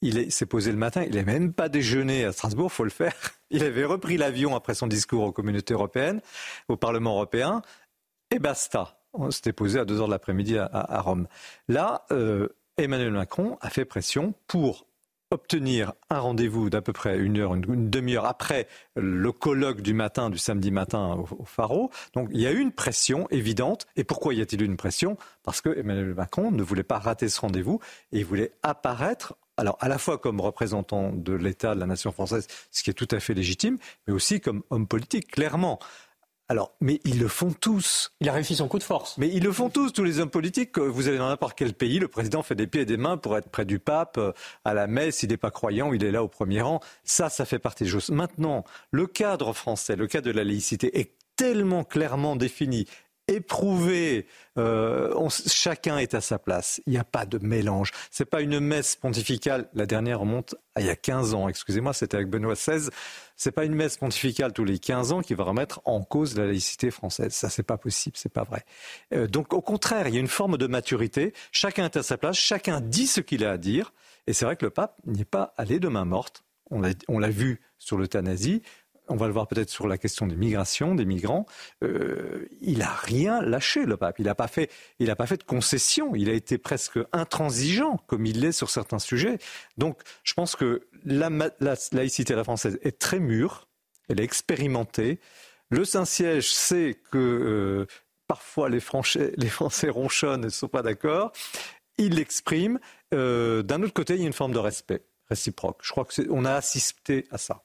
Il 0.02 0.32
s'est 0.32 0.48
posé 0.48 0.72
le 0.72 0.78
matin, 0.78 1.04
il 1.04 1.16
n'a 1.16 1.24
même 1.24 1.54
pas 1.54 1.70
déjeuné 1.70 2.26
à 2.26 2.32
Strasbourg, 2.34 2.72
faut 2.72 2.84
le 2.84 2.90
faire. 2.90 3.14
Il 3.52 3.64
avait 3.64 3.86
repris 3.86 4.18
l'avion 4.18 4.56
après 4.56 4.74
son 4.74 4.88
discours 4.88 5.24
aux 5.24 5.32
communautés 5.32 5.76
européennes, 5.76 6.20
au 6.68 6.76
Parlement 6.76 7.12
européen, 7.12 7.62
et 8.32 8.40
basta. 8.40 9.00
On 9.14 9.30
s'était 9.30 9.54
posé 9.54 9.80
à 9.80 9.86
2 9.86 10.02
heures 10.02 10.08
de 10.08 10.12
l'après-midi 10.12 10.58
à, 10.58 11.02
Rome. 11.02 11.28
Là, 11.68 12.04
euh, 12.12 12.50
Emmanuel 12.78 13.12
Macron 13.12 13.60
a 13.62 13.70
fait 13.70 13.86
pression 13.86 14.34
pour 14.48 14.88
obtenir 15.34 15.94
un 16.10 16.20
rendez-vous 16.20 16.70
d'à 16.70 16.82
peu 16.82 16.94
près 16.94 17.18
une 17.18 17.40
heure, 17.40 17.56
une, 17.56 17.90
demi-heure 17.90 18.26
après 18.26 18.68
le 18.96 19.32
colloque 19.32 19.82
du 19.82 19.94
matin, 19.94 20.30
du 20.30 20.38
samedi 20.38 20.72
matin 20.72 21.18
au, 21.18 21.64
au. 21.64 21.90
Donc 22.14 22.30
il 22.32 22.40
y 22.40 22.48
a 22.48 22.52
eu 22.52 22.60
une 22.60 22.72
pression 22.72 23.28
évidente. 23.32 23.88
Et 23.96 24.04
pourquoi 24.04 24.34
y 24.34 24.42
a-t-il 24.42 24.62
eu 24.62 24.66
une 24.66 24.78
pression? 24.78 25.18
Parce 25.44 25.60
que 25.60 25.78
Emmanuel 25.78 26.14
Macron 26.14 26.52
ne 26.52 26.64
voulait 26.64 26.84
pas 26.84 27.00
rater 27.00 27.28
ce 27.30 27.42
rendez-vous 27.42 27.80
et 28.12 28.20
il 28.20 28.26
voulait 28.26 28.52
apparaître 28.62 29.36
alors 29.58 29.78
à 29.82 29.88
la 29.88 29.98
fois 29.98 30.18
comme 30.18 30.42
représentant 30.42 31.12
de 31.12 31.34
l'État, 31.34 31.76
de 31.76 31.80
la 31.80 31.86
nation 31.86 32.12
française, 32.12 32.48
ce 32.72 32.84
qui 32.84 32.90
est 32.90 32.94
tout 32.94 33.08
à 33.12 33.20
fait 33.20 33.34
légitime, 33.34 33.78
mais 34.08 34.14
aussi 34.14 34.42
comme 34.42 34.64
homme 34.70 34.88
politique, 34.88 35.32
clairement. 35.32 35.80
Alors, 36.50 36.76
mais 36.82 37.00
ils 37.06 37.20
le 37.20 37.28
font 37.28 37.52
tous. 37.52 38.12
Il 38.20 38.28
a 38.28 38.34
réussi 38.34 38.56
son 38.56 38.68
coup 38.68 38.78
de 38.78 38.84
force. 38.84 39.18
Mais 39.18 39.30
ils 39.30 39.44
le 39.44 39.52
font 39.52 39.70
tous, 39.70 39.92
tous 39.92 40.04
les 40.04 40.20
hommes 40.20 40.30
politiques. 40.30 40.78
Vous 40.78 41.08
allez 41.08 41.18
dans 41.18 41.30
n'importe 41.30 41.58
quel 41.58 41.74
pays, 41.74 42.00
le 42.00 42.08
président 42.08 42.44
fait 42.44 42.56
des 42.56 42.68
pieds 42.68 42.82
et 42.82 42.86
des 42.86 42.98
mains 42.98 43.18
pour 43.18 43.38
être 43.38 43.50
près 43.50 43.66
du 43.66 43.80
pape, 43.80 44.18
euh, 44.18 44.34
à 44.66 44.74
la 44.74 44.88
messe, 44.88 45.24
il 45.24 45.30
n'est 45.30 45.38
pas 45.38 45.52
croyant, 45.52 45.94
il 45.94 46.04
est 46.04 46.12
là 46.12 46.22
au 46.24 46.28
premier 46.28 46.62
rang. 46.62 46.82
Ça, 47.06 47.30
ça 47.30 47.46
fait 47.46 47.60
partie 47.60 47.86
des 47.86 47.90
choses. 47.90 48.10
Maintenant, 48.10 48.66
le 48.92 49.08
cadre 49.08 49.54
français, 49.54 49.96
le 49.96 50.08
cadre 50.08 50.28
de 50.28 50.32
la 50.32 50.44
laïcité 50.44 51.00
est 51.00 51.14
tellement 51.36 51.84
clairement 51.84 52.36
défini 52.36 52.88
éprouvé. 53.28 54.28
Euh, 54.58 55.30
chacun 55.30 55.98
est 55.98 56.14
à 56.14 56.22
sa 56.22 56.38
place. 56.40 56.82
Il 56.86 56.94
n'y 56.94 57.00
a 57.00 57.04
pas 57.04 57.26
de 57.26 57.40
mélange. 57.40 57.92
C'est 58.12 58.26
pas 58.26 58.42
une 58.42 58.60
messe 58.60 58.96
pontificale. 58.96 59.70
La 59.74 59.86
dernière 59.86 60.20
remonte 60.20 60.56
à 60.76 60.82
il 60.82 60.88
y 60.88 60.90
a 60.90 60.96
15 60.96 61.34
ans. 61.34 61.48
Excusez-moi, 61.48 61.94
c'était 61.94 62.18
avec 62.18 62.30
Benoît 62.30 62.54
XVI. 62.54 62.90
C'est 63.36 63.52
pas 63.52 63.66
une 63.66 63.76
messe 63.76 63.98
pontificale 63.98 64.54
tous 64.54 64.66
les 64.66 64.80
15 64.80 65.12
ans 65.12 65.22
qui 65.22 65.34
va 65.34 65.44
remettre 65.44 65.82
en 65.86 66.04
cause 66.04 66.38
la 66.38 66.46
laïcité 66.46 66.92
française. 66.92 67.34
Ça, 67.34 67.50
c'est 67.50 67.64
pas 67.64 67.78
possible. 67.78 68.18
C'est 68.18 68.34
pas 68.34 68.44
vrai. 68.44 68.64
Euh, 69.14 69.28
donc, 69.28 69.54
au 69.54 69.62
contraire, 69.62 70.08
il 70.08 70.14
y 70.14 70.18
a 70.18 70.22
une 70.22 70.28
forme 70.28 70.58
de 70.58 70.68
maturité. 70.68 71.34
Chacun 71.52 71.86
est 71.86 71.98
à 71.98 72.04
sa 72.04 72.18
place. 72.18 72.38
Chacun 72.38 72.82
dit 72.82 73.08
ce 73.08 73.22
qu'il 73.22 73.46
a 73.46 73.52
à 73.52 73.58
dire. 73.58 73.94
Et 74.28 74.34
c'est 74.34 74.46
vrai 74.46 74.56
que 74.56 74.66
le 74.66 74.72
pape 74.72 74.98
n'est 75.06 75.26
pas 75.26 75.54
allé 75.58 75.80
de 75.80 75.88
main 75.88 76.06
morte. 76.06 76.44
On 76.72 77.20
l'a 77.20 77.30
vu 77.30 77.62
sur 77.78 77.98
l'euthanasie 77.98 78.64
on 79.08 79.16
va 79.16 79.28
le 79.28 79.34
voir 79.34 79.48
peut-être 79.48 79.70
sur 79.70 79.88
la 79.88 79.98
question 79.98 80.28
des 80.28 80.36
migrations, 80.36 80.96
des 80.96 81.06
migrants, 81.06 81.46
euh, 81.84 82.48
il 82.62 82.80
n'a 82.80 82.94
rien 82.94 83.42
lâché, 83.42 83.86
le 83.86 83.98
pape. 83.98 84.20
Il 84.20 84.26
n'a 84.26 84.36
pas, 84.36 84.48
fait, 84.48 84.70
pas 85.18 85.28
fait 85.28 85.38
de 85.38 85.44
concession. 85.44 86.16
Il 86.16 86.30
a 86.30 86.34
été 86.34 86.58
presque 86.58 87.00
intransigeant, 87.12 87.98
comme 88.08 88.26
il 88.26 88.42
l'est 88.42 88.52
sur 88.52 88.70
certains 88.70 89.00
sujets. 89.00 89.38
Donc, 89.78 90.02
je 90.24 90.34
pense 90.34 90.56
que 90.56 90.88
la, 91.06 91.30
laïcité 91.92 92.36
la 92.36 92.44
française 92.44 92.80
est 92.82 93.00
très 93.00 93.20
mûre, 93.20 93.68
elle 94.10 94.20
est 94.20 94.24
expérimentée. 94.24 95.20
Le 95.70 95.86
Saint-Siège 95.86 96.52
sait 96.52 97.00
que 97.12 97.18
euh, 97.18 97.86
parfois 98.28 98.70
les 98.70 98.80
Français, 98.80 99.34
les 99.38 99.50
Français 99.50 99.90
ronchonnent 99.90 100.42
ne 100.42 100.50
sont 100.50 100.68
pas 100.68 100.82
d'accord. 100.82 101.32
Il 101.98 102.16
l'exprime. 102.16 102.80
Euh, 103.14 103.64
d'un 103.64 103.82
autre 103.84 103.94
côté, 103.94 104.16
il 104.16 104.22
y 104.22 104.24
a 104.24 104.28
une 104.28 104.34
forme 104.34 104.54
de 104.54 104.60
respect 104.60 105.04
réciproque. 105.30 105.80
Je 105.82 105.92
crois 105.92 106.06
qu'on 106.06 106.46
a 106.46 106.54
assisté 106.54 107.26
à 107.32 107.38
ça. 107.38 107.64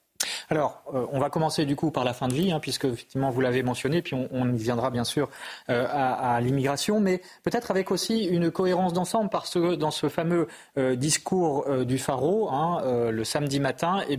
Alors, 0.50 0.82
euh, 0.94 1.06
on 1.12 1.18
va 1.18 1.30
commencer 1.30 1.64
du 1.64 1.76
coup 1.76 1.90
par 1.90 2.04
la 2.04 2.12
fin 2.12 2.28
de 2.28 2.34
vie, 2.34 2.52
hein, 2.52 2.60
puisque 2.60 2.84
effectivement 2.84 3.30
vous 3.30 3.40
l'avez 3.40 3.62
mentionné, 3.62 4.02
puis 4.02 4.14
on, 4.14 4.48
y 4.52 4.56
viendra 4.56 4.90
bien 4.90 5.04
sûr 5.04 5.28
euh, 5.70 5.86
à, 5.88 6.40
l'immigration, 6.40 7.00
mais 7.00 7.20
peut-être 7.42 7.70
avec 7.70 7.90
aussi 7.90 8.24
une 8.24 8.50
cohérence 8.50 8.92
d'ensemble, 8.92 9.30
parce 9.30 9.54
que 9.54 9.74
dans 9.74 9.90
ce 9.90 10.08
fameux 10.08 10.48
euh, 10.76 10.96
discours 10.96 11.66
du 11.84 11.98
Pharaon, 11.98 12.50
hein, 12.50 13.10
le 13.10 13.24
samedi 13.24 13.60
matin, 13.60 14.02
eh 14.08 14.18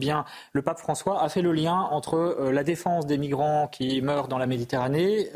le 0.53 0.61
pape 0.61 0.79
François 0.79 1.21
a 1.21 1.29
fait 1.29 1.41
le 1.41 1.51
lien 1.51 1.87
entre 1.91 2.49
la 2.51 2.63
défense 2.63 3.05
des 3.05 3.17
migrants 3.17 3.67
qui 3.67 4.01
meurent 4.01 4.27
dans 4.27 4.37
la 4.37 4.47
Méditerranée, 4.47 5.29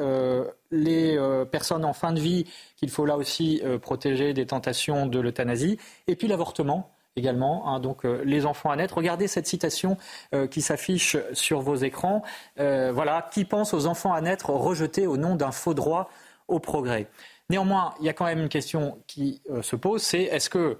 les 0.71 1.19
personnes 1.51 1.86
en 1.86 1.93
fin 1.93 2.13
de 2.13 2.19
vie 2.19 2.45
qu'il 2.78 2.89
faut 2.89 3.05
là 3.05 3.17
aussi 3.17 3.61
protéger 3.82 4.34
des 4.34 4.45
tentations 4.45 5.05
de 5.05 5.19
l'euthanasie, 5.19 5.78
et 6.07 6.15
puis 6.15 6.28
l'avortement 6.28 6.93
également, 7.16 7.68
hein, 7.68 7.80
donc 7.80 8.05
euh, 8.05 8.22
les 8.26 8.45
enfants 8.45 8.72
à 8.72 8.76
naître. 8.76 8.97
Regardez 8.97 9.28
cette 9.28 9.47
citation 9.47 9.97
euh, 10.34 10.47
qui 10.47 10.61
s'affiche 10.61 11.18
sur 11.34 11.61
vos 11.61 11.76
écrans. 11.76 12.24
Euh, 12.59 12.91
voilà, 12.93 13.28
qui 13.32 13.45
pense 13.45 13.74
aux 13.74 13.86
enfants 13.86 14.14
à 14.14 14.22
naître 14.22 14.49
rejetés 14.49 15.07
au 15.07 15.18
nom 15.18 15.36
d'un 15.36 15.51
faux 15.51 15.74
droit 15.74 16.09
au 16.47 16.59
progrès? 16.59 17.07
Néanmoins, 17.49 17.93
il 17.99 18.05
y 18.05 18.09
a 18.09 18.14
quand 18.14 18.26
même 18.26 18.39
une 18.39 18.49
question 18.49 18.97
qui 19.07 19.41
se 19.61 19.76
pose, 19.76 20.01
c'est 20.01 20.24
est-ce 20.24 20.49
que 20.49 20.80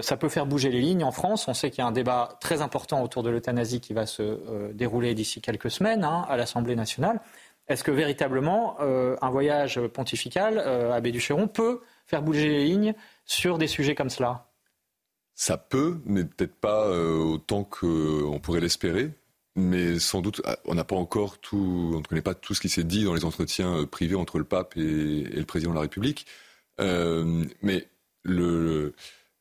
ça 0.00 0.16
peut 0.16 0.28
faire 0.28 0.46
bouger 0.46 0.70
les 0.70 0.80
lignes 0.80 1.04
en 1.04 1.10
France? 1.10 1.48
On 1.48 1.54
sait 1.54 1.70
qu'il 1.70 1.80
y 1.80 1.82
a 1.82 1.86
un 1.86 1.92
débat 1.92 2.38
très 2.40 2.62
important 2.62 3.02
autour 3.02 3.22
de 3.22 3.30
l'euthanasie 3.30 3.80
qui 3.80 3.92
va 3.92 4.06
se 4.06 4.72
dérouler 4.72 5.14
d'ici 5.14 5.40
quelques 5.40 5.70
semaines 5.70 6.04
hein, 6.04 6.24
à 6.28 6.36
l'Assemblée 6.36 6.76
nationale. 6.76 7.20
Est-ce 7.66 7.82
que 7.82 7.90
véritablement 7.90 8.80
un 8.80 9.30
voyage 9.30 9.80
pontifical 9.88 10.58
à 10.58 11.00
Béducheron 11.00 11.48
peut 11.48 11.82
faire 12.06 12.22
bouger 12.22 12.48
les 12.48 12.64
lignes 12.64 12.94
sur 13.26 13.58
des 13.58 13.66
sujets 13.66 13.96
comme 13.96 14.10
cela? 14.10 14.46
Ça 15.34 15.56
peut, 15.56 15.98
mais 16.04 16.24
peut-être 16.24 16.54
pas 16.54 16.86
euh, 16.86 17.16
autant 17.18 17.64
qu'on 17.64 18.40
pourrait 18.42 18.60
l'espérer. 18.60 19.10
Mais 19.56 19.98
sans 19.98 20.20
doute, 20.20 20.40
ah, 20.44 20.58
on 20.64 20.74
n'a 20.74 20.84
pas 20.84 20.96
encore 20.96 21.38
tout, 21.38 21.92
on 21.94 21.98
ne 21.98 22.04
connaît 22.04 22.22
pas 22.22 22.34
tout 22.34 22.54
ce 22.54 22.60
qui 22.60 22.68
s'est 22.68 22.84
dit 22.84 23.04
dans 23.04 23.14
les 23.14 23.24
entretiens 23.24 23.82
euh, 23.82 23.86
privés 23.86 24.16
entre 24.16 24.38
le 24.38 24.44
pape 24.44 24.76
et, 24.76 25.24
le 25.24 25.44
président 25.44 25.70
de 25.70 25.76
la 25.76 25.82
République. 25.82 26.26
Euh, 26.80 27.44
mais 27.62 27.88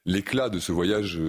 l'éclat 0.06 0.50
de 0.50 0.60
ce 0.60 0.72
voyage 0.72 1.20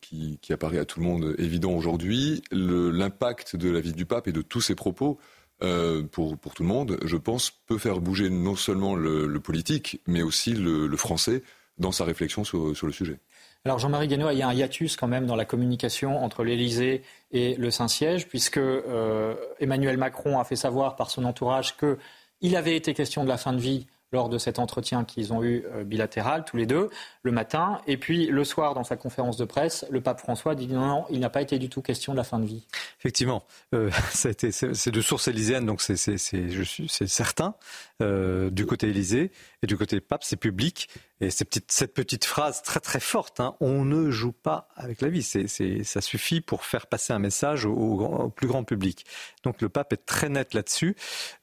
qui, 0.00 0.38
apparaît 0.50 0.78
à 0.78 0.84
tout 0.84 1.00
le 1.00 1.06
monde 1.06 1.34
évident 1.38 1.72
aujourd'hui, 1.72 2.42
l'impact 2.52 3.56
de 3.56 3.68
la 3.68 3.80
vie 3.80 3.92
du 3.92 4.06
pape 4.06 4.28
et 4.28 4.32
de 4.32 4.42
tous 4.42 4.60
ses 4.60 4.76
propos 4.76 5.18
pour, 5.58 6.38
tout 6.54 6.62
le 6.62 6.68
monde, 6.68 6.98
je 7.04 7.16
pense, 7.16 7.50
peut 7.50 7.78
faire 7.78 8.00
bouger 8.00 8.30
non 8.30 8.54
seulement 8.54 8.94
le, 8.94 9.40
politique, 9.40 10.00
mais 10.06 10.22
aussi 10.22 10.52
le, 10.54 10.96
français 10.96 11.42
dans 11.78 11.90
sa 11.90 12.04
réflexion 12.04 12.44
sur 12.44 12.86
le 12.86 12.92
sujet. 12.92 13.18
Alors 13.66 13.78
Jean-Marie 13.78 14.08
Guénois, 14.08 14.34
il 14.34 14.40
y 14.40 14.42
a 14.42 14.48
un 14.48 14.52
hiatus 14.52 14.94
quand 14.94 15.08
même 15.08 15.24
dans 15.24 15.36
la 15.36 15.46
communication 15.46 16.22
entre 16.22 16.44
l'Élysée 16.44 17.02
et 17.32 17.54
le 17.54 17.70
Saint-Siège, 17.70 18.28
puisque 18.28 18.58
euh, 18.58 19.36
Emmanuel 19.58 19.96
Macron 19.96 20.38
a 20.38 20.44
fait 20.44 20.54
savoir 20.54 20.96
par 20.96 21.10
son 21.10 21.24
entourage 21.24 21.74
qu'il 21.78 22.56
avait 22.56 22.76
été 22.76 22.92
question 22.92 23.24
de 23.24 23.28
la 23.30 23.38
fin 23.38 23.54
de 23.54 23.60
vie 23.60 23.86
lors 24.12 24.28
de 24.28 24.36
cet 24.36 24.58
entretien 24.58 25.04
qu'ils 25.04 25.32
ont 25.32 25.42
eu 25.42 25.64
euh, 25.72 25.82
bilatéral, 25.82 26.44
tous 26.44 26.58
les 26.58 26.66
deux, 26.66 26.90
le 27.22 27.32
matin. 27.32 27.80
Et 27.86 27.96
puis 27.96 28.26
le 28.26 28.44
soir, 28.44 28.74
dans 28.74 28.84
sa 28.84 28.96
conférence 28.96 29.38
de 29.38 29.46
presse, 29.46 29.86
le 29.88 30.02
pape 30.02 30.20
François 30.20 30.54
dit 30.54 30.68
non, 30.68 30.86
non 30.86 31.06
il 31.08 31.20
n'a 31.20 31.30
pas 31.30 31.40
été 31.40 31.58
du 31.58 31.70
tout 31.70 31.80
question 31.80 32.12
de 32.12 32.18
la 32.18 32.24
fin 32.24 32.38
de 32.38 32.44
vie. 32.44 32.66
Effectivement, 33.00 33.44
euh, 33.74 33.90
c'est 34.10 34.90
de 34.90 35.00
source 35.00 35.26
élyséenne, 35.26 35.64
donc 35.64 35.80
c'est 35.80 36.18
certain, 36.18 37.54
du 37.98 38.66
côté 38.66 38.88
Élysée. 38.88 39.32
Et 39.62 39.66
du 39.66 39.78
côté 39.78 39.98
pape, 40.02 40.22
c'est 40.22 40.36
public. 40.36 40.90
Et 41.24 41.30
cette 41.30 41.94
petite 41.94 42.24
phrase 42.24 42.62
très 42.62 42.80
très 42.80 43.00
forte, 43.00 43.40
hein, 43.40 43.56
on 43.60 43.84
ne 43.84 44.10
joue 44.10 44.32
pas 44.32 44.68
avec 44.76 45.00
la 45.00 45.08
vie. 45.08 45.22
ça 45.22 46.00
suffit 46.00 46.40
pour 46.42 46.64
faire 46.64 46.86
passer 46.86 47.12
un 47.12 47.18
message 47.18 47.64
au, 47.64 48.30
plus 48.34 48.46
grand 48.46 48.64
public. 48.64 49.06
Donc 49.42 49.62
le 49.62 49.70
pape 49.70 49.94
est 49.94 50.04
très 50.04 50.28
net 50.28 50.52
là-dessus. 50.52 50.96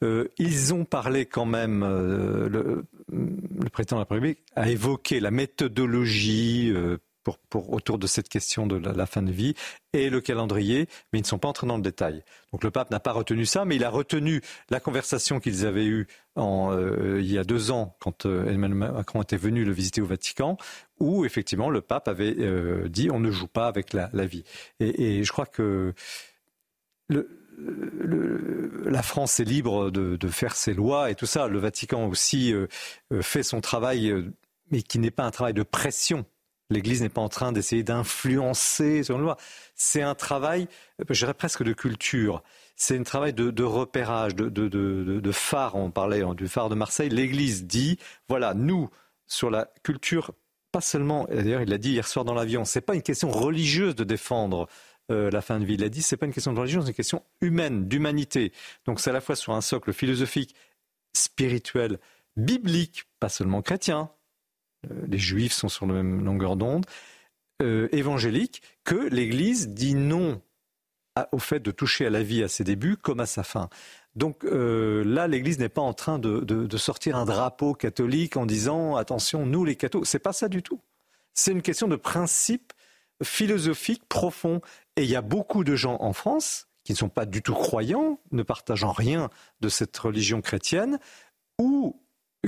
Euh, 0.03 0.27
ils 0.37 0.73
ont 0.73 0.85
parlé 0.85 1.25
quand 1.25 1.45
même, 1.45 1.83
euh, 1.83 2.47
le, 2.47 2.85
le, 3.11 3.69
président 3.69 3.95
de 3.97 4.01
la 4.01 4.07
République 4.09 4.39
a 4.55 4.69
évoqué 4.69 5.19
la 5.19 5.31
méthodologie 5.31 6.71
euh, 6.75 6.97
pour, 7.23 7.73
autour 7.73 7.97
de 7.97 8.07
cette 8.07 8.29
question 8.29 8.67
de 8.67 8.75
la, 8.75 9.05
fin 9.05 9.21
de 9.21 9.31
vie 9.31 9.53
et 9.93 10.09
le 10.09 10.21
calendrier, 10.21 10.87
mais 11.11 11.19
ils 11.19 11.23
ne 11.23 11.27
sont 11.27 11.37
pas 11.37 11.47
entrés 11.47 11.67
dans 11.67 11.75
le 11.75 11.83
détail. 11.83 12.23
Donc 12.51 12.63
le 12.63 12.71
pape 12.71 12.91
n'a 12.91 12.99
pas 12.99 13.11
retenu 13.11 13.45
ça, 13.45 13.65
mais 13.65 13.75
il 13.75 13.83
a 13.83 13.89
retenu 13.89 14.41
la 14.69 14.79
conversation 14.79 15.39
qu'ils 15.39 15.65
avaient 15.65 15.85
eue 15.85 16.07
euh, 16.37 17.19
il 17.19 17.31
y 17.31 17.37
a 17.37 17.43
deux 17.43 17.71
ans, 17.71 17.95
quand 17.99 18.25
euh, 18.25 18.49
Emmanuel 18.49 18.91
Macron 18.93 19.21
était 19.21 19.37
venu 19.37 19.65
le 19.65 19.71
visiter 19.71 20.01
au 20.01 20.05
Vatican, 20.05 20.57
où 20.99 21.25
effectivement 21.25 21.69
le 21.69 21.81
pape 21.81 22.07
avait 22.07 22.35
euh, 22.39 22.87
dit 22.87 23.09
on 23.11 23.19
ne 23.19 23.31
joue 23.31 23.47
pas 23.47 23.67
avec 23.67 23.93
la, 23.93 24.07
vie. 24.25 24.43
Et, 24.79 25.23
je 25.23 25.31
crois 25.31 25.45
que 25.45 25.93
la 27.09 29.03
France 29.03 29.39
est 29.39 29.45
libre 29.45 29.91
de, 29.91 30.15
de, 30.15 30.27
faire 30.29 30.55
ses 30.55 30.73
lois 30.73 31.11
et 31.11 31.15
tout 31.15 31.25
ça. 31.25 31.47
Le 31.47 31.59
Vatican 31.59 32.07
aussi 32.07 32.53
fait 33.21 33.43
son 33.43 33.59
travail, 33.59 34.13
mais 34.71 34.81
qui 34.81 34.99
n'est 34.99 35.11
pas 35.11 35.25
un 35.25 35.31
travail 35.31 35.53
de 35.53 35.63
pression 35.63 36.25
L'Église 36.71 37.01
n'est 37.01 37.09
pas 37.09 37.21
en 37.21 37.29
train 37.29 37.51
d'essayer 37.51 37.83
d'influencer 37.83 39.03
sur 39.03 39.17
loi. 39.17 39.37
C'est 39.75 40.01
un 40.01 40.15
travail, 40.15 40.67
je 41.09 41.19
dirais 41.19 41.33
presque 41.33 41.63
de 41.63 41.73
culture. 41.73 42.41
C'est 42.77 42.97
un 42.97 43.03
travail 43.03 43.33
de, 43.33 43.63
repérage, 43.63 44.35
de, 44.35 45.31
phare. 45.31 45.75
On 45.75 45.91
parlait 45.91 46.21
hein, 46.21 46.33
du 46.33 46.47
phare 46.47 46.69
de 46.69 46.75
Marseille. 46.75 47.09
L'Église 47.09 47.65
dit, 47.65 47.99
voilà, 48.29 48.53
nous, 48.53 48.89
sur 49.27 49.51
la 49.51 49.69
culture, 49.83 50.31
pas 50.71 50.81
seulement, 50.81 51.27
d'ailleurs 51.29 51.61
il 51.61 51.69
l'a 51.69 51.77
dit 51.77 51.91
hier 51.91 52.07
soir 52.07 52.23
dans 52.23 52.33
l'avion, 52.33 52.63
c'est 52.63 52.81
pas 52.81 52.95
une 52.95 53.01
question 53.01 53.29
religieuse 53.29 53.95
de 53.95 54.05
défendre 54.05 54.67
euh, 55.11 55.29
la 55.29 55.41
fin 55.41 55.59
de 55.59 55.65
vie. 55.65 55.73
Il 55.73 55.83
a 55.83 55.89
dit, 55.89 56.01
c'est 56.01 56.17
pas 56.17 56.25
une 56.25 56.33
question 56.33 56.53
de 56.53 56.59
religion, 56.59 56.81
c'est 56.81 56.89
une 56.89 56.93
question 56.93 57.23
humaine, 57.41 57.87
d'humanité. 57.87 58.53
Donc 58.85 59.01
c'est 59.01 59.09
à 59.09 59.13
la 59.13 59.21
fois 59.21 59.35
sur 59.35 59.53
un 59.53 59.61
socle 59.61 59.91
philosophique, 59.91 60.55
spirituel, 61.13 61.99
biblique, 62.37 63.05
pas 63.19 63.29
seulement 63.29 63.61
chrétien, 63.61 64.09
les 65.07 65.17
juifs 65.17 65.53
sont 65.53 65.69
sur 65.69 65.85
la 65.85 65.93
même 65.93 66.23
longueur 66.23 66.55
d'onde, 66.55 66.85
euh, 67.61 67.87
évangélique, 67.91 68.61
que 68.83 68.95
l'Église 68.95 69.69
dit 69.69 69.93
non 69.93 70.41
au 71.31 71.39
fait 71.39 71.59
de 71.59 71.71
toucher 71.71 72.05
à 72.05 72.09
la 72.09 72.23
vie 72.23 72.41
à 72.41 72.47
ses 72.47 72.63
débuts 72.63 72.97
comme 72.97 73.19
à 73.19 73.25
sa 73.25 73.43
fin. 73.43 73.69
Donc 74.15 74.43
euh, 74.45 75.03
là, 75.03 75.27
l'Église 75.27 75.59
n'est 75.59 75.69
pas 75.69 75.81
en 75.81 75.93
train 75.93 76.17
de, 76.17 76.77
sortir 76.77 77.15
un 77.15 77.25
drapeau 77.25 77.73
catholique 77.73 78.37
en 78.37 78.45
disant 78.45 78.95
attention, 78.95 79.45
nous 79.45 79.63
les 79.63 79.75
cathos. 79.75 80.05
C'est 80.05 80.19
pas 80.19 80.33
ça 80.33 80.47
du 80.47 80.63
tout. 80.63 80.81
C'est 81.33 81.51
une 81.51 81.61
question 81.61 81.87
de 81.87 81.95
principe 81.95 82.73
philosophique 83.23 84.03
profond. 84.09 84.61
Et 84.95 85.03
il 85.03 85.09
y 85.09 85.15
a 85.15 85.21
beaucoup 85.21 85.63
de 85.63 85.75
gens 85.75 85.97
en 85.99 86.13
France 86.13 86.67
qui 86.83 86.93
ne 86.93 86.97
sont 86.97 87.09
pas 87.09 87.25
du 87.25 87.43
tout 87.43 87.53
croyants, 87.53 88.19
ne 88.31 88.41
partageant 88.41 88.91
rien 88.91 89.29
de 89.59 89.69
cette 89.69 89.95
religion 89.97 90.41
chrétienne, 90.41 90.99
ou 91.59 92.01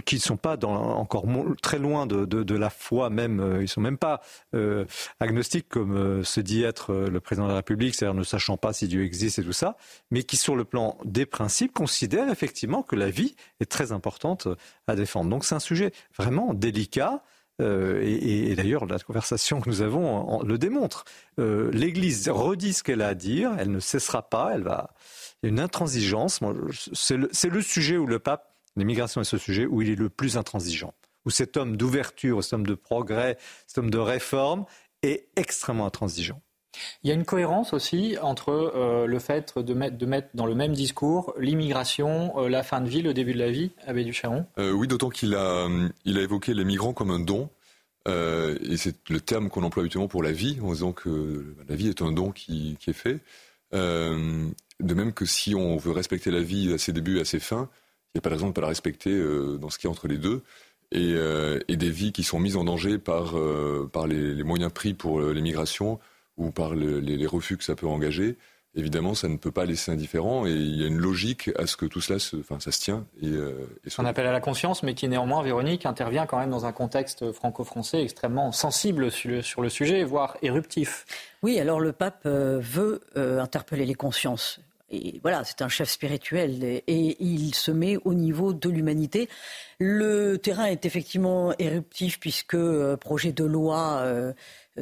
qui 0.05 0.15
ne 0.15 0.21
sont 0.21 0.37
pas 0.37 0.57
dans, 0.57 0.73
encore 0.73 1.25
très 1.61 1.77
loin 1.77 2.07
de, 2.07 2.55
la 2.55 2.69
foi 2.69 3.09
même, 3.09 3.39
euh, 3.39 3.61
ils 3.61 3.67
sont 3.67 3.81
même 3.81 3.97
pas 3.97 4.21
euh, 4.55 4.85
agnostiques 5.19 5.69
comme 5.69 5.95
euh, 5.95 6.23
se 6.23 6.39
dit 6.39 6.63
être 6.63 6.93
le 6.93 7.19
président 7.19 7.45
de 7.45 7.51
la 7.51 7.57
République, 7.57 7.95
c'est-à-dire 7.95 8.15
ne 8.15 8.23
sachant 8.23 8.57
pas 8.57 8.73
si 8.73 8.87
Dieu 8.87 9.03
existe 9.03 9.39
et 9.39 9.43
tout 9.43 9.53
ça, 9.53 9.77
mais 10.09 10.23
qui 10.23 10.37
sur 10.37 10.55
le 10.55 10.63
plan 10.63 10.97
des 11.05 11.25
principes 11.25 11.73
considèrent 11.73 12.29
effectivement 12.29 12.81
que 12.81 12.95
la 12.95 13.09
vie 13.09 13.35
est 13.59 13.69
très 13.69 13.91
importante 13.91 14.47
à 14.87 14.95
défendre. 14.95 15.29
Donc 15.29 15.45
c'est 15.45 15.55
un 15.55 15.59
sujet 15.59 15.91
vraiment 16.17 16.53
délicat. 16.53 17.23
et, 17.59 18.55
d'ailleurs, 18.55 18.85
la 18.87 18.97
conversation 18.99 19.61
que 19.61 19.69
nous 19.69 19.81
avons 19.81 20.41
le 20.41 20.57
démontre. 20.57 21.05
L'Église 21.37 22.27
redit 22.29 22.73
ce 22.73 22.83
qu'elle 22.83 23.01
a 23.01 23.09
à 23.09 23.13
dire, 23.13 23.51
elle 23.59 23.71
ne 23.71 23.79
cessera 23.79 24.27
pas, 24.27 24.51
elle 24.53 24.63
va. 24.63 24.93
Il 25.41 25.47
y 25.47 25.49
a 25.49 25.49
une 25.49 25.59
intransigeance. 25.59 26.39
C'est 26.93 27.17
le, 27.17 27.29
le 27.49 27.61
sujet 27.61 27.97
où 27.97 28.07
le 28.07 28.19
pape 28.19 28.52
L'immigration 28.75 29.21
est 29.21 29.25
ce 29.25 29.37
sujet 29.37 29.65
où 29.65 29.81
il 29.81 29.89
est 29.89 29.95
le 29.95 30.09
plus 30.09 30.37
intransigeant, 30.37 30.93
où 31.25 31.29
cet 31.29 31.57
homme 31.57 31.77
d'ouverture, 31.77 32.43
cet 32.43 32.53
homme 32.53 32.65
de 32.67 32.75
progrès, 32.75 33.37
cet 33.67 33.77
homme 33.77 33.91
de 33.91 33.99
réforme 33.99 34.65
est 35.03 35.27
extrêmement 35.35 35.85
intransigeant. 35.85 36.41
Il 37.03 37.09
y 37.09 37.11
a 37.11 37.13
une 37.13 37.25
cohérence 37.25 37.73
aussi 37.73 38.17
entre 38.21 38.49
euh, 38.49 39.05
le 39.05 39.19
fait 39.19 39.57
de 39.59 39.73
mettre, 39.73 39.97
de 39.97 40.05
mettre, 40.05 40.29
dans 40.33 40.45
le 40.45 40.55
même 40.55 40.73
discours 40.73 41.33
l'immigration, 41.37 42.33
euh, 42.39 42.49
la 42.49 42.63
fin 42.63 42.81
de 42.81 42.89
vie, 42.89 43.01
le 43.01 43.13
début 43.13 43.33
de 43.33 43.39
la 43.39 43.51
vie, 43.51 43.71
Abbé 43.85 44.03
Ducharon? 44.03 44.45
Euh, 44.57 44.71
Oui, 44.71 44.87
d'autant 44.87 45.09
qu'il 45.09 45.35
a, 45.35 45.67
il 46.05 46.17
a 46.17 46.21
évoqué 46.21 46.53
les 46.53 46.65
migrants 46.65 46.93
comme 46.93 47.11
un 47.11 47.19
don. 47.19 47.49
et 48.07 48.77
c'est 48.77 49.09
le 49.09 49.21
terme 49.21 49.49
qu'on 49.49 49.63
emploie 49.63 49.83
habituellement 49.83 50.07
pour 50.07 50.23
la 50.23 50.31
vie, 50.31 50.59
en 50.61 50.71
disant 50.71 50.93
que 50.93 51.55
la 51.69 51.75
vie 51.75 51.89
est 51.89 52.01
un 52.01 52.11
don 52.11 52.31
qui, 52.31 52.75
qui 52.79 52.89
est 52.89 52.93
fait. 52.93 53.19
de 53.71 54.93
même 54.93 55.13
que 55.13 55.25
si 55.25 55.53
on 55.55 55.77
veut 55.77 55.91
respecter 55.91 56.31
la 56.31 56.41
vie 56.41 56.73
à 56.73 56.77
ses 56.77 56.91
débuts 56.91 57.17
et 57.17 57.21
à 57.21 57.25
ses 57.25 57.39
fins, 57.39 57.69
il 58.13 58.17
n'y 58.17 58.19
a 58.19 58.21
pas 58.21 58.29
de 58.29 58.35
raison 58.35 58.45
de 58.45 58.51
ne 58.51 58.53
pas 58.53 58.61
la 58.61 58.67
respecter 58.67 59.11
euh, 59.11 59.57
dans 59.57 59.69
ce 59.69 59.79
qui 59.79 59.87
est 59.87 59.89
entre 59.89 60.07
les 60.07 60.17
deux. 60.17 60.43
Et, 60.91 61.13
euh, 61.15 61.59
et, 61.67 61.75
des 61.75 61.89
vies 61.89 62.11
qui 62.11 62.21
sont 62.21 62.39
mises 62.39 62.55
en 62.55 62.63
danger 62.63 62.99
par, 62.99 63.35
euh, 63.35 63.89
par 63.91 64.05
les, 64.05 64.35
les, 64.35 64.43
moyens 64.43 64.71
pris 64.71 64.93
pour 64.93 65.19
l'émigration 65.21 65.99
ou 66.37 66.51
par 66.51 66.75
le, 66.75 66.99
les, 66.99 67.17
les, 67.17 67.25
refus 67.25 67.57
que 67.57 67.63
ça 67.63 67.73
peut 67.73 67.87
engager, 67.87 68.37
évidemment, 68.75 69.15
ça 69.15 69.27
ne 69.27 69.37
peut 69.37 69.49
pas 69.49 69.65
laisser 69.65 69.91
indifférent. 69.91 70.45
Et 70.45 70.51
il 70.51 70.79
y 70.79 70.83
a 70.83 70.87
une 70.87 70.99
logique 70.99 71.49
à 71.57 71.65
ce 71.65 71.77
que 71.77 71.87
tout 71.87 71.99
cela 71.99 72.19
se, 72.19 72.35
enfin, 72.35 72.59
ça 72.59 72.71
se 72.71 72.79
tient. 72.79 73.07
Et, 73.23 73.29
et 73.29 73.89
On 73.97 74.05
appelle 74.05 74.27
à 74.27 74.31
la 74.31 74.39
conscience, 74.39 74.83
mais 74.83 74.93
qui 74.93 75.07
néanmoins, 75.07 75.41
Véronique, 75.41 75.87
intervient 75.87 76.27
quand 76.27 76.37
même 76.37 76.51
dans 76.51 76.67
un 76.67 76.73
contexte 76.73 77.31
franco-français 77.31 78.03
extrêmement 78.03 78.51
sensible 78.51 79.09
sur 79.09 79.31
le, 79.31 79.41
sur 79.41 79.63
le, 79.63 79.69
sujet, 79.69 80.03
voire 80.03 80.37
éruptif. 80.43 81.07
Oui, 81.41 81.59
alors 81.59 81.79
le 81.79 81.91
pape 81.91 82.27
veut 82.27 83.01
interpeller 83.15 83.87
les 83.87 83.95
consciences 83.95 84.59
et 84.93 85.19
voilà, 85.23 85.43
c'est 85.43 85.61
un 85.61 85.69
chef 85.69 85.89
spirituel 85.89 86.63
et, 86.63 87.17
il 87.19 87.55
se 87.55 87.71
met 87.71 87.97
au 88.05 88.13
niveau 88.13 88.53
de 88.53 88.69
l'humanité. 88.69 89.27
Le 89.79 90.37
terrain 90.37 90.65
est 90.65 90.85
effectivement 90.85 91.53
éruptif 91.57 92.19
puisque 92.19 92.53
euh, 92.53 92.95
projet 92.95 93.31
de 93.31 93.43
loi 93.43 94.01
euh, 94.03 94.33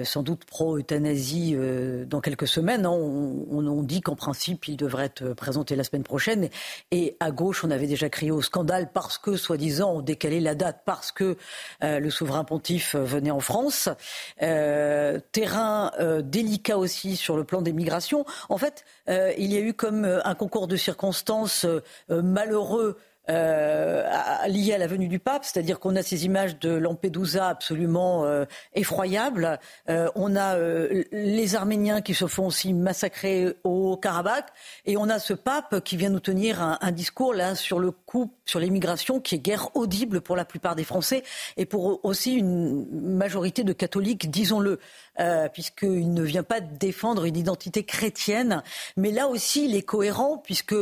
sans 0.03 0.23
doute 0.23 0.45
pro-euthanasie 0.45 1.53
euh, 1.55 2.05
dans 2.05 2.21
quelques 2.21 2.47
semaines. 2.47 2.85
Hein. 2.85 2.91
On, 2.91 3.67
on, 3.67 3.83
dit 3.83 4.01
qu'en 4.01 4.15
principe, 4.15 4.67
il 4.67 4.77
devrait 4.77 5.05
être 5.05 5.33
présenté 5.33 5.75
la 5.75 5.83
semaine 5.83 6.03
prochaine. 6.03 6.49
Et 6.91 7.17
à 7.19 7.31
gauche, 7.31 7.63
on 7.63 7.71
avait 7.71 7.87
déjà 7.87 8.09
crié 8.09 8.31
au 8.31 8.41
scandale 8.41 8.91
parce 8.93 9.17
que, 9.17 9.35
soi-disant, 9.35 9.91
on 9.95 10.01
décalait 10.01 10.39
la 10.39 10.55
date 10.55 10.81
parce 10.85 11.11
que 11.11 11.37
euh, 11.83 11.99
le 11.99 12.09
souverain 12.09 12.43
pontife 12.43 12.95
venait 12.95 13.31
en 13.31 13.39
France. 13.39 13.89
terrain 14.37 15.91
délicat 16.23 16.77
aussi 16.77 17.15
sur 17.15 17.35
le 17.35 17.43
plan 17.43 17.61
des 17.61 17.73
migrations. 17.73 18.25
En 18.49 18.57
fait, 18.57 18.85
il 19.07 19.51
y 19.51 19.57
a 19.57 19.59
eu 19.59 19.73
comme 19.73 20.05
un 20.05 20.35
concours 20.35 20.67
de 20.67 20.75
circonstances 20.75 21.65
malheureux 22.09 22.97
euh, 23.32 24.03
à 24.11 24.47
la 24.77 24.88
venue 24.88 25.07
du 25.07 25.19
pape, 25.19 25.45
c'est-à-dire 25.45 25.79
qu'on 25.79 25.95
a 25.95 26.03
ces 26.03 26.25
images 26.25 26.59
de 26.59 26.71
Lampedusa 26.71 27.47
absolument 27.47 28.25
euh, 28.25 28.45
effroyables. 28.73 29.59
Euh, 29.89 30.09
on 30.15 30.36
a 30.36 30.57
euh, 30.57 31.03
les 31.11 31.55
Arméniens 31.55 32.01
qui 32.01 32.13
se 32.13 32.27
font 32.27 32.47
aussi 32.47 32.73
massacrer 32.73 33.55
au 33.63 33.97
Karabakh, 33.97 34.47
et 34.86 34.97
on 34.97 35.09
a 35.09 35.19
ce 35.19 35.34
pape 35.34 35.82
qui 35.84 35.97
vient 35.97 36.09
nous 36.09 36.19
tenir 36.19 36.61
un, 36.61 36.77
un 36.82 36.91
discours 36.91 37.34
là 37.34 37.55
sur 37.55 37.79
le 37.79 37.91
coup, 37.91 38.34
sur 38.45 38.59
l'immigration, 38.59 39.19
qui 39.19 39.36
est 39.36 39.39
guère 39.39 39.69
audible 39.75 40.21
pour 40.21 40.36
la 40.36 40.45
plupart 40.45 40.75
des 40.75 40.84
Français 40.84 41.23
et 41.57 41.65
pour 41.65 42.03
aussi 42.03 42.34
une 42.34 42.86
majorité 42.91 43.63
de 43.63 43.73
catholiques, 43.73 44.29
disons-le, 44.29 44.79
puisqu'il 45.53 46.13
ne 46.13 46.23
vient 46.23 46.43
pas 46.43 46.59
défendre 46.59 47.25
une 47.25 47.38
identité 47.38 47.84
chrétienne, 47.84 48.63
mais 48.97 49.11
là 49.11 49.27
aussi 49.27 49.65
il 49.65 49.75
est 49.75 49.84
cohérent 49.84 50.38
puisque 50.38 50.75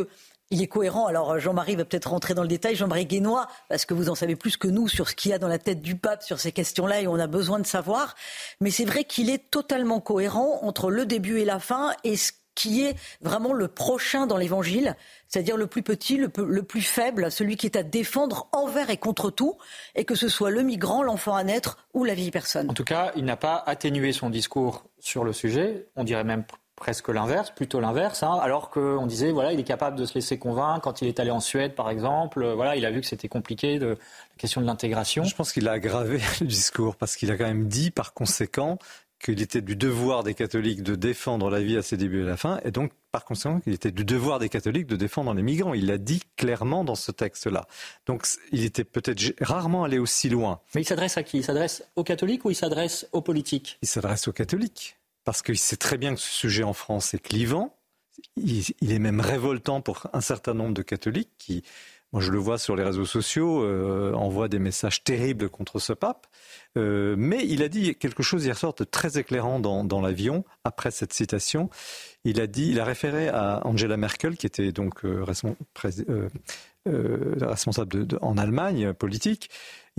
il 0.52 0.62
est 0.62 0.68
cohérent. 0.68 1.08
Alors 1.08 1.40
Jean-Marie 1.40 1.76
va 1.76 1.86
peut-être 1.86 2.10
rentrer 2.10 2.34
dans 2.34 2.42
le 2.42 2.48
détail, 2.48 2.76
Jean-Marie 2.76 3.06
Guénois, 3.06 3.48
parce 3.68 3.86
que 3.86 3.94
vous 3.94 4.10
en 4.10 4.16
savez 4.16 4.36
plus 4.36 4.58
que 4.58 4.68
nous 4.68 4.88
sur 4.88 5.10
ce 5.10 5.16
qu'il 5.16 5.32
y 5.32 5.34
a 5.34 5.40
dans 5.40 5.48
la 5.48 5.60
tête 5.60 5.82
du 5.82 5.96
pape 5.96 6.24
sur 6.24 6.40
ces 6.40 6.52
questions-là 6.52 7.02
et 7.02 7.08
on 7.08 7.20
a 7.20 7.28
besoin 7.28 7.60
de 7.60 7.66
savoir. 7.66 8.16
Mais 8.62 8.72
c'est 8.72 8.86
vrai 8.86 9.04
qu'il 9.04 9.30
est 9.30 9.50
totalement 9.52 10.00
cohérent 10.00 10.60
entre 10.64 10.90
le 10.90 11.06
début 11.06 11.40
et 11.40 11.46
la 11.46 11.60
fin 11.60 11.94
et 12.04 12.16
ce 12.16 12.32
qui 12.56 12.84
est 12.84 12.96
vraiment 13.22 13.54
le 13.54 13.70
prochain 13.70 14.28
dans 14.28 14.36
l'évangile, 14.36 14.98
c'est-à-dire 15.30 15.56
le 15.56 15.68
plus 15.68 15.82
petit, 15.82 16.18
le, 16.18 16.28
plus 16.28 16.82
faible, 16.82 17.32
celui 17.32 17.56
qui 17.56 17.66
est 17.66 17.78
à 17.78 17.84
défendre 17.84 18.50
envers 18.52 18.90
et 18.90 18.98
contre 18.98 19.32
tout, 19.32 19.58
et 19.96 20.04
que 20.04 20.14
ce 20.14 20.28
soit 20.28 20.50
le 20.50 20.62
migrant, 20.62 21.02
l'enfant 21.02 21.36
à 21.36 21.44
naître 21.46 21.78
ou 21.94 22.04
la 22.04 22.16
vieille 22.16 22.32
personne. 22.32 22.70
En 22.70 22.74
tout 22.74 22.84
cas, 22.84 23.14
il 23.16 23.24
n'a 23.24 23.38
pas 23.38 23.64
atténué 23.66 24.12
son 24.12 24.30
discours 24.30 24.84
sur 25.00 25.24
le 25.24 25.32
sujet, 25.32 25.88
on 25.96 26.04
dirait 26.04 26.26
même 26.26 26.44
presque 26.80 27.10
l'inverse, 27.10 27.52
plutôt 27.52 27.80
l'inverse, 27.80 28.24
hein, 28.24 28.40
alors 28.42 28.70
qu'on 28.72 29.06
disait 29.06 29.32
voilà, 29.32 29.54
il 29.54 29.60
est 29.60 29.64
capable 29.64 29.98
de 29.98 30.06
se 30.06 30.16
laisser 30.16 30.40
convaincre 30.40 30.82
quand 30.82 31.02
il 31.02 31.08
est 31.08 31.20
allé 31.20 31.30
en 31.30 31.40
Suède, 31.40 31.76
par 31.76 31.90
exemple. 31.90 32.42
Euh, 32.42 32.56
voilà, 32.56 32.76
il 32.76 32.86
a 32.86 32.92
vu 32.92 33.02
que 33.02 33.08
c'était 33.08 33.28
compliqué 33.28 33.78
de 33.78 33.90
la 33.90 33.96
question 34.38 34.62
de 34.62 34.66
l'intégration. 34.66 35.24
Je 35.24 35.36
pense 35.36 35.52
qu'il 35.52 35.68
a 35.68 35.74
aggravé 35.74 36.20
le 36.42 36.48
discours 36.48 36.96
parce 36.96 37.16
qu'il 37.16 37.30
a 37.32 37.38
quand 37.38 37.46
même 37.46 37.68
dit, 37.68 37.92
par 37.92 38.14
conséquent, 38.14 38.80
qu'il 39.20 39.42
était 39.42 39.62
du 39.62 39.76
devoir 39.76 40.24
des 40.24 40.34
catholiques 40.34 40.82
de 40.82 40.96
défendre 40.96 41.50
la 41.50 41.60
vie 41.60 41.78
à 41.78 41.82
ses 41.82 41.98
débuts 41.98 42.22
et 42.22 42.24
à 42.24 42.28
la 42.28 42.38
fin, 42.38 42.60
et 42.64 42.72
donc 42.72 42.92
par 43.12 43.26
conséquent 43.26 43.60
qu'il 43.60 43.74
était 43.74 43.92
du 43.92 44.06
devoir 44.06 44.40
des 44.40 44.50
catholiques 44.50 44.88
de 44.88 44.96
défendre 44.96 45.34
les 45.34 45.42
migrants. 45.42 45.74
Il 45.74 45.88
l'a 45.88 45.98
dit 45.98 46.22
clairement 46.38 46.84
dans 46.84 46.96
ce 46.96 47.12
texte-là. 47.12 47.68
Donc 48.06 48.26
il 48.52 48.64
était 48.64 48.84
peut-être 48.84 49.22
rarement 49.42 49.84
allé 49.84 50.00
aussi 50.00 50.30
loin. 50.30 50.62
Mais 50.76 50.82
il 50.82 50.86
s'adresse 50.86 51.18
à 51.18 51.24
qui? 51.24 51.40
Il 51.40 51.44
s'adresse 51.44 51.84
aux 51.96 52.04
catholiques 52.04 52.46
ou 52.46 52.52
il 52.52 52.56
s'adresse 52.56 53.08
aux 53.12 53.22
politiques? 53.22 53.78
Il 53.82 53.88
s'adresse 53.88 54.28
aux 54.28 54.34
catholiques 54.34 54.99
parce 55.24 55.42
qu'il 55.42 55.58
sait 55.58 55.78
très 55.78 55.98
bien 55.98 56.16
que 56.16 56.22
ce 56.22 56.32
sujet 56.32 56.64
en 56.64 56.74
France 56.74 57.14
est 57.14 57.20
clivant. 57.20 57.76
Il, 58.36 58.92
est 58.92 59.00
même 59.00 59.22
révoltant 59.22 59.82
pour 59.82 60.08
un 60.14 60.22
certain 60.22 60.54
nombre 60.54 60.74
de 60.74 60.82
catholiques 60.82 61.32
qui, 61.38 61.64
moi 62.12 62.22
je 62.22 62.32
le 62.32 62.38
vois 62.38 62.58
sur 62.58 62.76
les 62.76 62.84
réseaux 62.84 63.06
sociaux, 63.06 63.64
euh, 63.64 64.14
envoient 64.14 64.50
des 64.50 64.60
messages 64.60 65.04
terribles 65.04 65.50
contre 65.50 65.80
ce 65.80 65.94
pape. 65.94 66.28
Euh, 66.78 67.16
mais 67.18 67.46
il 67.46 67.64
a 67.64 67.70
dit 67.70 67.96
quelque 67.96 68.24
chose 68.24 68.46
hier 68.46 68.58
soir 68.58 68.74
de 68.74 68.84
très 68.84 69.18
éclairant 69.18 69.60
dans, 69.60 70.02
l'avion, 70.02 70.44
après 70.64 70.92
cette 70.92 71.14
citation. 71.14 71.70
Il 72.26 72.42
a 72.42 72.48
dit, 72.48 72.70
il 72.72 72.80
a 72.80 72.86
référé 72.86 73.30
à 73.30 73.62
Angela 73.66 73.98
Merkel, 73.98 74.36
qui 74.36 74.46
était 74.46 74.72
donc 74.72 75.06
euh, 75.06 75.24
responsable 76.86 78.08
en 78.22 78.38
Allemagne 78.38 78.94
politique, 78.94 79.50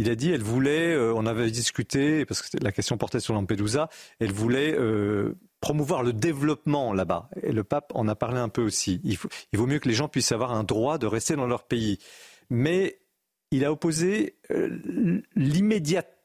il 0.00 0.08
a 0.08 0.14
dit, 0.14 0.30
elle 0.30 0.42
voulait, 0.42 0.94
euh, 0.94 1.12
on 1.14 1.26
avait 1.26 1.50
discuté, 1.50 2.24
parce 2.24 2.40
que 2.40 2.56
la 2.62 2.72
question 2.72 2.96
portait 2.96 3.20
sur 3.20 3.34
Lampedusa, 3.34 3.90
elle 4.18 4.32
voulait 4.32 4.74
euh, 4.74 5.34
promouvoir 5.60 6.02
le 6.02 6.14
développement 6.14 6.94
là-bas. 6.94 7.28
Et 7.42 7.52
le 7.52 7.64
pape 7.64 7.92
en 7.94 8.08
a 8.08 8.14
parlé 8.14 8.38
un 8.38 8.48
peu 8.48 8.62
aussi. 8.62 9.02
Il, 9.04 9.18
il 9.52 9.58
vaut 9.58 9.66
mieux 9.66 9.78
que 9.78 9.88
les 9.88 9.94
gens 9.94 10.08
puissent 10.08 10.32
avoir 10.32 10.52
un 10.52 10.64
droit 10.64 10.96
de 10.96 11.06
rester 11.06 11.36
dans 11.36 11.46
leur 11.46 11.64
pays. 11.64 11.98
Mais 12.48 12.98
il 13.50 13.62
a 13.64 13.72
opposé 13.72 14.36
euh, 14.50 15.20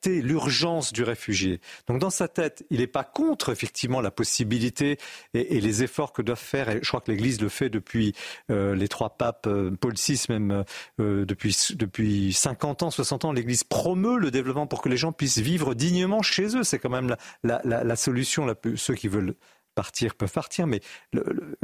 l'urgence 0.05 0.93
du 0.93 1.03
réfugié. 1.03 1.59
Donc 1.87 1.99
dans 1.99 2.09
sa 2.09 2.27
tête, 2.27 2.65
il 2.69 2.79
n'est 2.79 2.87
pas 2.87 3.03
contre 3.03 3.51
effectivement 3.51 4.01
la 4.01 4.11
possibilité 4.11 4.97
et, 5.33 5.59
les 5.59 5.83
efforts 5.83 6.13
que 6.13 6.21
doivent 6.21 6.37
faire, 6.37 6.69
et 6.69 6.79
je 6.81 6.87
crois 6.87 7.01
que 7.01 7.11
l'Église 7.11 7.41
le 7.41 7.49
fait 7.49 7.69
depuis 7.69 8.13
euh, 8.51 8.75
les 8.75 8.87
trois 8.87 9.17
papes, 9.17 9.47
euh, 9.47 9.71
Paul 9.79 9.93
VI 9.93 10.21
même, 10.29 10.63
depuis, 10.97 11.55
depuis 11.75 12.33
50 12.33 12.83
ans, 12.83 12.91
60 12.91 13.25
ans, 13.25 13.31
l'Église 13.31 13.63
promeut 13.63 14.17
le 14.17 14.31
développement 14.31 14.67
pour 14.67 14.81
que 14.81 14.89
les 14.89 14.97
gens 14.97 15.11
puissent 15.11 15.39
vivre 15.39 15.73
dignement 15.73 16.21
chez 16.21 16.55
eux. 16.57 16.63
C'est 16.63 16.79
quand 16.79 16.89
même 16.89 17.15
la, 17.43 17.61
la, 17.63 17.83
la, 17.83 17.95
solution. 17.95 18.47
ceux 18.75 18.95
qui 18.95 19.07
veulent 19.07 19.35
partir 19.75 20.15
peuvent 20.15 20.31
partir, 20.31 20.65
mais 20.65 20.79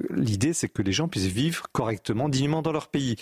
l'idée 0.09 0.53
c'est 0.53 0.69
que 0.69 0.81
les 0.81 0.91
gens 0.91 1.07
puissent 1.07 1.25
vivre 1.25 1.67
correctement, 1.71 2.29
dignement 2.29 2.61
dans 2.61 2.73
leur 2.73 2.89
pays. 2.89 3.15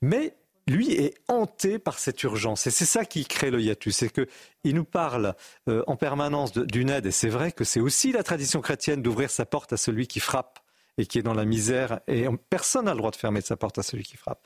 Mais 0.00 0.36
lui 0.66 0.92
est 0.92 1.14
hanté 1.28 1.78
par 1.78 1.98
cette 1.98 2.22
urgence. 2.22 2.66
Et 2.66 2.70
c'est 2.70 2.86
ça 2.86 3.04
qui 3.04 3.24
crée 3.24 3.50
le 3.50 3.60
hiatus. 3.60 3.96
C'est 3.96 4.12
qu'il 4.12 4.74
nous 4.74 4.84
parle 4.84 5.34
euh, 5.68 5.82
en 5.86 5.96
permanence 5.96 6.52
d'une 6.52 6.90
aide. 6.90 7.06
Et 7.06 7.12
c'est 7.12 7.28
vrai 7.28 7.52
que 7.52 7.64
c'est 7.64 7.80
aussi 7.80 8.12
la 8.12 8.22
tradition 8.22 8.60
chrétienne 8.60 9.02
d'ouvrir 9.02 9.30
sa 9.30 9.46
porte 9.46 9.72
à 9.72 9.76
celui 9.76 10.06
qui 10.06 10.20
frappe 10.20 10.58
et 10.98 11.06
qui 11.06 11.18
est 11.18 11.22
dans 11.22 11.34
la 11.34 11.44
misère. 11.44 12.00
Et 12.08 12.26
personne 12.50 12.86
n'a 12.86 12.92
le 12.92 12.98
droit 12.98 13.10
de 13.10 13.16
fermer 13.16 13.40
sa 13.40 13.56
porte 13.56 13.78
à 13.78 13.82
celui 13.82 14.02
qui 14.02 14.16
frappe. 14.16 14.40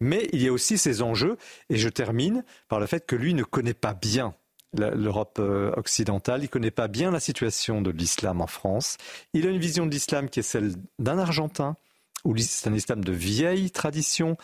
Mais 0.00 0.28
il 0.32 0.42
y 0.42 0.48
a 0.48 0.52
aussi 0.52 0.78
ces 0.78 1.02
enjeux. 1.02 1.36
Et 1.68 1.76
je 1.76 1.88
termine 1.88 2.44
par 2.68 2.80
le 2.80 2.86
fait 2.86 3.04
que 3.06 3.16
lui 3.16 3.34
ne 3.34 3.42
connaît 3.42 3.74
pas 3.74 3.94
bien 3.94 4.34
l'Europe 4.72 5.38
euh, 5.40 5.72
occidentale. 5.76 6.42
Il 6.42 6.48
connaît 6.48 6.70
pas 6.70 6.88
bien 6.88 7.10
la 7.10 7.20
situation 7.20 7.82
de 7.82 7.90
l'islam 7.90 8.40
en 8.40 8.46
France. 8.46 8.96
Il 9.32 9.46
a 9.46 9.50
une 9.50 9.60
vision 9.60 9.86
de 9.86 9.90
l'islam 9.90 10.28
qui 10.28 10.40
est 10.40 10.44
celle 10.44 10.74
d'un 10.98 11.18
Argentin, 11.18 11.76
où 12.24 12.36
c'est 12.36 12.68
un 12.68 12.74
islam 12.74 13.04
de 13.04 13.12
vieille 13.12 13.70
tradition, 13.70 14.36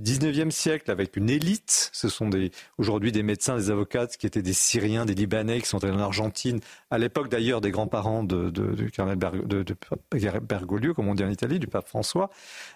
19e 0.00 0.50
siècle 0.50 0.90
avec 0.90 1.16
une 1.16 1.28
élite. 1.28 1.90
Ce 1.92 2.08
sont 2.08 2.30
aujourd'hui 2.78 3.12
des 3.12 3.22
médecins, 3.22 3.56
des 3.56 3.70
avocats 3.70 4.06
qui 4.06 4.26
étaient 4.26 4.42
des 4.42 4.52
Syriens, 4.52 5.04
des 5.04 5.14
Libanais 5.14 5.60
qui 5.60 5.66
sont 5.66 5.82
allés 5.84 5.92
en 5.92 5.98
Argentine, 5.98 6.60
à 6.90 6.98
l'époque 6.98 7.28
d'ailleurs 7.28 7.60
des 7.60 7.70
grands-parents 7.70 8.24
de, 8.24 8.50
de, 8.50 8.72
de, 8.72 9.62
de, 9.62 9.76
Bergoglio, 10.40 10.94
comme 10.94 11.08
on 11.08 11.14
dit 11.14 11.24
en 11.24 11.30
Italie, 11.30 11.58
du 11.58 11.66
pape 11.66 11.88
François. 11.88 12.30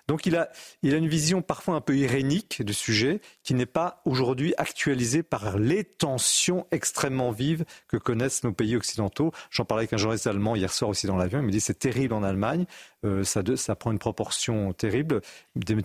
Donc 0.09 0.27
il 0.27 0.37
a, 0.37 0.51
il 0.83 0.95
a 0.95 0.99
une 0.99 1.09
vision 1.09 1.41
parfois 1.41 1.75
un 1.75 1.81
peu 1.81 1.97
irénique 1.97 2.63
du 2.63 2.75
sujet 2.75 3.21
qui 3.43 3.55
n'est 3.55 3.67
pas 3.67 4.03
aujourd'hui 4.05 4.55
actualisée 4.59 5.23
par 5.23 5.59
les 5.59 5.85
tensions 5.85 6.67
extrêmement 6.71 7.31
vives 7.31 7.65
que 7.89 7.97
connaissent 7.97 8.45
nos 8.45 8.53
pays 8.53 8.77
occidentaux. 8.77 9.33
J'en 9.51 9.65
parlais 9.65 9.83
avec 9.83 9.93
un 9.93 9.97
journaliste 9.97 10.27
allemand 10.27 10.55
hier 10.55 10.73
soir 10.73 10.91
aussi 10.91 11.07
dans 11.07 11.17
l'avion. 11.17 11.41
Il 11.41 11.47
me 11.47 11.51
dit 11.51 11.61
c'est 11.61 11.79
terrible 11.79 12.15
en 12.15 12.23
Allemagne. 12.23 12.67
Euh, 13.07 13.25
ça, 13.25 13.43
ça, 13.57 13.77
prend 13.77 13.93
une 13.93 13.99
proportion 13.99 14.73
terrible. 14.73 15.21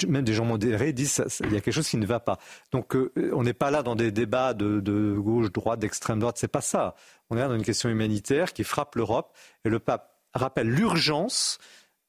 même 0.07 0.23
des 0.23 0.33
gens 0.33 0.45
modérés 0.45 0.93
disent 0.93 1.23
qu'il 1.37 1.53
y 1.53 1.57
a 1.57 1.61
quelque 1.61 1.73
chose 1.73 1.87
qui 1.87 1.97
ne 1.97 2.05
va 2.05 2.19
pas. 2.19 2.39
Donc 2.71 2.95
euh, 2.95 3.11
on 3.33 3.43
n'est 3.43 3.53
pas 3.53 3.71
là 3.71 3.83
dans 3.83 3.95
des 3.95 4.11
débats 4.11 4.53
de, 4.53 5.15
gauche, 5.17 5.51
droite, 5.51 5.79
d'extrême 5.79 6.19
droite. 6.19 6.37
C'est 6.37 6.47
pas 6.47 6.61
ça. 6.61 6.95
On 7.29 7.37
est 7.37 7.39
là 7.39 7.47
dans 7.47 7.55
une 7.55 7.63
question 7.63 7.89
humanitaire 7.89 8.53
qui 8.53 8.63
frappe 8.63 8.95
l'Europe 8.95 9.35
et 9.65 9.69
le 9.69 9.79
pape 9.79 10.17
rappelle 10.33 10.69
l'urgence 10.69 11.59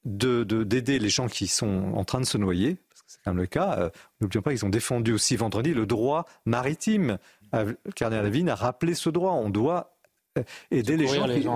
d'aider 0.05 0.99
les 0.99 1.09
gens 1.09 1.27
qui 1.27 1.47
sont 1.47 1.93
en 1.93 2.03
train 2.03 2.19
de 2.19 2.25
se 2.25 2.37
noyer, 2.37 2.75
parce 2.89 3.01
que 3.01 3.07
c'est 3.07 3.19
quand 3.23 3.31
même 3.31 3.41
le 3.41 3.47
cas. 3.47 3.77
Euh, 3.79 3.89
n'oublions 4.19 4.41
pas 4.41 4.51
qu'ils 4.51 4.65
ont 4.65 4.69
défendu 4.69 5.13
aussi 5.13 5.35
vendredi 5.35 5.73
le 5.73 5.85
droit 5.85 6.25
maritime. 6.45 7.17
Cardinal 7.95 8.25
Lavigne 8.25 8.49
a 8.49 8.55
rappelé 8.55 8.95
ce 8.95 9.09
droit. 9.09 9.33
On 9.33 9.49
doit 9.49 9.95
aider 10.71 10.97
les 10.97 11.07
gens. 11.07 11.27
qui, 11.27 11.47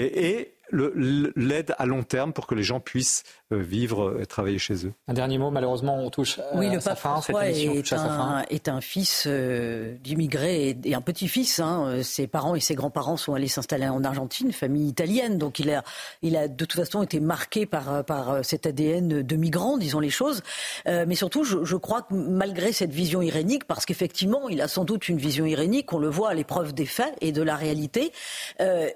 et, 0.00 0.40
et 0.40 0.54
l'aide 0.72 1.74
à 1.78 1.86
long 1.86 2.02
terme 2.02 2.32
pour 2.32 2.46
que 2.46 2.54
les 2.54 2.62
gens 2.62 2.80
puissent 2.80 3.24
euh, 3.52 3.60
vivre 3.60 4.18
et 4.20 4.26
travailler 4.26 4.58
chez 4.58 4.86
eux. 4.86 4.92
Un 5.08 5.14
dernier 5.14 5.38
mot, 5.38 5.50
malheureusement, 5.50 5.98
on 5.98 6.10
touche 6.10 6.40
oui, 6.54 6.68
à 6.68 6.74
le 6.74 6.80
sa 6.80 6.94
fin. 6.94 7.20
Cette 7.20 7.36
émission 7.36 7.74
est, 7.74 7.92
un, 7.92 8.44
est 8.50 8.68
un 8.68 8.80
fils 8.80 9.24
euh, 9.26 9.94
d'immigrés 10.02 10.76
et, 10.84 10.94
un 10.94 11.00
petit-fils. 11.00 11.60
Hein. 11.60 12.02
Ses 12.02 12.26
parents 12.26 12.54
et 12.54 12.60
ses 12.60 12.74
grands-parents 12.74 13.16
sont 13.16 13.34
allés 13.34 13.48
s'installer 13.48 13.86
en 13.88 14.04
Argentine, 14.04 14.52
famille 14.52 14.88
italienne. 14.88 15.38
Donc 15.38 15.58
il 15.58 15.70
a, 15.70 15.82
il 16.22 16.36
a 16.36 16.48
de 16.48 16.54
toute 16.64 16.72
façon 16.72 17.02
été 17.02 17.20
marqué 17.20 17.66
par, 17.66 18.04
par 18.04 18.44
cet 18.44 18.66
ADN 18.66 19.22
de 19.22 19.36
migrant, 19.36 19.76
disons 19.76 20.00
les 20.00 20.10
choses. 20.10 20.42
Euh, 20.86 21.04
mais 21.06 21.14
surtout, 21.14 21.44
je, 21.44 21.64
je, 21.64 21.76
crois 21.76 22.02
que 22.02 22.14
malgré 22.14 22.72
cette 22.72 22.92
vision 22.92 23.22
irénique, 23.22 23.64
parce 23.64 23.84
qu'effectivement, 23.84 24.48
il 24.48 24.60
a 24.60 24.68
sans 24.68 24.84
doute 24.84 25.08
une 25.08 25.18
vision 25.18 25.44
irénique, 25.44 25.92
on 25.92 25.98
le 25.98 26.08
voit 26.08 26.30
à 26.30 26.34
l'épreuve 26.34 26.72
des 26.72 26.86
faits 26.86 27.14
et 27.20 27.32
de 27.32 27.42
la 27.42 27.56
réalité, 27.56 28.12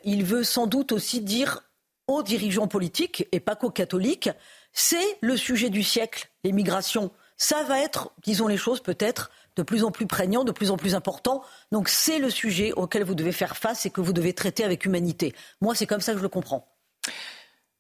il 0.05 0.25
veut 0.25 0.45
sans 0.45 0.67
doute 0.67 0.93
aussi 0.93 1.21
dire 1.21 1.66
aux 2.09 2.23
dirigeants 2.23 2.69
politiques 2.69 3.27
et 3.33 3.41
pas 3.41 3.57
qu'aux 3.57 3.71
catholiques, 3.71 4.31
c'est 4.73 5.19
le 5.21 5.37
sujet 5.37 5.71
du 5.71 5.83
siècle, 5.83 6.29
les 6.45 6.53
migrations. 6.53 7.11
Ça 7.37 7.63
va 7.65 7.81
être, 7.81 8.13
disons 8.23 8.47
les 8.47 8.57
choses 8.57 8.81
peut-être, 8.81 9.31
de 9.57 9.63
plus 9.63 9.85
en 9.85 9.91
plus 9.91 10.07
prégnant, 10.07 10.45
de 10.45 10.53
plus 10.53 10.71
en 10.71 10.77
plus 10.77 10.95
important. 10.95 11.43
Donc 11.73 11.89
c'est 11.89 12.19
le 12.19 12.31
sujet 12.31 12.73
auquel 12.73 13.05
vous 13.05 13.15
devez 13.15 13.33
faire 13.33 13.57
face 13.57 13.87
et 13.87 13.91
que 13.91 14.01
vous 14.01 14.13
devez 14.13 14.35
traiter 14.35 14.65
avec 14.65 14.85
humanité. 14.85 15.35
Moi, 15.61 15.75
c'est 15.75 15.87
comme 15.87 16.01
ça 16.01 16.13
que 16.13 16.19
je 16.19 16.23
le 16.23 16.29
comprends. 16.29 16.69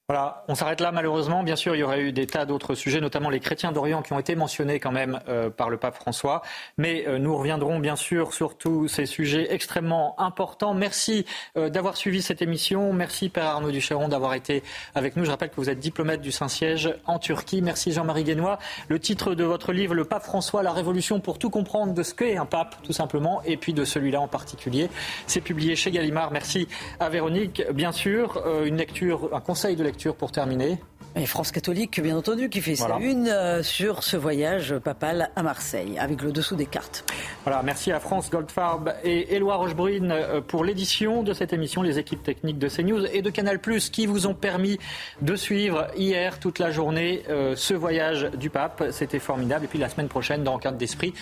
Voilà, 0.09 0.45
on 0.47 0.55
s'arrête 0.55 0.81
là 0.81 0.93
malheureusement. 0.93 1.43
Bien 1.43 1.57
sûr, 1.57 1.75
il 1.75 1.81
y 1.81 1.83
aurait 1.83 2.01
eu 2.01 2.13
des 2.13 2.29
tas 2.29 2.45
d'autres 2.45 2.77
sujets, 2.77 3.01
notamment 3.01 3.29
les 3.29 3.41
chrétiens 3.41 3.73
d'Orient 3.73 4.03
qui 4.03 4.13
ont 4.13 4.21
été 4.21 4.37
mentionnés 4.37 4.79
quand 4.79 4.93
même 4.93 5.19
euh, 5.29 5.51
par 5.51 5.69
le 5.69 5.79
pape 5.79 5.97
François. 5.97 6.43
Mais 6.79 7.09
euh, 7.09 7.19
nous 7.19 7.37
reviendrons 7.37 7.81
bien 7.81 7.97
sûr 7.97 8.33
sur 8.33 8.57
tous 8.57 8.87
ces 8.87 9.05
sujets 9.05 9.53
extrêmement 9.53 10.15
importants. 10.21 10.75
Merci 10.75 11.27
euh, 11.57 11.71
d'avoir 11.71 11.97
suivi 11.97 12.23
cette 12.23 12.41
émission. 12.41 12.93
Merci 12.93 13.31
Père 13.31 13.47
Arnaud 13.47 13.73
Ducheron 13.73 14.07
d'avoir 14.07 14.35
été 14.35 14.63
avec 14.95 15.17
nous. 15.17 15.25
Je 15.25 15.31
rappelle 15.31 15.51
que 15.51 15.57
vous 15.57 15.71
êtes 15.71 15.81
diplomate 15.81 16.21
du 16.21 16.31
Saint-Siège 16.31 16.95
en 17.07 17.19
Turquie. 17.19 17.61
Merci 17.61 17.91
Jean-Marie 17.91 18.23
Guénois. 18.23 18.61
Le 18.87 19.01
titre 19.01 19.35
de 19.35 19.43
votre 19.43 19.73
livre, 19.73 19.97
Le 19.97 20.05
pape 20.05 20.23
François, 20.23 20.63
la 20.63 20.73
révolution 20.73 21.19
pour 21.19 21.41
tout 21.41 21.51
comprendre 21.51 21.95
de 21.95 22.05
ce 22.05 22.15
qu'est 22.15 22.37
un 22.37 22.47
pape, 22.47 22.77
tout 22.85 22.93
simplement, 22.93 23.43
et 23.43 23.57
puis 23.57 23.75
de 23.75 23.85
celui-là 23.85 24.21
en 24.21 24.29
particulier. 24.29 24.89
C'est 25.27 25.41
publié 25.41 25.75
chez 25.75 25.91
Gallimard. 25.91 26.31
Merci 26.31 26.69
à 27.01 27.09
Véronique. 27.09 27.65
Bien 27.73 27.91
sûr, 27.91 28.41
une 28.65 28.77
lecture, 28.77 29.31
un 29.33 29.41
conseil 29.41 29.75
de 29.75 29.83
lecture 29.83 29.96
pour 30.15 30.33
terminer 30.33 30.79
et 31.19 31.25
France 31.25 31.51
catholique, 31.51 31.99
bien 32.03 32.15
entendu, 32.15 32.51
qui 32.51 32.61
fait 32.61 32.77
sa 32.77 32.99
une 32.99 33.29
euh, 33.29 33.63
sur 33.63 34.03
ce 34.03 34.19
voyage 34.19 34.77
papal 34.79 35.31
à 35.35 35.43
Marseille, 35.43 35.99
avec 35.99 36.21
le 36.21 36.31
dessous 36.31 36.57
des 36.57 36.67
cartes. 36.67 37.11
Voilà, 37.45 37.63
merci 37.63 37.91
à 37.91 38.01
France 38.01 38.31
Goldfarb 38.31 38.93
et 39.03 39.35
Éloi 39.35 39.57
Rochebrune 39.57 40.13
euh, 40.13 40.43
pour 40.43 40.63
l'édition 40.63 41.23
de 41.23 41.33
cette 41.33 41.55
émission, 41.55 41.81
les 41.81 41.99
équipes 41.99 42.23
techniques 42.23 42.59
de 42.59 42.69
CNews 42.69 43.07
et 43.07 43.23
de 43.23 43.31
Canal+, 43.31 43.59
qui 43.91 44.05
vous 44.05 44.27
ont 44.27 44.35
permis 44.35 44.79
de 45.23 45.37
suivre 45.37 45.87
hier 45.97 46.39
toute 46.39 46.59
la 46.59 46.71
journée 46.71 47.23
euh, 47.31 47.57
ce 47.57 47.73
voyage 47.73 48.31
du 48.37 48.51
pape. 48.51 48.85
C'était 48.91 49.19
formidable. 49.19 49.65
Et 49.65 49.69
puis 49.69 49.79
la 49.79 49.89
semaine 49.89 50.09
prochaine, 50.09 50.45
dans 50.45 50.59
cadre 50.59 50.77
d'esprit, 50.77 51.15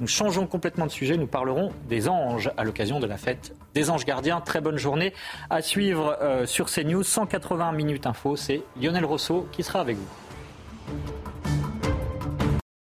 nous 0.00 0.06
changeons 0.06 0.46
complètement 0.46 0.86
de 0.86 0.90
sujet. 0.90 1.16
Nous 1.16 1.26
parlerons 1.26 1.72
des 1.88 2.08
anges 2.08 2.50
à 2.56 2.64
l'occasion 2.64 3.00
de 3.00 3.06
la 3.06 3.16
fête 3.16 3.54
des 3.74 3.90
anges 3.90 4.04
gardiens. 4.04 4.40
Très 4.40 4.60
bonne 4.60 4.78
journée 4.78 5.12
à 5.50 5.62
suivre 5.62 6.16
euh, 6.20 6.46
sur 6.46 6.66
CNews. 6.66 7.02
180 7.02 7.72
minutes 7.72 8.06
info. 8.06 8.36
C'est 8.36 8.62
Lionel 8.80 9.04
Rousseau 9.04 9.48
qui 9.52 9.62
sera 9.62 9.80
avec 9.80 9.96
vous. 9.96 10.08